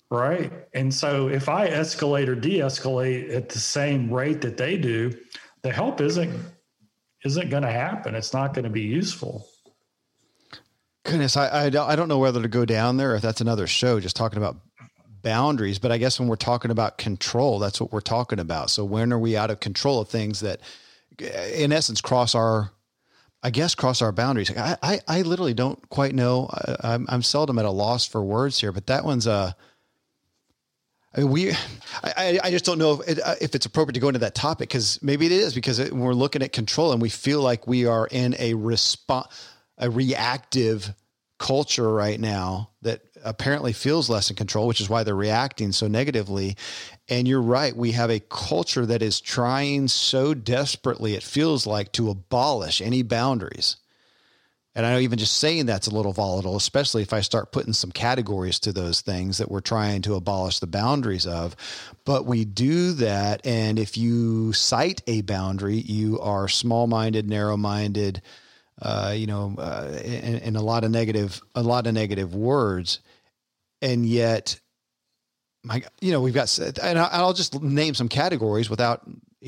Right. 0.09 0.51
And 0.73 0.93
so 0.93 1.27
if 1.27 1.49
I 1.49 1.69
escalate 1.69 2.27
or 2.27 2.35
de 2.35 2.59
escalate 2.59 3.33
at 3.33 3.49
the 3.49 3.59
same 3.59 4.11
rate 4.11 4.41
that 4.41 4.57
they 4.57 4.77
do, 4.77 5.13
the 5.63 5.71
help 5.71 5.99
isn't 5.99 6.33
isn't 7.25 7.49
going 7.49 7.63
to 7.63 7.71
happen. 7.71 8.15
It's 8.15 8.33
not 8.33 8.53
going 8.53 8.63
to 8.63 8.69
be 8.69 8.83
useful. 8.83 9.47
Goodness, 11.03 11.35
I, 11.35 11.47
I 11.47 11.65
I 11.65 11.95
don't 11.95 12.07
know 12.07 12.19
whether 12.19 12.41
to 12.41 12.47
go 12.47 12.63
down 12.63 12.97
there 12.97 13.15
if 13.15 13.21
that's 13.21 13.41
another 13.41 13.67
show 13.67 13.99
just 13.99 14.15
talking 14.15 14.37
about 14.37 14.57
boundaries, 15.21 15.79
but 15.79 15.91
I 15.91 15.97
guess 15.97 16.19
when 16.19 16.27
we're 16.27 16.35
talking 16.35 16.71
about 16.71 16.97
control, 16.97 17.59
that's 17.59 17.81
what 17.81 17.91
we're 17.91 18.01
talking 18.01 18.39
about. 18.39 18.69
So 18.69 18.85
when 18.85 19.11
are 19.13 19.19
we 19.19 19.37
out 19.37 19.49
of 19.51 19.59
control 19.59 19.99
of 19.99 20.09
things 20.09 20.39
that, 20.41 20.61
in 21.19 21.71
essence, 21.71 22.01
cross 22.01 22.35
our, 22.35 22.71
I 23.43 23.49
guess, 23.49 23.75
cross 23.75 24.01
our 24.01 24.11
boundaries? 24.11 24.55
I 24.55 24.77
I, 24.81 24.99
I 25.07 25.21
literally 25.21 25.53
don't 25.53 25.87
quite 25.89 26.15
know. 26.15 26.49
I, 26.51 26.93
I'm 26.93 27.05
I'm 27.09 27.21
seldom 27.21 27.59
at 27.59 27.65
a 27.65 27.71
loss 27.71 28.05
for 28.05 28.23
words 28.23 28.59
here, 28.59 28.71
but 28.71 28.87
that 28.87 29.03
one's 29.03 29.27
a. 29.27 29.55
I 31.15 31.21
mean, 31.21 31.31
we, 31.31 31.51
I, 32.03 32.39
I 32.43 32.51
just 32.51 32.65
don't 32.65 32.77
know 32.77 33.01
if, 33.01 33.07
it, 33.07 33.19
uh, 33.23 33.35
if 33.41 33.55
it's 33.55 33.65
appropriate 33.65 33.93
to 33.93 33.99
go 33.99 34.09
into 34.09 34.19
that 34.19 34.35
topic 34.35 34.69
because 34.69 35.01
maybe 35.01 35.25
it 35.25 35.31
is 35.31 35.55
because 35.55 35.79
it, 35.79 35.91
we're 35.91 36.13
looking 36.13 36.43
at 36.43 36.51
control 36.51 36.91
and 36.91 37.01
we 37.01 37.09
feel 37.09 37.41
like 37.41 37.65
we 37.65 37.87
are 37.87 38.07
in 38.11 38.35
a 38.37 38.53
response, 38.53 39.27
a 39.79 39.89
reactive 39.89 40.93
culture 41.39 41.91
right 41.91 42.19
now 42.19 42.69
that 42.81 43.06
apparently 43.23 43.73
feels 43.73 44.09
less 44.09 44.29
in 44.29 44.35
control, 44.35 44.67
which 44.67 44.81
is 44.81 44.89
why 44.89 45.03
they're 45.03 45.15
reacting 45.15 45.71
so 45.71 45.87
negatively. 45.87 46.55
And 47.09 47.27
you're 47.27 47.41
right. 47.41 47.75
We 47.75 47.91
have 47.93 48.09
a 48.09 48.19
culture 48.19 48.85
that 48.85 49.01
is 49.01 49.21
trying 49.21 49.87
so 49.87 50.33
desperately, 50.33 51.15
it 51.15 51.23
feels 51.23 51.65
like, 51.65 51.91
to 51.93 52.09
abolish 52.09 52.81
any 52.81 53.03
boundaries. 53.03 53.77
And 54.77 54.85
I 54.85 54.93
know 54.93 54.99
even 54.99 55.17
just 55.17 55.39
saying 55.39 55.65
that's 55.65 55.87
a 55.87 55.95
little 55.95 56.13
volatile, 56.13 56.55
especially 56.55 57.01
if 57.01 57.11
I 57.11 57.21
start 57.21 57.51
putting 57.51 57.73
some 57.73 57.91
categories 57.91 58.59
to 58.59 58.71
those 58.71 59.01
things 59.01 59.39
that 59.39 59.49
we're 59.49 59.59
trying 59.59 60.03
to 60.03 60.13
abolish 60.13 60.59
the 60.59 60.67
boundaries 60.67 61.25
of. 61.25 61.55
But 62.05 62.27
we 62.27 62.45
do 62.45 62.91
that. 62.93 63.43
And 63.43 63.79
if 63.79 63.97
you 63.97 64.53
cite 64.53 65.01
a 65.07 65.21
boundary, 65.21 65.77
you 65.77 66.19
are 66.19 66.47
small 66.47 66.85
minded, 66.85 67.27
narrow 67.27 67.57
minded, 67.57 68.21
uh, 68.79 69.15
you 69.17 69.25
know, 69.25 69.55
uh, 69.57 69.99
in, 70.03 70.35
in, 70.35 70.55
a 70.55 70.61
lot 70.61 70.83
of 70.83 70.91
negative, 70.91 71.41
a 71.55 71.63
lot 71.63 71.87
of 71.87 71.95
negative 71.95 72.35
words, 72.35 72.99
and 73.81 74.05
yet, 74.05 74.59
my, 75.63 75.83
you 76.01 76.11
know, 76.11 76.21
we've 76.21 76.33
got, 76.33 76.57
and 76.81 76.97
I'll 76.97 77.33
just 77.33 77.61
name 77.61 77.93
some 77.93 78.09
categories 78.09 78.69
without 78.69 79.01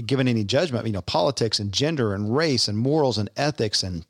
giving 0.05 0.27
any 0.27 0.43
judgment. 0.43 0.85
You 0.85 0.93
know, 0.93 1.01
politics 1.01 1.59
and 1.59 1.71
gender 1.71 2.13
and 2.13 2.35
race 2.35 2.67
and 2.67 2.77
morals 2.77 3.17
and 3.17 3.29
ethics 3.37 3.83
and, 3.83 4.05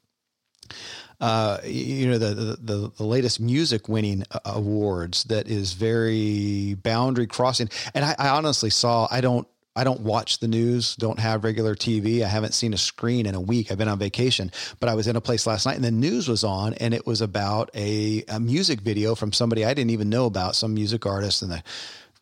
uh, 1.20 1.60
you 1.64 2.08
know, 2.08 2.18
the, 2.18 2.58
the 2.62 2.92
the 2.98 3.04
latest 3.04 3.40
music 3.40 3.90
winning 3.90 4.24
awards 4.46 5.26
that 5.26 5.48
is 5.48 5.74
very 5.74 6.76
boundary 6.76 7.28
crossing. 7.28 7.70
And 7.94 8.06
I, 8.06 8.16
I 8.18 8.30
honestly 8.30 8.70
saw, 8.70 9.08
I 9.12 9.22
don't 9.22 9.48
I 9.80 9.86
don't 9.86 10.02
watch 10.02 10.40
the 10.40 10.48
news, 10.50 10.98
don't 10.98 11.20
have 11.20 11.46
regular 11.46 11.74
TV. 11.74 12.22
I 12.22 12.28
haven't 12.28 12.54
seen 12.54 12.74
a 12.74 12.78
screen 12.78 13.26
in 13.26 13.34
a 13.34 13.40
week. 13.40 13.72
I've 13.72 13.78
been 13.78 13.88
on 13.88 13.98
vacation, 13.98 14.52
but 14.82 14.90
I 14.90 14.94
was 14.94 15.08
in 15.08 15.16
a 15.16 15.22
place 15.22 15.48
last 15.48 15.66
night 15.66 15.76
and 15.76 15.86
the 15.86 15.90
news 15.90 16.28
was 16.28 16.44
on 16.44 16.74
and 16.74 16.94
it 16.94 17.08
was 17.08 17.22
about 17.22 17.70
a, 17.74 18.26
a 18.28 18.42
music 18.42 18.82
video 18.82 19.16
from 19.16 19.32
somebody 19.32 19.64
I 19.64 19.74
didn't 19.74 19.92
even 19.92 20.10
know 20.10 20.26
about, 20.26 20.58
some 20.58 20.74
music 20.74 21.06
artist 21.06 21.42
in 21.44 21.48
the 21.48 21.64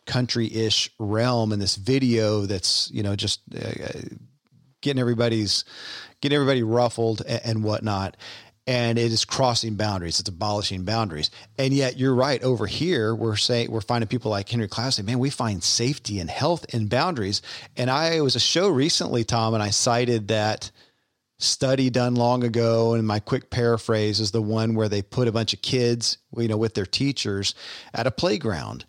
country-ish 0.05 0.91
realm 0.99 1.51
and 1.51 1.60
this 1.60 1.78
video 1.78 2.41
that's, 2.41 2.91
you 2.91 3.01
know, 3.01 3.16
just 3.16 3.41
uh, 3.55 4.01
getting 4.82 5.01
everybody's 5.01 5.66
getting 6.22 6.36
everybody 6.36 6.62
ruffled 6.62 7.24
and, 7.28 7.41
and 7.43 7.64
whatnot 7.64 8.18
and 8.68 8.99
it 8.99 9.13
is 9.13 9.24
crossing 9.24 9.76
boundaries. 9.76 10.20
It's 10.20 10.28
abolishing 10.28 10.84
boundaries. 10.84 11.32
And 11.57 11.74
yet 11.74 11.97
you're 11.97 12.13
right. 12.13 12.43
Over 12.43 12.68
here, 12.68 13.15
we're 13.15 13.38
saying 13.38 13.72
we're 13.72 13.80
finding 13.80 14.09
people 14.09 14.30
like 14.30 14.49
Henry 14.49 14.68
Cloud 14.68 15.01
man, 15.03 15.20
we 15.20 15.30
find 15.30 15.63
safety 15.63 16.20
and 16.20 16.30
health 16.30 16.65
in 16.74 16.88
boundaries. 16.88 17.41
And 17.78 17.89
I 17.89 18.20
was 18.20 18.36
a 18.36 18.41
show 18.41 18.68
recently, 18.68 19.24
Tom, 19.24 19.53
and 19.53 19.63
I 19.63 19.70
cited 19.70 20.28
that 20.28 20.70
study 21.39 21.89
done 21.89 22.15
long 22.15 22.43
ago. 22.43 22.93
And 22.93 23.07
my 23.07 23.20
quick 23.20 23.49
paraphrase 23.49 24.20
is 24.20 24.32
the 24.32 24.41
one 24.41 24.76
where 24.76 24.89
they 24.89 25.01
put 25.01 25.30
a 25.30 25.32
bunch 25.32 25.53
of 25.53 25.61
kids, 25.61 26.18
you 26.36 26.49
know, 26.49 26.57
with 26.57 26.74
their 26.74 26.86
teachers 26.86 27.55
at 27.93 28.07
a 28.07 28.11
playground 28.11 28.86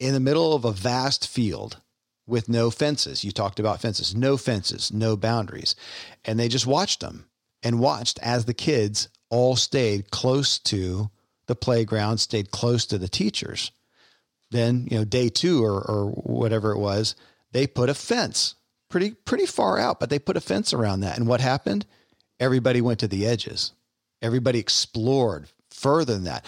in 0.00 0.14
the 0.14 0.20
middle 0.20 0.54
of 0.54 0.64
a 0.64 0.72
vast 0.72 1.28
field 1.28 1.82
with 2.26 2.48
no 2.48 2.70
fences. 2.70 3.24
You 3.24 3.32
talked 3.32 3.60
about 3.60 3.82
fences, 3.82 4.14
no 4.14 4.38
fences, 4.38 4.90
no 4.90 5.16
boundaries. 5.16 5.74
And 6.24 6.38
they 6.38 6.48
just 6.48 6.66
watched 6.66 7.00
them 7.00 7.26
and 7.62 7.80
watched 7.80 8.18
as 8.20 8.44
the 8.44 8.54
kids 8.54 9.08
all 9.30 9.56
stayed 9.56 10.10
close 10.10 10.58
to 10.58 11.10
the 11.46 11.56
playground, 11.56 12.18
stayed 12.18 12.50
close 12.50 12.86
to 12.86 12.98
the 12.98 13.08
teachers. 13.08 13.72
Then, 14.50 14.86
you 14.90 14.98
know, 14.98 15.04
day 15.04 15.28
two 15.28 15.62
or, 15.64 15.80
or 15.80 16.10
whatever 16.10 16.72
it 16.72 16.78
was, 16.78 17.14
they 17.52 17.66
put 17.66 17.90
a 17.90 17.94
fence 17.94 18.54
pretty, 18.88 19.10
pretty 19.10 19.46
far 19.46 19.78
out, 19.78 20.00
but 20.00 20.10
they 20.10 20.18
put 20.18 20.36
a 20.36 20.40
fence 20.40 20.72
around 20.72 21.00
that. 21.00 21.18
And 21.18 21.26
what 21.26 21.40
happened? 21.40 21.86
Everybody 22.40 22.80
went 22.80 23.00
to 23.00 23.08
the 23.08 23.26
edges. 23.26 23.72
Everybody 24.22 24.58
explored 24.58 25.48
further 25.70 26.14
than 26.14 26.24
that. 26.24 26.44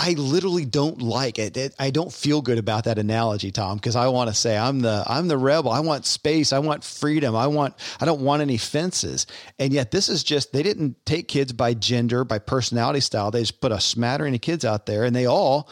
I 0.00 0.12
literally 0.12 0.64
don't 0.64 1.02
like 1.02 1.40
it. 1.40 1.56
it 1.56 1.74
I 1.76 1.90
don't 1.90 2.12
feel 2.12 2.40
good 2.40 2.56
about 2.56 2.84
that 2.84 2.98
analogy, 2.98 3.50
Tom, 3.50 3.78
because 3.78 3.96
I 3.96 4.06
want 4.06 4.28
to 4.30 4.34
say 4.34 4.56
I'm 4.56 4.78
the 4.78 5.02
I'm 5.04 5.26
the 5.26 5.36
rebel. 5.36 5.72
I 5.72 5.80
want 5.80 6.06
space. 6.06 6.52
I 6.52 6.60
want 6.60 6.84
freedom. 6.84 7.34
I 7.34 7.48
want 7.48 7.74
I 8.00 8.04
don't 8.04 8.20
want 8.20 8.40
any 8.40 8.58
fences. 8.58 9.26
And 9.58 9.72
yet 9.72 9.90
this 9.90 10.08
is 10.08 10.22
just 10.22 10.52
they 10.52 10.62
didn't 10.62 11.04
take 11.04 11.26
kids 11.26 11.52
by 11.52 11.74
gender, 11.74 12.24
by 12.24 12.38
personality 12.38 13.00
style. 13.00 13.32
They 13.32 13.40
just 13.40 13.60
put 13.60 13.72
a 13.72 13.80
smattering 13.80 14.36
of 14.36 14.40
kids 14.40 14.64
out 14.64 14.86
there 14.86 15.02
and 15.02 15.16
they 15.16 15.26
all 15.26 15.68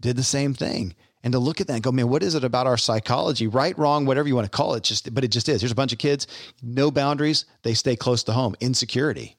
did 0.00 0.16
the 0.16 0.22
same 0.22 0.52
thing. 0.52 0.94
And 1.24 1.32
to 1.32 1.38
look 1.38 1.60
at 1.60 1.68
that 1.68 1.74
and 1.74 1.82
go, 1.82 1.92
man, 1.92 2.08
what 2.08 2.22
is 2.22 2.34
it 2.34 2.44
about 2.44 2.66
our 2.66 2.76
psychology? 2.76 3.46
Right, 3.46 3.78
wrong, 3.78 4.04
whatever 4.04 4.28
you 4.28 4.34
want 4.34 4.50
to 4.50 4.56
call 4.56 4.74
it, 4.74 4.82
just 4.82 5.14
but 5.14 5.24
it 5.24 5.28
just 5.28 5.48
is. 5.48 5.62
Here's 5.62 5.72
a 5.72 5.76
bunch 5.76 5.94
of 5.94 5.98
kids, 5.98 6.26
no 6.62 6.90
boundaries, 6.90 7.46
they 7.62 7.72
stay 7.72 7.96
close 7.96 8.22
to 8.24 8.32
home. 8.32 8.54
Insecurity. 8.60 9.38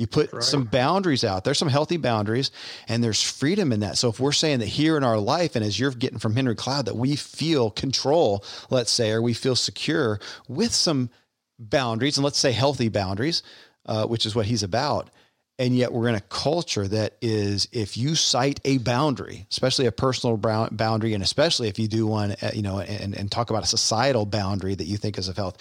You 0.00 0.06
put 0.06 0.32
right. 0.32 0.42
some 0.42 0.64
boundaries 0.64 1.24
out 1.24 1.44
there, 1.44 1.52
some 1.52 1.68
healthy 1.68 1.98
boundaries, 1.98 2.50
and 2.88 3.04
there's 3.04 3.22
freedom 3.22 3.70
in 3.70 3.80
that. 3.80 3.98
So 3.98 4.08
if 4.08 4.18
we're 4.18 4.32
saying 4.32 4.60
that 4.60 4.66
here 4.68 4.96
in 4.96 5.04
our 5.04 5.18
life, 5.18 5.56
and 5.56 5.62
as 5.62 5.78
you're 5.78 5.90
getting 5.90 6.18
from 6.18 6.34
Henry 6.34 6.54
Cloud, 6.54 6.86
that 6.86 6.96
we 6.96 7.16
feel 7.16 7.70
control, 7.70 8.42
let's 8.70 8.90
say, 8.90 9.10
or 9.10 9.20
we 9.20 9.34
feel 9.34 9.54
secure 9.54 10.18
with 10.48 10.72
some 10.72 11.10
boundaries, 11.58 12.16
and 12.16 12.24
let's 12.24 12.38
say 12.38 12.50
healthy 12.50 12.88
boundaries, 12.88 13.42
uh, 13.84 14.06
which 14.06 14.24
is 14.24 14.34
what 14.34 14.46
he's 14.46 14.62
about, 14.62 15.10
and 15.60 15.76
yet 15.76 15.92
we're 15.92 16.08
in 16.08 16.16
a 16.16 16.20
culture 16.22 16.88
that 16.88 17.16
is 17.20 17.68
if 17.70 17.96
you 17.96 18.16
cite 18.16 18.58
a 18.64 18.78
boundary 18.78 19.46
especially 19.52 19.86
a 19.86 19.92
personal 19.92 20.36
boundary 20.36 21.14
and 21.14 21.22
especially 21.22 21.68
if 21.68 21.78
you 21.78 21.86
do 21.86 22.06
one 22.06 22.32
uh, 22.42 22.50
you 22.52 22.62
know 22.62 22.80
and, 22.80 23.14
and 23.14 23.30
talk 23.30 23.50
about 23.50 23.62
a 23.62 23.66
societal 23.66 24.26
boundary 24.26 24.74
that 24.74 24.86
you 24.86 24.96
think 24.96 25.18
is 25.18 25.28
of 25.28 25.36
health 25.36 25.56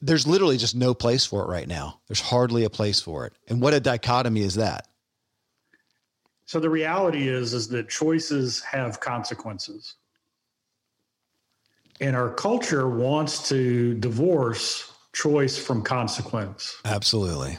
there's 0.00 0.26
literally 0.26 0.56
just 0.56 0.76
no 0.76 0.94
place 0.94 1.24
for 1.24 1.42
it 1.42 1.48
right 1.48 1.66
now. 1.66 2.00
There's 2.06 2.20
hardly 2.20 2.64
a 2.64 2.70
place 2.70 3.00
for 3.00 3.26
it. 3.26 3.32
And 3.48 3.60
what 3.60 3.74
a 3.74 3.80
dichotomy 3.80 4.42
is 4.42 4.54
that? 4.54 4.86
So 6.46 6.60
the 6.60 6.70
reality 6.70 7.28
is 7.28 7.52
is 7.52 7.68
that 7.68 7.88
choices 7.88 8.62
have 8.62 9.00
consequences. 9.00 9.94
And 12.00 12.14
our 12.14 12.32
culture 12.32 12.88
wants 12.88 13.48
to 13.48 13.94
divorce 13.94 14.92
choice 15.12 15.58
from 15.58 15.82
consequence. 15.82 16.76
Absolutely 16.84 17.58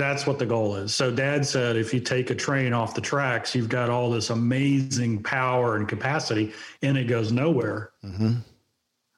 that's 0.00 0.26
what 0.26 0.38
the 0.38 0.46
goal 0.46 0.76
is. 0.76 0.94
So 0.94 1.10
dad 1.10 1.44
said 1.44 1.76
if 1.76 1.92
you 1.92 2.00
take 2.00 2.30
a 2.30 2.34
train 2.34 2.72
off 2.72 2.94
the 2.94 3.00
tracks, 3.00 3.54
you've 3.54 3.68
got 3.68 3.90
all 3.90 4.10
this 4.10 4.30
amazing 4.30 5.22
power 5.22 5.76
and 5.76 5.86
capacity 5.86 6.52
and 6.82 6.96
it 6.96 7.04
goes 7.04 7.30
nowhere. 7.30 7.90
Mm-hmm. 8.02 8.36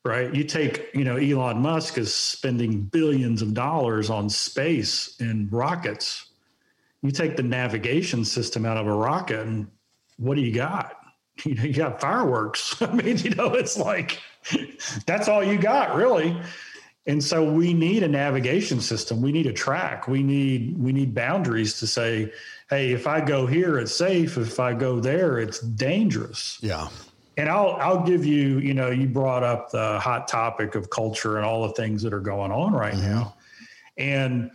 Right. 0.04 0.34
You 0.34 0.42
take, 0.42 0.90
you 0.92 1.04
know, 1.04 1.16
Elon 1.16 1.60
Musk 1.60 1.96
is 1.96 2.12
spending 2.12 2.82
billions 2.82 3.40
of 3.40 3.54
dollars 3.54 4.10
on 4.10 4.28
space 4.28 5.14
and 5.20 5.50
rockets. 5.52 6.26
You 7.02 7.12
take 7.12 7.36
the 7.36 7.44
navigation 7.44 8.24
system 8.24 8.66
out 8.66 8.76
of 8.76 8.88
a 8.88 8.92
rocket 8.92 9.46
and 9.46 9.68
what 10.16 10.34
do 10.34 10.40
you 10.40 10.52
got? 10.52 10.96
You 11.44 11.54
know, 11.56 11.62
you 11.62 11.74
got 11.74 12.00
fireworks. 12.00 12.82
I 12.82 12.92
mean, 12.92 13.18
you 13.18 13.30
know, 13.30 13.54
it's 13.54 13.76
like 13.76 14.20
that's 15.06 15.28
all 15.28 15.44
you 15.44 15.58
got, 15.58 15.94
really. 15.94 16.36
And 17.06 17.22
so 17.22 17.50
we 17.50 17.74
need 17.74 18.04
a 18.04 18.08
navigation 18.08 18.80
system. 18.80 19.20
We 19.22 19.32
need 19.32 19.46
a 19.46 19.52
track. 19.52 20.06
We 20.06 20.22
need 20.22 20.78
we 20.78 20.92
need 20.92 21.14
boundaries 21.14 21.78
to 21.80 21.86
say, 21.86 22.32
hey, 22.70 22.92
if 22.92 23.06
I 23.06 23.20
go 23.20 23.46
here, 23.46 23.78
it's 23.78 23.94
safe. 23.94 24.38
If 24.38 24.60
I 24.60 24.72
go 24.72 25.00
there, 25.00 25.38
it's 25.38 25.58
dangerous. 25.60 26.58
Yeah. 26.62 26.88
And 27.36 27.48
I'll 27.48 27.72
I'll 27.80 28.04
give 28.04 28.24
you, 28.24 28.58
you 28.58 28.72
know, 28.72 28.90
you 28.90 29.08
brought 29.08 29.42
up 29.42 29.70
the 29.70 29.98
hot 29.98 30.28
topic 30.28 30.76
of 30.76 30.90
culture 30.90 31.38
and 31.38 31.46
all 31.46 31.66
the 31.66 31.74
things 31.74 32.02
that 32.02 32.12
are 32.12 32.20
going 32.20 32.52
on 32.52 32.72
right 32.72 32.94
mm-hmm. 32.94 33.10
now. 33.10 33.34
And 33.96 34.50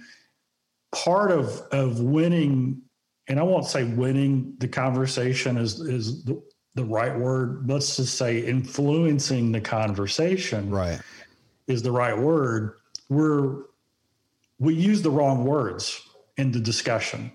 part 0.93 1.31
of 1.31 1.49
of 1.73 1.99
winning, 1.99 2.81
and 3.27 3.41
I 3.41 3.43
won't 3.43 3.65
say 3.65 3.83
winning 3.83 4.53
the 4.59 4.69
conversation 4.69 5.57
is 5.57 5.81
is 5.81 6.23
the, 6.23 6.41
the 6.75 6.85
right 6.85 7.17
word. 7.17 7.67
Let's 7.67 7.97
just 7.97 8.17
say 8.17 8.39
influencing 8.39 9.51
the 9.51 9.61
conversation. 9.61 10.69
Right 10.69 11.01
is 11.67 11.81
the 11.81 11.91
right 11.91 12.17
word, 12.17 12.73
we're 13.09 13.63
we 14.59 14.73
use 14.73 15.01
the 15.01 15.11
wrong 15.11 15.45
words 15.45 16.01
in 16.37 16.51
the 16.51 16.59
discussion. 16.59 17.31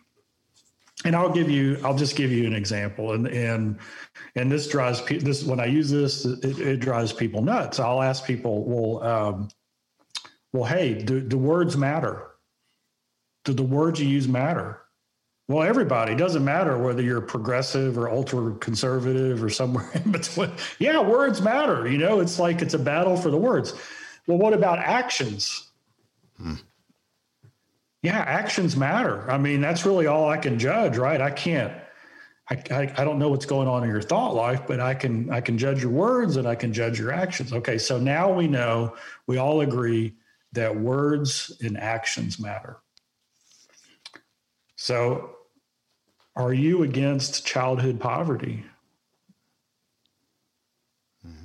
And 1.04 1.16
I'll 1.16 1.32
give 1.32 1.50
you, 1.50 1.80
I'll 1.84 1.96
just 1.96 2.16
give 2.16 2.30
you 2.30 2.46
an 2.46 2.54
example. 2.54 3.12
And 3.12 3.26
and 3.26 3.78
and 4.36 4.50
this 4.50 4.68
drives 4.68 5.00
people. 5.00 5.26
This 5.26 5.44
when 5.44 5.60
I 5.60 5.66
use 5.66 5.90
this, 5.90 6.24
it, 6.24 6.58
it, 6.58 6.76
drives 6.78 7.12
people 7.12 7.42
nuts. 7.42 7.80
I'll 7.80 8.02
ask 8.02 8.24
people, 8.24 8.64
well, 8.64 9.02
um, 9.02 9.48
well, 10.52 10.64
hey, 10.64 10.94
do, 10.94 11.20
do 11.20 11.38
words 11.38 11.76
matter? 11.76 12.28
Do 13.44 13.52
the 13.52 13.62
words 13.62 14.00
you 14.00 14.08
use 14.08 14.28
matter? 14.28 14.82
Well, 15.48 15.64
everybody 15.64 16.14
doesn't 16.14 16.44
matter 16.44 16.78
whether 16.78 17.02
you're 17.02 17.20
progressive 17.20 17.98
or 17.98 18.08
ultra 18.08 18.54
conservative 18.54 19.42
or 19.42 19.50
somewhere 19.50 19.90
in 20.04 20.12
between. 20.12 20.52
Yeah, 20.78 21.00
words 21.00 21.42
matter. 21.42 21.88
You 21.88 21.98
know, 21.98 22.20
it's 22.20 22.38
like 22.38 22.62
it's 22.62 22.74
a 22.74 22.78
battle 22.78 23.16
for 23.16 23.30
the 23.30 23.38
words. 23.38 23.74
Well, 24.26 24.38
what 24.38 24.52
about 24.52 24.78
actions? 24.78 25.68
Hmm. 26.36 26.54
Yeah, 28.02 28.18
actions 28.18 28.76
matter. 28.76 29.30
I 29.30 29.38
mean, 29.38 29.60
that's 29.60 29.86
really 29.86 30.06
all 30.06 30.28
I 30.28 30.36
can 30.36 30.58
judge, 30.58 30.96
right? 30.96 31.20
I 31.20 31.30
can't. 31.30 31.72
I, 32.50 32.62
I, 32.70 32.92
I 32.98 33.04
don't 33.04 33.18
know 33.18 33.28
what's 33.28 33.46
going 33.46 33.68
on 33.68 33.84
in 33.84 33.88
your 33.88 34.02
thought 34.02 34.34
life, 34.34 34.62
but 34.66 34.80
I 34.80 34.94
can 34.94 35.30
I 35.30 35.40
can 35.40 35.56
judge 35.56 35.80
your 35.80 35.92
words 35.92 36.36
and 36.36 36.46
I 36.46 36.56
can 36.56 36.72
judge 36.72 36.98
your 36.98 37.12
actions. 37.12 37.52
Okay, 37.52 37.78
so 37.78 37.98
now 37.98 38.32
we 38.32 38.48
know 38.48 38.96
we 39.26 39.38
all 39.38 39.60
agree 39.60 40.14
that 40.52 40.76
words 40.76 41.56
and 41.62 41.78
actions 41.78 42.40
matter. 42.40 42.78
So, 44.76 45.36
are 46.34 46.52
you 46.52 46.82
against 46.82 47.46
childhood 47.46 48.00
poverty? 48.00 48.64
Mm-hmm. 51.24 51.44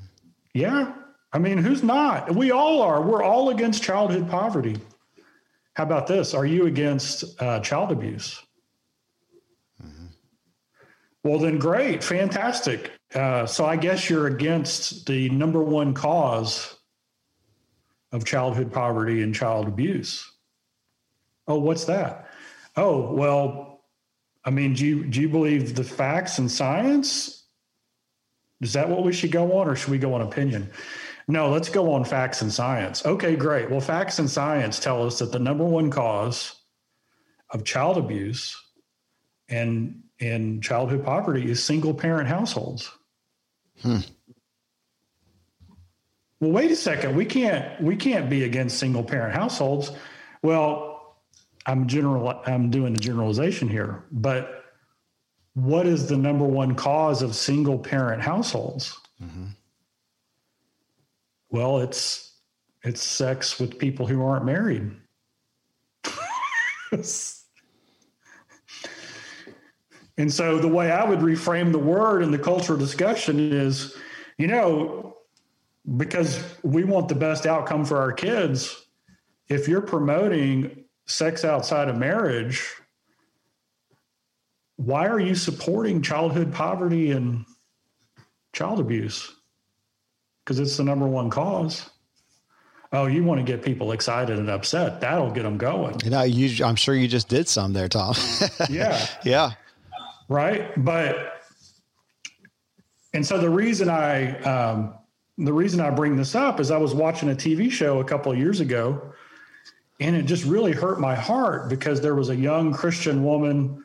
Yeah. 0.54 0.94
I 1.34 1.40
mean, 1.40 1.58
who's 1.58 1.84
not? 1.84 2.34
We 2.34 2.52
all 2.52 2.82
are. 2.82 3.02
We're 3.02 3.24
all 3.24 3.50
against 3.50 3.84
childhood 3.84 4.30
poverty. 4.30 4.78
How 5.74 5.84
about 5.84 6.08
this? 6.08 6.34
Are 6.34 6.46
you 6.46 6.66
against 6.66 7.40
uh, 7.42 7.60
child 7.60 7.92
abuse? 7.92 8.42
Mm-hmm. 9.84 10.08
Well, 11.24 11.40
then 11.40 11.60
great, 11.60 12.04
fantastic. 12.04 12.92
Uh, 13.14 13.46
so 13.46 13.66
I 13.66 13.76
guess 13.76 14.10
you're 14.10 14.28
against 14.28 15.06
the 15.06 15.30
number 15.30 15.62
one 15.62 15.94
cause 15.94 16.78
of 18.12 18.26
childhood 18.26 18.72
poverty 18.72 19.22
and 19.22 19.36
child 19.36 19.68
abuse. 19.68 20.32
Oh, 21.48 21.60
what's 21.60 21.86
that? 21.86 22.30
Oh, 22.76 23.12
well, 23.14 23.84
I 24.46 24.50
mean, 24.50 24.74
do 24.74 24.86
you, 24.86 25.04
do 25.04 25.22
you 25.22 25.30
believe 25.30 25.76
the 25.76 25.84
facts 25.84 26.40
and 26.40 26.50
science? 26.50 27.46
Is 28.62 28.74
that 28.74 28.90
what 28.90 29.04
we 29.04 29.14
should 29.14 29.32
go 29.32 29.58
on, 29.60 29.68
or 29.68 29.76
should 29.76 29.92
we 29.92 29.98
go 29.98 30.14
on 30.14 30.22
opinion? 30.22 30.72
No, 31.28 31.50
let's 31.50 31.70
go 31.70 31.92
on 31.94 32.06
facts 32.06 32.42
and 32.42 32.52
science. 32.52 33.06
Okay, 33.06 33.36
great. 33.36 33.70
Well, 33.70 33.82
facts 33.82 34.20
and 34.20 34.30
science 34.30 34.80
tell 34.80 35.06
us 35.06 35.20
that 35.20 35.32
the 35.32 35.40
number 35.40 35.66
one 35.66 35.92
cause 35.92 36.56
of 37.50 37.66
child 37.66 37.98
abuse 37.98 38.56
and 39.50 40.04
in 40.20 40.62
childhood 40.62 41.04
poverty 41.04 41.50
is 41.50 41.64
single 41.64 41.94
parent 41.94 42.28
households. 42.30 42.92
Hmm. 43.82 44.00
Well, 46.40 46.52
wait 46.52 46.72
a 46.72 46.76
second. 46.76 47.16
We 47.16 47.26
can't 47.26 47.82
we 47.82 47.96
can't 47.96 48.30
be 48.30 48.44
against 48.44 48.78
single 48.78 49.04
parent 49.04 49.34
households. 49.34 49.92
Well, 50.44 51.18
I'm 51.66 51.88
general 51.88 52.42
I'm 52.46 52.70
doing 52.70 52.96
a 52.96 53.00
generalization 53.00 53.68
here, 53.68 54.04
but 54.12 54.64
what 55.56 55.88
is 55.88 56.08
the 56.08 56.18
number 56.18 56.46
one 56.46 56.76
cause 56.76 57.22
of 57.22 57.36
single 57.36 57.80
parent 57.80 58.22
households? 58.22 58.98
Mm-hmm. 59.22 59.46
Well, 61.50 61.80
it's 61.80 62.34
it's 62.84 63.02
sex 63.02 63.60
with 63.60 63.80
people 63.80 64.08
who 64.08 64.24
aren't 64.24 64.46
married. 64.46 64.92
and 70.18 70.32
so 70.32 70.58
the 70.60 70.68
way 70.68 70.92
I 70.92 71.04
would 71.04 71.20
reframe 71.20 71.72
the 71.72 71.80
word 71.80 72.24
in 72.24 72.32
the 72.32 72.40
cultural 72.40 72.78
discussion 72.78 73.52
is, 73.52 73.96
you 74.38 74.48
know, 74.48 75.18
because 75.96 76.44
we 76.64 76.84
want 76.84 77.08
the 77.08 77.16
best 77.16 77.46
outcome 77.46 77.86
for 77.86 77.98
our 77.98 78.12
kids, 78.12 78.88
if 79.48 79.68
you're 79.68 79.82
promoting 79.82 80.84
sex 81.06 81.46
outside 81.46 81.88
of 81.88 81.98
marriage, 81.98 82.66
why 84.76 85.08
are 85.08 85.20
you 85.20 85.36
supporting 85.36 86.02
childhood 86.02 86.54
poverty 86.54 87.12
and 87.12 87.46
child 88.54 88.80
abuse? 88.80 89.37
Because 90.48 90.60
it's 90.60 90.78
the 90.78 90.84
number 90.84 91.06
one 91.06 91.30
cause. 91.30 91.90
Oh, 92.94 93.06
you 93.06 93.22
want 93.26 93.40
to 93.40 93.44
get 93.44 93.62
people 93.62 93.92
excited 93.92 94.40
and 94.40 94.50
upset. 94.50 95.02
That'll 95.02 95.30
get 95.30 95.44
them 95.44 95.58
going. 95.58 96.00
You 96.06 96.10
know, 96.10 96.24
you, 96.24 96.64
I'm 96.64 96.78
sure 96.78 96.96
you 96.96 97.10
just 97.10 97.28
did 97.28 97.50
some 97.50 97.74
there, 97.74 97.90
Tom. 97.90 98.16
yeah. 98.70 99.06
Yeah. 99.26 99.52
Right. 100.30 100.72
But, 100.82 101.44
and 103.14 103.28
so 103.28 103.38
the 103.40 103.50
reason 103.50 103.90
I, 103.90 104.40
um, 104.44 104.94
the 105.38 105.52
reason 105.52 105.82
I 105.82 105.90
bring 105.90 106.16
this 106.16 106.34
up 106.34 106.62
is 106.62 106.72
I 106.72 106.78
was 106.78 106.96
watching 106.96 107.30
a 107.30 107.36
TV 107.36 107.70
show 107.70 108.00
a 108.00 108.06
couple 108.06 108.32
of 108.32 108.38
years 108.38 108.62
ago 108.62 109.14
and 110.00 110.16
it 110.16 110.24
just 110.24 110.46
really 110.46 110.72
hurt 110.72 111.02
my 111.02 111.16
heart 111.16 111.68
because 111.68 112.00
there 112.00 112.16
was 112.16 112.30
a 112.30 112.36
young 112.36 112.72
Christian 112.72 113.26
woman 113.26 113.84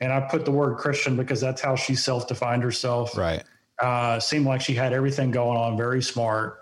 and 0.00 0.12
I 0.12 0.20
put 0.20 0.44
the 0.44 0.52
word 0.52 0.78
Christian 0.78 1.16
because 1.16 1.40
that's 1.40 1.60
how 1.60 1.74
she 1.74 1.96
self-defined 1.96 2.62
herself. 2.62 3.18
Right. 3.18 3.42
Uh, 3.80 4.18
seemed 4.18 4.44
like 4.44 4.60
she 4.60 4.74
had 4.74 4.92
everything 4.92 5.30
going 5.30 5.56
on, 5.56 5.76
very 5.76 6.02
smart, 6.02 6.58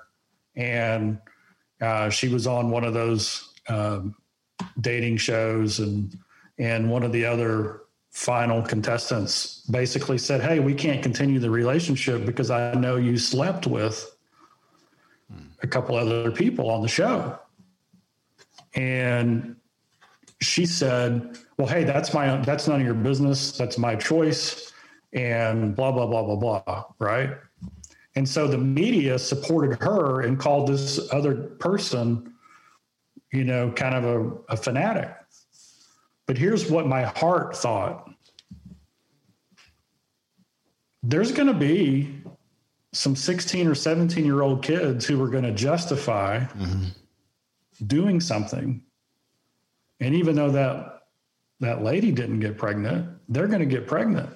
and 0.55 1.19
uh, 1.81 2.11
she 2.11 2.29
was 2.29 2.47
on 2.47 2.71
one 2.71 2.85
of 2.85 2.93
those 2.93 3.55
um, 3.69 4.15
dating 4.81 5.17
shows, 5.17 5.79
and 5.79 6.17
and 6.59 6.91
one 6.91 7.03
of 7.03 7.13
the 7.13 7.25
other 7.25 7.83
final 8.11 8.63
contestants 8.63 9.63
basically 9.71 10.19
said, 10.19 10.43
"Hey, 10.43 10.59
we 10.59 10.75
can't 10.75 11.03
continue 11.03 11.39
the 11.39 11.51
relationship 11.51 12.27
because 12.27 12.51
I 12.51 12.75
know 12.75 12.97
you 12.97 13.17
slept 13.17 13.67
with 13.67 14.15
a 15.63 15.67
couple 15.67 15.97
other 15.97 16.31
people 16.31 16.71
on 16.71 16.83
the 16.83 16.89
show," 16.89 17.39
and 18.75 19.57
she 20.41 20.67
said, 20.67 21.39
"Well, 21.57 21.67
hey, 21.67 21.85
that's 21.85 22.13
my 22.13 22.37
that's 22.43 22.69
none 22.69 22.81
of 22.81 22.87
your 22.87 22.95
business. 22.95 23.57
That's 23.57 23.79
my 23.79 23.97
choice." 23.97 24.66
And 25.13 25.75
blah, 25.75 25.93
blah, 25.93 26.07
blah, 26.07 26.23
blah, 26.23 26.37
blah, 26.37 26.85
right? 26.99 27.31
And 28.15 28.29
so 28.29 28.49
the 28.49 28.59
media 28.59 29.19
supported 29.19 29.79
her 29.83 30.23
and 30.23 30.39
called 30.39 30.69
this 30.69 31.01
other 31.13 31.35
person, 31.35 32.33
you 33.33 33.45
know, 33.45 33.71
kind 33.73 33.95
of 33.95 34.05
a, 34.05 34.53
a 34.55 34.57
fanatic. 34.57 35.15
But 36.27 36.39
here's 36.39 36.71
what 36.71 36.87
my 36.87 37.03
heart 37.03 37.57
thought 37.57 38.11
there's 41.03 41.31
going 41.31 41.47
to 41.47 41.55
be 41.55 42.21
some 42.93 43.15
16 43.15 43.69
or 43.69 43.75
17 43.75 44.25
year 44.25 44.43
old 44.43 44.65
kids 44.65 45.07
who 45.07 45.23
are 45.23 45.29
going 45.29 45.45
to 45.45 45.53
justify 45.53 46.41
mm-hmm. 46.41 46.87
doing 47.87 48.21
something. 48.21 48.83
And 50.01 50.15
even 50.15 50.35
though 50.35 50.51
that 50.51 51.03
that 51.61 51.83
lady 51.83 52.11
didn't 52.11 52.41
get 52.41 52.59
pregnant, 52.59 53.09
they're 53.29 53.47
going 53.47 53.61
to 53.61 53.67
get 53.67 53.87
pregnant. 53.87 54.31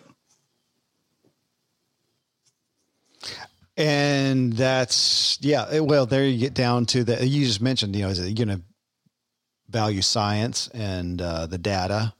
And 3.81 4.53
that's 4.53 5.39
yeah. 5.41 5.81
Well, 5.81 6.05
there 6.05 6.27
you 6.27 6.39
get 6.39 6.53
down 6.53 6.85
to 6.87 7.03
the 7.03 7.27
you 7.27 7.47
just 7.47 7.63
mentioned. 7.63 7.97
You 7.97 8.03
know, 8.03 8.09
is 8.11 8.19
it 8.19 8.35
going 8.35 8.49
to 8.49 8.61
value 9.71 10.03
science 10.03 10.69
and 10.75 11.23
uh, 11.23 11.47
the 11.47 11.57
data 11.57 12.13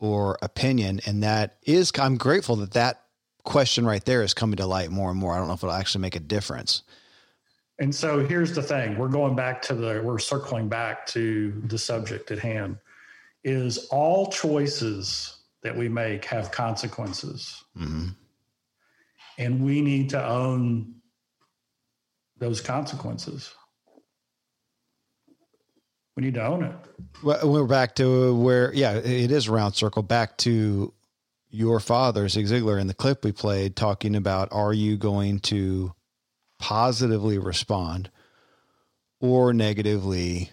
or 0.00 0.36
opinion? 0.42 1.00
And 1.06 1.22
that 1.22 1.58
is, 1.62 1.92
I'm 2.00 2.16
grateful 2.16 2.56
that 2.56 2.72
that 2.72 3.04
question 3.44 3.86
right 3.86 4.04
there 4.04 4.22
is 4.22 4.34
coming 4.34 4.56
to 4.56 4.66
light 4.66 4.90
more 4.90 5.08
and 5.08 5.16
more. 5.16 5.34
I 5.34 5.38
don't 5.38 5.46
know 5.46 5.54
if 5.54 5.62
it'll 5.62 5.72
actually 5.72 6.02
make 6.02 6.16
a 6.16 6.20
difference. 6.20 6.82
And 7.78 7.94
so 7.94 8.26
here's 8.26 8.52
the 8.52 8.62
thing: 8.62 8.98
we're 8.98 9.06
going 9.06 9.36
back 9.36 9.62
to 9.62 9.74
the 9.74 10.02
we're 10.02 10.18
circling 10.18 10.68
back 10.68 11.06
to 11.08 11.62
the 11.66 11.78
subject 11.78 12.32
at 12.32 12.40
hand. 12.40 12.76
Is 13.44 13.86
all 13.92 14.32
choices 14.32 15.36
that 15.62 15.76
we 15.76 15.88
make 15.88 16.24
have 16.24 16.50
consequences. 16.50 17.62
Mm-hmm. 17.78 18.08
And 19.38 19.64
we 19.64 19.80
need 19.80 20.10
to 20.10 20.24
own 20.26 20.93
those 22.44 22.60
consequences. 22.60 23.54
We 26.14 26.24
need 26.24 26.34
to 26.34 26.44
own 26.44 26.62
it. 26.62 26.76
Well, 27.22 27.50
we're 27.50 27.66
back 27.66 27.94
to 27.96 28.36
where, 28.36 28.72
yeah, 28.74 28.96
it 28.96 29.30
is 29.30 29.48
round 29.48 29.74
circle. 29.74 30.02
Back 30.02 30.36
to 30.38 30.92
your 31.48 31.80
father, 31.80 32.28
Zig 32.28 32.46
Ziglar, 32.46 32.78
in 32.78 32.86
the 32.86 32.94
clip 32.94 33.24
we 33.24 33.32
played, 33.32 33.76
talking 33.76 34.14
about 34.14 34.48
are 34.52 34.74
you 34.74 34.98
going 34.98 35.40
to 35.40 35.94
positively 36.58 37.38
respond 37.38 38.10
or 39.20 39.54
negatively 39.54 40.50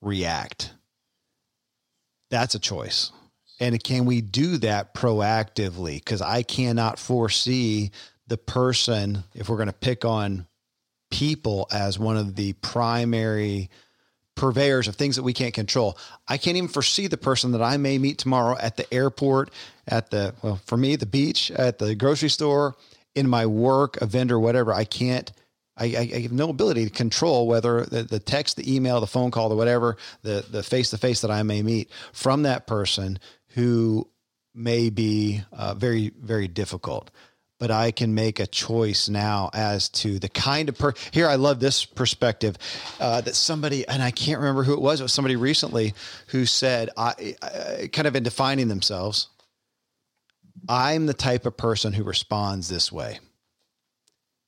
react? 0.00 0.72
That's 2.30 2.54
a 2.54 2.60
choice. 2.60 3.10
And 3.58 3.82
can 3.82 4.04
we 4.04 4.20
do 4.20 4.58
that 4.58 4.94
proactively? 4.94 5.96
Because 5.96 6.22
I 6.22 6.42
cannot 6.42 7.00
foresee 7.00 7.90
the 8.28 8.38
person, 8.38 9.24
if 9.34 9.48
we're 9.48 9.56
going 9.56 9.66
to 9.66 9.72
pick 9.72 10.04
on 10.04 10.46
people 11.10 11.68
as 11.72 11.98
one 11.98 12.16
of 12.16 12.34
the 12.34 12.52
primary 12.54 13.70
purveyors 14.34 14.86
of 14.86 14.94
things 14.94 15.16
that 15.16 15.22
we 15.22 15.32
can't 15.32 15.54
control. 15.54 15.98
I 16.28 16.36
can't 16.36 16.56
even 16.56 16.68
foresee 16.68 17.06
the 17.06 17.16
person 17.16 17.52
that 17.52 17.62
I 17.62 17.78
may 17.78 17.98
meet 17.98 18.18
tomorrow 18.18 18.56
at 18.60 18.76
the 18.76 18.92
airport, 18.92 19.50
at 19.88 20.10
the, 20.10 20.34
well, 20.42 20.60
for 20.66 20.76
me, 20.76 20.94
the 20.96 21.06
beach, 21.06 21.50
at 21.50 21.78
the 21.78 21.94
grocery 21.94 22.28
store, 22.28 22.76
in 23.14 23.28
my 23.28 23.46
work, 23.46 24.00
a 24.02 24.06
vendor, 24.06 24.38
whatever. 24.38 24.74
I 24.74 24.84
can't, 24.84 25.32
I, 25.76 25.84
I 25.84 26.20
have 26.20 26.32
no 26.32 26.50
ability 26.50 26.84
to 26.84 26.90
control 26.90 27.46
whether 27.46 27.84
the, 27.84 28.02
the 28.02 28.20
text, 28.20 28.56
the 28.56 28.74
email, 28.74 29.00
the 29.00 29.06
phone 29.06 29.30
call, 29.30 29.48
the 29.48 29.56
whatever, 29.56 29.96
the, 30.22 30.44
the 30.50 30.62
face 30.62 30.90
to 30.90 30.98
face 30.98 31.22
that 31.22 31.30
I 31.30 31.42
may 31.42 31.62
meet 31.62 31.90
from 32.12 32.42
that 32.42 32.66
person 32.66 33.18
who 33.54 34.06
may 34.54 34.90
be 34.90 35.42
uh, 35.52 35.74
very, 35.74 36.12
very 36.20 36.48
difficult. 36.48 37.10
But 37.58 37.70
I 37.70 37.90
can 37.90 38.14
make 38.14 38.38
a 38.38 38.46
choice 38.46 39.08
now 39.08 39.50
as 39.54 39.88
to 39.90 40.18
the 40.18 40.28
kind 40.28 40.68
of 40.68 40.76
per. 40.76 40.92
Here, 41.10 41.26
I 41.26 41.36
love 41.36 41.58
this 41.58 41.86
perspective 41.86 42.56
uh, 43.00 43.22
that 43.22 43.34
somebody, 43.34 43.88
and 43.88 44.02
I 44.02 44.10
can't 44.10 44.40
remember 44.40 44.62
who 44.62 44.74
it 44.74 44.80
was. 44.80 45.00
It 45.00 45.04
was 45.04 45.14
somebody 45.14 45.36
recently 45.36 45.94
who 46.28 46.44
said, 46.44 46.90
I, 46.96 47.34
I 47.42 47.88
kind 47.92 48.06
of 48.06 48.14
in 48.14 48.24
defining 48.24 48.68
themselves, 48.68 49.28
I'm 50.68 51.06
the 51.06 51.14
type 51.14 51.46
of 51.46 51.56
person 51.56 51.92
who 51.94 52.04
responds 52.04 52.68
this 52.68 52.92
way. 52.92 53.20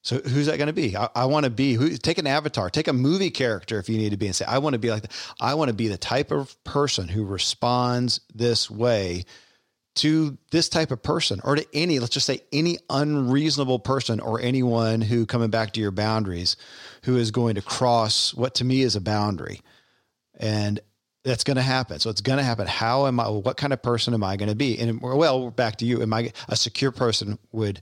So 0.03 0.19
who's 0.19 0.47
that 0.47 0.59
going 0.59 0.69
to 0.69 0.73
be? 0.73 0.97
I, 0.97 1.09
I 1.15 1.25
want 1.27 1.45
to 1.45 1.51
be 1.51 1.75
who 1.75 1.91
take 1.97 2.19
an 2.19 2.27
avatar, 2.27 2.71
take 2.71 2.89
a 2.89 2.93
movie 2.93 3.31
character 3.31 3.79
if 3.79 3.89
you 3.89 3.99
need 3.99 4.11
to 4.11 4.17
be 4.17 4.27
and 4.27 4.35
say, 4.35 4.45
I 4.47 4.59
want 4.59 4.75
to 4.75 4.79
be 4.79 4.91
like 4.91 5.03
that. 5.03 5.13
I 5.41 5.55
want 5.55 5.69
to 5.69 5.75
be 5.75 5.89
the 5.89 5.99
type 5.99 6.31
of 6.31 6.63
person 6.65 7.09
who 7.09 7.25
responds 7.25 8.21
this 8.35 8.71
way 8.71 9.25
to 9.99 10.39
this 10.51 10.69
type 10.69 10.91
of 10.91 11.03
person 11.03 11.41
or 11.43 11.57
to 11.57 11.67
any, 11.75 11.99
let's 11.99 12.13
just 12.13 12.27
say 12.27 12.41
any 12.53 12.79
unreasonable 12.89 13.79
person 13.79 14.21
or 14.21 14.41
anyone 14.41 15.01
who 15.01 15.27
coming 15.27 15.51
back 15.51 15.73
to 15.73 15.81
your 15.81 15.91
boundaries 15.91 16.57
who 17.03 17.17
is 17.17 17.31
going 17.31 17.57
to 17.57 17.63
cross 17.63 18.33
what 18.35 18.55
to 18.57 18.65
me 18.65 18.83
is 18.83 18.97
a 18.97 19.01
boundary. 19.01 19.61
And 20.39 20.81
that's 21.25 21.43
going 21.43 21.57
to 21.57 21.63
happen. 21.63 21.99
So 21.99 22.11
it's 22.11 22.21
going 22.21 22.39
to 22.39 22.45
happen. 22.45 22.67
How 22.67 23.07
am 23.07 23.19
I, 23.19 23.29
what 23.29 23.57
kind 23.57 23.73
of 23.73 23.83
person 23.83 24.15
am 24.15 24.23
I 24.23 24.37
going 24.37 24.49
to 24.49 24.55
be? 24.55 24.79
And 24.79 25.01
well, 25.01 25.51
back 25.51 25.77
to 25.77 25.85
you. 25.85 26.01
Am 26.01 26.13
I 26.15 26.33
a 26.49 26.57
secure 26.57 26.93
person 26.93 27.39
would, 27.51 27.81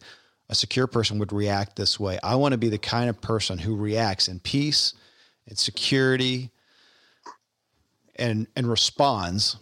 a 0.49 0.55
secure 0.55 0.87
person 0.87 1.19
would 1.19 1.33
react 1.33 1.77
this 1.77 2.01
way. 2.01 2.19
I 2.23 2.37
want 2.37 2.53
to 2.53 2.59
be 2.59 2.71
the 2.71 2.79
kind 2.79 3.11
of 3.11 3.21
person 3.21 3.59
who 3.59 3.77
reacts 3.77 4.29
in 4.29 4.41
peace 4.41 4.95
and 5.47 5.59
security 5.59 6.51
and, 8.17 8.47
and 8.57 8.69
responds 8.69 9.59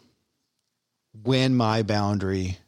when 1.23 1.55
my 1.55 1.83
boundary 1.83 2.59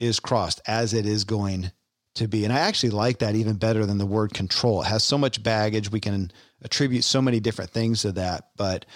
is 0.00 0.20
crossed 0.20 0.60
as 0.66 0.92
it 0.92 1.06
is 1.06 1.24
going 1.24 1.72
to 2.14 2.28
be. 2.28 2.44
And 2.44 2.52
I 2.52 2.60
actually 2.60 2.90
like 2.90 3.18
that 3.18 3.34
even 3.34 3.56
better 3.56 3.86
than 3.86 3.98
the 3.98 4.06
word 4.06 4.34
control. 4.34 4.82
It 4.82 4.86
has 4.86 5.02
so 5.02 5.18
much 5.18 5.42
baggage. 5.42 5.90
We 5.90 6.00
can 6.00 6.30
attribute 6.62 7.04
so 7.04 7.20
many 7.20 7.40
different 7.40 7.70
things 7.70 8.02
to 8.02 8.12
that. 8.12 8.48
But 8.56 8.86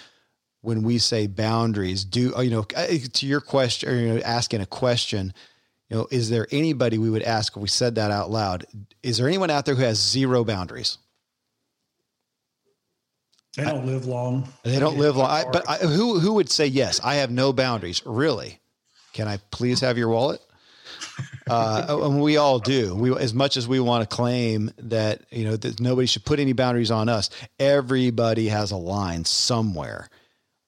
when 0.61 0.83
we 0.83 0.97
say 0.99 1.27
boundaries, 1.27 2.03
do, 2.03 2.33
you 2.41 2.49
know, 2.49 2.65
uh, 2.75 2.87
to 3.13 3.25
your 3.25 3.41
question, 3.41 3.89
or, 3.89 3.95
you 3.95 4.13
know, 4.13 4.21
asking 4.21 4.61
a 4.61 4.65
question, 4.65 5.33
you 5.89 5.97
know, 5.97 6.07
is 6.11 6.29
there 6.29 6.47
anybody 6.51 6.97
we 6.97 7.09
would 7.09 7.23
ask 7.23 7.55
if 7.55 7.61
we 7.61 7.67
said 7.67 7.95
that 7.95 8.11
out 8.11 8.29
loud? 8.29 8.65
Is 9.01 9.17
there 9.17 9.27
anyone 9.27 9.49
out 9.49 9.65
there 9.65 9.75
who 9.75 9.83
has 9.83 9.99
zero 9.99 10.43
boundaries? 10.43 10.97
They 13.57 13.63
don't 13.65 13.85
live 13.85 14.05
long. 14.05 14.47
They 14.63 14.79
don't 14.79 14.97
live 14.97 15.17
long. 15.17 15.29
I, 15.29 15.45
but 15.51 15.67
I, 15.67 15.77
who 15.77 16.19
who 16.19 16.35
would 16.35 16.49
say 16.49 16.67
yes? 16.67 17.01
I 17.03 17.15
have 17.15 17.31
no 17.31 17.51
boundaries. 17.51 18.03
Really? 18.05 18.58
Can 19.13 19.27
I 19.27 19.37
please 19.51 19.79
have 19.81 19.97
your 19.97 20.09
wallet? 20.09 20.41
Uh, 21.49 22.01
and 22.03 22.21
we 22.21 22.37
all 22.37 22.59
do. 22.59 22.93
We, 22.93 23.15
as 23.15 23.33
much 23.33 23.57
as 23.57 23.67
we 23.67 23.79
want 23.79 24.07
to 24.07 24.15
claim 24.15 24.71
that 24.77 25.23
you 25.31 25.45
know 25.45 25.55
that 25.55 25.79
nobody 25.79 26.05
should 26.05 26.23
put 26.23 26.39
any 26.39 26.53
boundaries 26.53 26.91
on 26.91 27.09
us, 27.09 27.29
everybody 27.59 28.47
has 28.49 28.71
a 28.71 28.77
line 28.77 29.25
somewhere, 29.25 30.09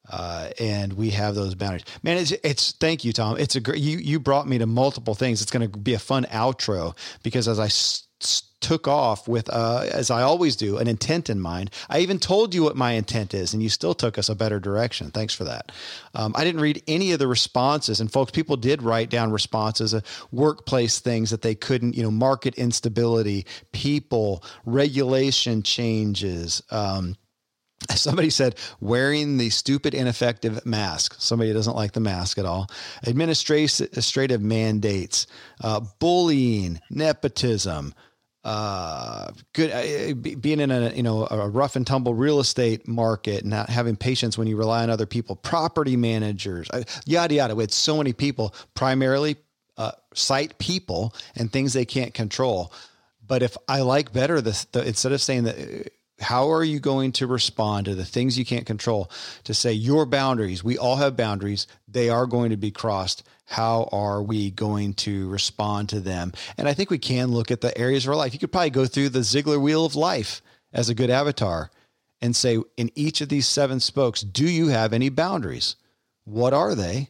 uh, 0.10 0.50
and 0.60 0.94
we 0.94 1.12
have 1.12 1.36
those 1.36 1.54
boundaries. 1.54 1.84
Man, 2.02 2.18
it's 2.18 2.32
it's. 2.32 2.72
Thank 2.74 3.06
you, 3.06 3.14
Tom. 3.14 3.38
It's 3.38 3.56
a 3.56 3.60
great. 3.62 3.80
You 3.80 3.98
you 3.98 4.20
brought 4.20 4.48
me 4.48 4.58
to 4.58 4.66
multiple 4.66 5.14
things. 5.14 5.42
It's 5.42 5.52
going 5.52 5.70
to 5.70 5.78
be 5.78 5.94
a 5.94 6.00
fun 6.00 6.26
outro 6.32 6.98
because 7.22 7.48
as 7.48 7.60
I 7.60 7.68
took 8.62 8.88
off 8.88 9.28
with, 9.28 9.50
uh, 9.50 9.88
as 9.92 10.10
I 10.10 10.22
always 10.22 10.56
do, 10.56 10.78
an 10.78 10.88
intent 10.88 11.30
in 11.30 11.40
mind. 11.42 11.72
I 11.90 12.00
even 12.00 12.20
told 12.20 12.54
you 12.54 12.64
what 12.64 12.76
my 12.76 12.94
intent 12.94 13.34
is, 13.34 13.54
and 13.54 13.62
you 13.62 13.70
still 13.70 13.94
took 13.94 14.18
us 14.18 14.30
a 14.30 14.36
better 14.36 14.60
direction. 14.60 15.12
Thanks 15.12 15.34
for 15.34 15.44
that. 15.44 15.72
Um, 16.14 16.34
I 16.36 16.44
didn't 16.44 16.62
read 16.62 16.82
any 16.88 17.12
of 17.12 17.20
the 17.20 17.28
responses, 17.28 18.00
and 18.00 18.12
folks, 18.12 18.32
people 18.32 18.56
did 18.58 18.82
write 18.82 19.10
down 19.10 19.32
responses, 19.32 19.94
uh, 19.94 20.02
workplace 20.32 21.00
things 21.00 21.32
that 21.32 21.42
they 21.42 21.56
couldn't, 21.56 21.96
you 21.96 22.04
know, 22.04 22.12
market 22.12 22.56
instability, 22.56 23.46
people, 23.72 24.44
regulation 24.66 25.64
changes. 25.64 26.62
Um, 26.72 27.18
Somebody 27.96 28.30
said 28.30 28.56
wearing 28.80 29.38
the 29.38 29.50
stupid, 29.50 29.94
ineffective 29.94 30.66
mask. 30.66 31.16
Somebody 31.18 31.52
doesn't 31.52 31.76
like 31.76 31.94
the 31.94 32.00
mask 32.00 32.38
at 32.38 32.46
all. 32.46 32.70
Administrative 33.04 34.42
mandates, 34.42 35.28
uh, 35.62 35.80
bullying, 36.00 36.80
nepotism, 36.90 37.94
uh, 38.44 39.32
good 39.54 39.72
uh, 39.72 40.14
being 40.16 40.60
in 40.60 40.72
a 40.72 40.92
you 40.94 41.04
know 41.04 41.28
a 41.30 41.48
rough 41.48 41.76
and 41.76 41.86
tumble 41.86 42.14
real 42.14 42.40
estate 42.40 42.88
market, 42.88 43.46
not 43.46 43.70
having 43.70 43.96
patience 43.96 44.38
when 44.38 44.48
you 44.48 44.58
rely 44.58 44.82
on 44.84 44.90
other 44.90 45.06
people, 45.06 45.36
property 45.36 45.96
managers, 45.96 46.70
uh, 46.72 46.84
yada 47.06 47.36
yada. 47.36 47.56
With 47.56 47.72
so 47.72 47.98
many 47.98 48.14
people, 48.14 48.56
primarily 48.74 49.36
uh, 49.78 49.92
cite 50.14 50.58
people 50.58 51.14
and 51.36 51.52
things 51.52 51.74
they 51.74 51.86
can't 51.86 52.14
control. 52.14 52.74
But 53.26 53.44
if 53.44 53.56
I 53.68 53.82
like 53.82 54.12
better 54.12 54.42
this, 54.42 54.66
the, 54.66 54.86
instead 54.86 55.12
of 55.12 55.22
saying 55.22 55.44
that 55.44 55.58
uh, 55.58 55.90
how 56.22 56.52
are 56.52 56.64
you 56.64 56.80
going 56.80 57.12
to 57.14 57.28
respond 57.28 57.86
to 57.86 57.96
the 57.96 58.06
things 58.06 58.38
you 58.38 58.46
can't 58.46 58.66
control 58.66 59.10
to 59.44 59.54
say 59.54 59.74
your 59.74 60.06
boundaries? 60.06 60.64
We 60.64 60.78
all 60.78 60.98
have 60.98 61.18
boundaries. 61.18 61.68
They 61.88 62.10
are 62.10 62.26
going 62.26 62.52
to 62.52 62.58
be 62.58 62.72
crossed. 62.72 63.24
How 63.46 63.90
are 63.92 64.22
we 64.22 64.52
going 64.52 64.94
to 64.96 65.28
respond 65.30 65.90
to 65.90 66.00
them? 66.00 66.32
And 66.58 66.68
i 66.68 66.74
think 66.74 66.90
we 66.90 67.00
can 67.00 67.32
look 67.32 67.52
at 67.52 67.62
the 67.62 67.78
areas 67.78 68.06
of 68.06 68.12
our 68.12 68.16
life. 68.16 68.34
You 68.34 68.40
could 68.40 68.52
probably 68.52 68.70
go 68.70 68.86
through 68.86 69.10
the 69.10 69.20
Ziglar 69.20 69.60
wheel 69.60 69.86
of 69.86 69.96
life 69.96 70.42
as 70.72 70.90
a 70.90 70.96
good 70.96 71.10
avatar 71.10 71.72
and 72.22 72.36
say 72.36 72.60
in 72.78 72.92
each 72.96 73.22
of 73.22 73.30
these 73.30 73.48
seven 73.48 73.80
spokes 73.80 74.22
do 74.22 74.46
you 74.46 74.68
have 74.68 74.94
any 74.94 75.10
boundaries? 75.10 75.76
What 76.24 76.54
are 76.54 76.76
they? 76.76 77.10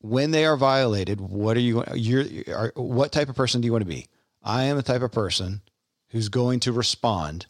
When 0.00 0.30
they 0.30 0.46
are 0.46 0.56
violated 0.56 1.20
what 1.20 1.56
are 1.56 1.60
you 1.60 1.84
you're, 1.94 2.24
are, 2.54 2.72
what 2.76 3.10
type 3.10 3.28
of 3.28 3.36
person 3.36 3.60
do 3.60 3.66
you 3.66 3.72
want 3.72 3.82
to 3.82 3.90
be? 3.90 4.06
I 4.42 4.64
am 4.64 4.76
the 4.76 4.82
type 4.82 5.02
of 5.02 5.10
person 5.10 5.62
who's 6.10 6.28
going 6.28 6.60
to 6.60 6.72
respond 6.72 7.46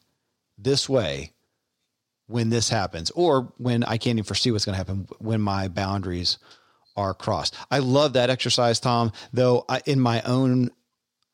this 0.59 0.89
way 0.89 1.33
when 2.27 2.51
this 2.51 2.69
happens, 2.69 3.11
or 3.13 3.53
when 3.57 3.85
I 3.85 3.97
can't 3.97 4.19
even 4.19 4.25
foresee 4.25 4.51
what's 4.51 4.65
going 4.65 4.75
to 4.75 4.79
happen 4.79 5.09
when 5.19 5.41
my 5.41 5.69
boundaries 5.69 6.39
are 6.97 7.15
crossed. 7.15 7.55
I 7.71 7.79
love 7.79 8.15
that 8.15 8.29
exercise, 8.29 8.81
Tom. 8.81 9.13
Though 9.33 9.65
I, 9.69 9.81
in 9.87 10.01
my 10.01 10.21
own 10.23 10.71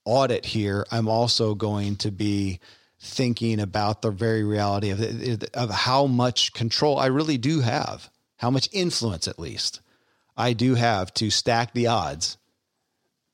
audit 0.05 0.45
here, 0.45 0.87
I'm 0.93 1.09
also 1.09 1.55
going 1.55 1.97
to 1.97 2.13
be 2.13 2.61
thinking 3.01 3.61
about 3.61 4.03
the 4.03 4.11
very 4.11 4.45
reality 4.45 4.91
of 4.91 5.43
of 5.55 5.71
how 5.71 6.07
much 6.07 6.53
control 6.53 6.99
I 6.99 7.07
really 7.07 7.39
do 7.39 7.61
have, 7.61 8.09
how 8.37 8.51
much 8.51 8.69
influence, 8.73 9.27
at 9.27 9.39
least, 9.39 9.81
I 10.37 10.53
do 10.53 10.75
have 10.75 11.13
to 11.15 11.31
stack 11.31 11.75
the 11.75 11.89
odds 11.89 12.37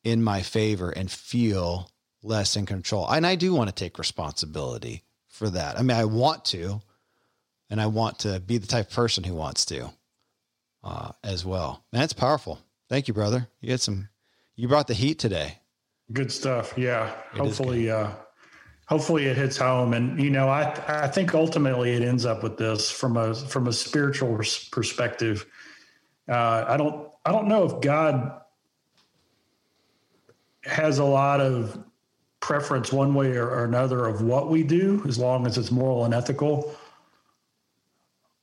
in 0.03 0.23
my 0.23 0.43
favor 0.43 0.91
and 0.91 1.11
feel 1.11 1.91
less 2.23 2.57
in 2.57 2.67
control. 2.67 3.09
And 3.09 3.27
I 3.27 3.35
do 3.35 3.55
want 3.55 3.69
to 3.69 3.75
take 3.75 3.99
responsibility 3.99 5.03
for 5.41 5.49
that. 5.49 5.79
I 5.79 5.83
mean, 5.83 5.97
I 5.97 6.05
want 6.05 6.45
to, 6.47 6.83
and 7.71 7.81
I 7.81 7.87
want 7.87 8.19
to 8.21 8.41
be 8.41 8.59
the 8.59 8.67
type 8.67 8.89
of 8.89 8.95
person 8.95 9.25
who 9.25 9.33
wants 9.33 9.65
to 9.65 9.91
uh, 10.85 11.13
as 11.25 11.47
well. 11.47 11.83
Man, 11.95 12.03
it's 12.03 12.13
powerful. 12.13 12.61
Thank 12.91 13.09
you, 13.09 13.15
brother. 13.15 13.49
You 13.63 13.71
had 13.71 13.81
some, 13.81 14.11
you 14.55 14.69
brought 14.69 14.87
the 14.87 14.93
heat 14.93 15.19
today. 15.19 15.59
Good 16.13 16.31
stuff. 16.31 16.75
Yeah. 16.77 17.11
It 17.33 17.39
hopefully, 17.39 17.91
uh, 17.91 18.11
hopefully 18.87 19.25
it 19.29 19.37
hits 19.39 19.57
home. 19.57 19.95
And, 19.95 20.21
you 20.21 20.29
know, 20.29 20.51
I, 20.51 20.79
I 20.87 21.09
think 21.09 21.35
ultimately 21.35 21.93
it 21.93 22.03
ends 22.03 22.27
up 22.27 22.43
with 22.43 22.59
this 22.59 22.91
from 22.91 23.17
a, 23.17 23.35
from 23.35 23.67
a 23.67 23.73
spiritual 23.73 24.39
perspective. 24.71 25.47
Uh, 26.29 26.67
I 26.69 26.77
don't, 26.77 27.09
I 27.25 27.33
don't 27.33 27.49
know 27.49 27.65
if 27.65 27.81
God 27.81 28.43
has 30.65 30.99
a 30.99 31.05
lot 31.05 31.41
of 31.41 31.83
preference 32.41 32.93
one 32.93 33.15
way 33.15 33.37
or, 33.37 33.65
another 33.65 34.07
of 34.07 34.23
what 34.23 34.51
we 34.51 34.63
do, 34.63 35.03
as 35.07 35.19
long 35.19 35.47
as 35.47 35.59
it's 35.59 35.71
moral 35.71 36.05
and 36.05 36.15
ethical. 36.15 36.75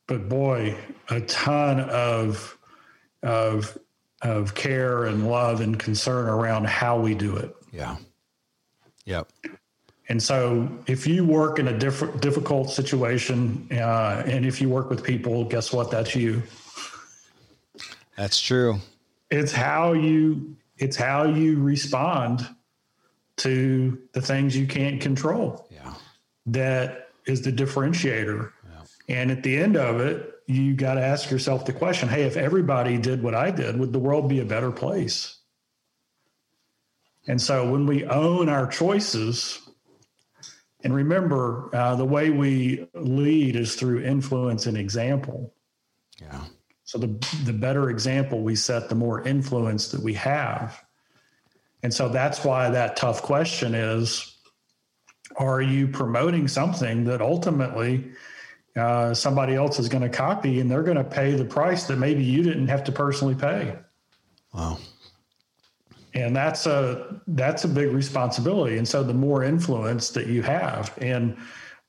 But 0.06 0.28
boy, 0.28 0.76
a 1.10 1.20
ton 1.22 1.80
of 1.80 2.56
of 3.22 3.76
of 4.22 4.54
care 4.54 5.04
and 5.04 5.28
love 5.28 5.60
and 5.60 5.78
concern 5.78 6.28
around 6.28 6.66
how 6.66 6.98
we 6.98 7.14
do 7.14 7.36
it. 7.36 7.54
Yeah. 7.72 7.96
Yep. 9.04 9.30
And 10.10 10.22
so, 10.22 10.68
if 10.86 11.06
you 11.06 11.24
work 11.24 11.58
in 11.58 11.68
a 11.68 11.78
different 11.78 12.22
difficult 12.22 12.70
situation, 12.70 13.68
uh, 13.72 14.22
and 14.24 14.46
if 14.46 14.60
you 14.60 14.70
work 14.70 14.88
with 14.88 15.04
people, 15.04 15.44
guess 15.44 15.72
what? 15.72 15.90
That's 15.90 16.14
you. 16.14 16.42
That's 18.16 18.40
true. 18.40 18.78
It's 19.30 19.52
how 19.52 19.92
you. 19.92 20.56
It's 20.78 20.96
how 20.96 21.24
you 21.24 21.60
respond 21.60 22.48
to 23.38 23.98
the 24.12 24.20
things 24.20 24.56
you 24.56 24.66
can't 24.66 25.00
control. 25.00 25.68
Yeah. 25.70 25.94
That 26.46 27.08
is 27.26 27.42
the 27.42 27.52
differentiator. 27.52 28.52
Yeah. 28.70 28.80
And 29.08 29.30
at 29.30 29.42
the 29.42 29.56
end 29.56 29.76
of 29.76 30.00
it, 30.00 30.34
you 30.46 30.74
got 30.74 30.94
to 30.94 31.02
ask 31.02 31.30
yourself 31.30 31.66
the 31.66 31.72
question 31.72 32.08
hey, 32.08 32.22
if 32.22 32.36
everybody 32.36 32.98
did 32.98 33.22
what 33.22 33.34
I 33.34 33.50
did, 33.50 33.78
would 33.78 33.92
the 33.92 33.98
world 33.98 34.28
be 34.28 34.40
a 34.40 34.44
better 34.44 34.70
place? 34.70 35.36
And 37.26 37.40
so 37.40 37.70
when 37.70 37.86
we 37.86 38.06
own 38.06 38.48
our 38.48 38.66
choices, 38.66 39.60
and 40.82 40.94
remember, 40.94 41.68
uh, 41.74 41.96
the 41.96 42.04
way 42.04 42.30
we 42.30 42.88
lead 42.94 43.56
is 43.56 43.74
through 43.74 44.02
influence 44.02 44.66
and 44.66 44.78
example. 44.78 45.52
Yeah. 46.20 46.44
So 46.84 46.98
the 46.98 47.08
the 47.44 47.52
better 47.52 47.90
example 47.90 48.40
we 48.40 48.56
set, 48.56 48.88
the 48.88 48.94
more 48.94 49.26
influence 49.26 49.88
that 49.88 50.02
we 50.02 50.14
have. 50.14 50.82
And 51.82 51.92
so 51.92 52.08
that's 52.08 52.44
why 52.44 52.70
that 52.70 52.96
tough 52.96 53.22
question 53.22 53.74
is 53.74 54.36
are 55.36 55.60
you 55.60 55.86
promoting 55.86 56.48
something 56.48 57.04
that 57.04 57.20
ultimately 57.20 58.10
uh, 58.76 59.14
somebody 59.14 59.54
else 59.54 59.78
is 59.78 59.88
going 59.88 60.02
to 60.02 60.08
copy 60.08 60.60
and 60.60 60.70
they're 60.70 60.82
going 60.82 60.96
to 60.96 61.04
pay 61.04 61.32
the 61.32 61.44
price 61.44 61.84
that 61.84 61.96
maybe 61.96 62.24
you 62.24 62.42
didn't 62.42 62.68
have 62.68 62.84
to 62.84 62.92
personally 62.92 63.34
pay? 63.34 63.76
Wow. 64.52 64.78
And 66.14 66.34
that's 66.34 66.66
a 66.66 67.20
that's 67.28 67.64
a 67.64 67.68
big 67.68 67.92
responsibility. 67.92 68.78
And 68.78 68.88
so 68.88 69.02
the 69.02 69.14
more 69.14 69.44
influence 69.44 70.10
that 70.10 70.26
you 70.26 70.42
have, 70.42 70.96
and 71.00 71.36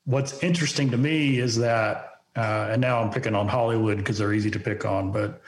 what's 0.05 0.43
interesting 0.43 0.91
to 0.91 0.97
me 0.97 1.39
is 1.39 1.57
that, 1.57 2.21
uh, 2.35 2.67
and 2.71 2.81
now 2.81 3.01
I'm 3.01 3.11
picking 3.11 3.33
on 3.33 3.47
Hollywood 3.47 3.97
because 3.97 4.17
they're 4.17 4.33
easy 4.33 4.51
to 4.51 4.59
pick 4.59 4.85
on, 4.85 5.11
but 5.11 5.41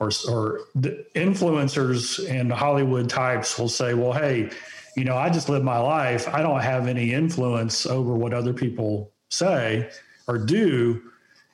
or 0.00 0.10
or 0.28 0.60
the 0.74 1.04
influencers 1.14 2.28
and 2.28 2.50
Hollywood 2.52 3.08
types 3.08 3.58
will 3.58 3.68
say, 3.68 3.94
well, 3.94 4.12
hey, 4.12 4.50
you 4.96 5.04
know, 5.04 5.16
I 5.16 5.30
just 5.30 5.48
live 5.48 5.62
my 5.62 5.78
life. 5.78 6.26
I 6.28 6.42
don't 6.42 6.60
have 6.60 6.88
any 6.88 7.12
influence 7.12 7.86
over 7.86 8.14
what 8.14 8.34
other 8.34 8.52
people 8.52 9.12
say 9.28 9.90
or 10.26 10.38
do. 10.38 11.02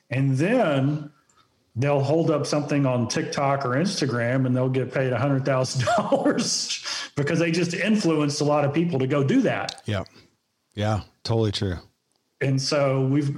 And 0.09 0.37
then 0.37 1.11
they'll 1.75 2.01
hold 2.01 2.31
up 2.31 2.47
something 2.47 2.85
on 2.85 3.07
TikTok 3.07 3.65
or 3.65 3.71
Instagram 3.71 4.45
and 4.45 4.55
they'll 4.55 4.69
get 4.69 4.91
paid 4.93 5.11
$100,000 5.13 7.11
because 7.15 7.39
they 7.39 7.51
just 7.51 7.73
influenced 7.73 8.41
a 8.41 8.45
lot 8.45 8.65
of 8.65 8.73
people 8.73 8.97
to 8.99 9.07
go 9.07 9.23
do 9.23 9.41
that. 9.41 9.81
Yeah. 9.85 10.05
Yeah, 10.73 11.01
totally 11.23 11.51
true. 11.51 11.75
And 12.39 12.61
so 12.61 13.05
we've 13.05 13.35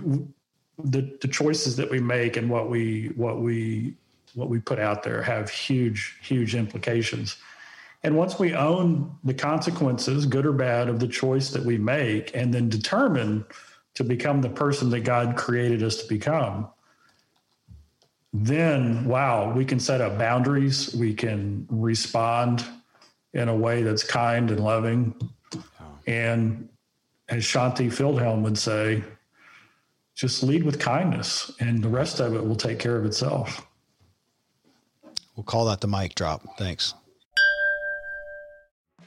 the 0.82 1.18
the 1.22 1.28
choices 1.28 1.76
that 1.78 1.89
we 1.89 1.99
make 1.99 2.38
and 2.38 2.49
what 2.49 2.70
we 2.70 3.12
what 3.16 3.41
we 3.41 3.95
what 4.36 4.50
we 4.50 4.60
put 4.60 4.80
out 4.80 5.04
there 5.04 5.22
have 5.22 5.50
huge 5.50 6.18
huge 6.22 6.56
implications. 6.56 7.38
And 8.04 8.16
once 8.16 8.40
we 8.40 8.54
own 8.54 9.18
the 9.24 9.34
consequences, 9.34 10.26
good 10.26 10.46
or 10.46 10.54
bad, 10.54 10.88
of 10.88 11.00
the 11.00 11.08
choice 11.08 11.50
that 11.52 11.66
we 11.66 11.78
make, 11.78 12.36
and 12.36 12.54
then 12.54 12.70
determine 12.70 13.46
to 13.96 14.04
become 14.04 14.42
the 14.42 14.50
person 14.50 14.90
that 14.92 15.02
God 15.02 15.36
created 15.36 15.84
us 15.84 15.98
to 15.98 16.08
become, 16.08 16.70
then 18.32 19.06
wow, 19.06 19.52
we 19.52 19.66
can 19.66 19.80
set 19.80 20.02
up 20.02 20.18
boundaries. 20.18 20.96
We 20.96 21.14
can 21.14 21.68
respond 21.70 22.66
in 23.34 23.50
a 23.50 23.56
way 23.56 23.84
that's 23.84 24.04
kind 24.04 24.50
and 24.50 24.60
loving. 24.60 25.16
And 26.08 26.70
as 27.28 27.44
Shaunti 27.44 27.88
Feldhahn 27.88 28.42
would 28.42 28.58
say, 28.58 29.04
just 30.16 30.44
lead 30.44 30.64
with 30.64 30.80
kindness, 30.80 31.52
and 31.60 31.82
the 31.82 31.88
rest 31.88 32.20
of 32.20 32.36
it 32.36 32.46
will 32.46 32.56
take 32.56 32.80
care 32.80 32.98
of 32.98 33.06
itself. 33.06 33.66
We'll 35.40 35.46
call 35.46 35.68
that 35.68 35.80
the 35.80 35.88
mic 35.88 36.16
drop. 36.16 36.42
Thanks. 36.58 36.94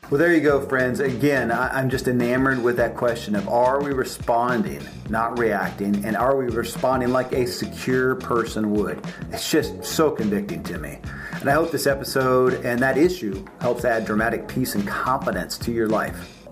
Well, 0.08 0.18
there 0.18 0.32
you 0.32 0.40
go, 0.40 0.66
friends. 0.66 0.98
Again, 0.98 1.50
I, 1.50 1.78
am 1.78 1.90
just 1.90 2.08
enamored 2.08 2.62
with 2.62 2.78
that 2.78 2.96
question 2.96 3.34
of 3.36 3.50
are 3.50 3.82
we 3.82 3.92
responding, 3.92 4.80
not 5.10 5.38
reacting, 5.38 6.06
and 6.06 6.16
are 6.16 6.34
we 6.34 6.46
responding 6.46 7.10
like 7.10 7.32
a 7.32 7.46
secure 7.46 8.14
person 8.14 8.70
would? 8.70 9.04
It's 9.30 9.50
just 9.50 9.84
so 9.84 10.10
convicting 10.10 10.62
to 10.62 10.78
me. 10.78 11.00
And 11.32 11.50
I 11.50 11.52
hope 11.52 11.70
this 11.70 11.86
episode 11.86 12.64
and 12.64 12.80
that 12.80 12.96
issue 12.96 13.44
helps 13.60 13.84
add 13.84 14.06
dramatic 14.06 14.48
peace 14.48 14.74
and 14.74 14.88
confidence 14.88 15.58
to 15.58 15.70
your 15.70 15.88
life. 15.88 16.46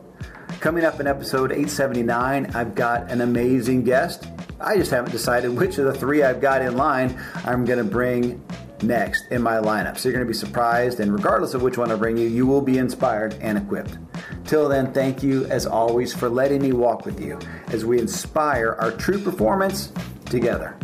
Coming 0.60 0.84
up 0.84 1.00
in 1.00 1.06
episode 1.06 1.52
879, 1.52 2.54
I've 2.54 2.74
got 2.74 3.10
an 3.10 3.22
amazing 3.22 3.84
guest. 3.84 4.28
I 4.60 4.76
just 4.76 4.90
haven't 4.90 5.12
decided 5.12 5.56
which 5.56 5.78
of 5.78 5.86
the 5.86 5.94
three 5.94 6.22
I've 6.22 6.42
got 6.42 6.60
in 6.60 6.76
line 6.76 7.18
I'm 7.46 7.64
going 7.64 7.78
to 7.78 7.90
bring 7.90 8.42
next 8.82 9.26
in 9.30 9.42
my 9.42 9.56
lineup. 9.56 9.98
So 9.98 10.08
you're 10.08 10.16
going 10.16 10.26
to 10.26 10.30
be 10.30 10.36
surprised, 10.36 11.00
and 11.00 11.12
regardless 11.12 11.54
of 11.54 11.62
which 11.62 11.78
one 11.78 11.90
I 11.90 11.96
bring 11.96 12.16
you, 12.16 12.28
you 12.28 12.46
will 12.46 12.60
be 12.60 12.78
inspired 12.78 13.34
and 13.40 13.58
equipped. 13.58 13.98
Till 14.44 14.68
then, 14.68 14.92
thank 14.92 15.22
you 15.22 15.46
as 15.46 15.66
always 15.66 16.12
for 16.12 16.28
letting 16.28 16.62
me 16.62 16.72
walk 16.72 17.04
with 17.04 17.20
you 17.20 17.38
as 17.68 17.84
we 17.84 17.98
inspire 17.98 18.76
our 18.80 18.90
true 18.92 19.18
performance 19.18 19.92
together. 20.26 20.76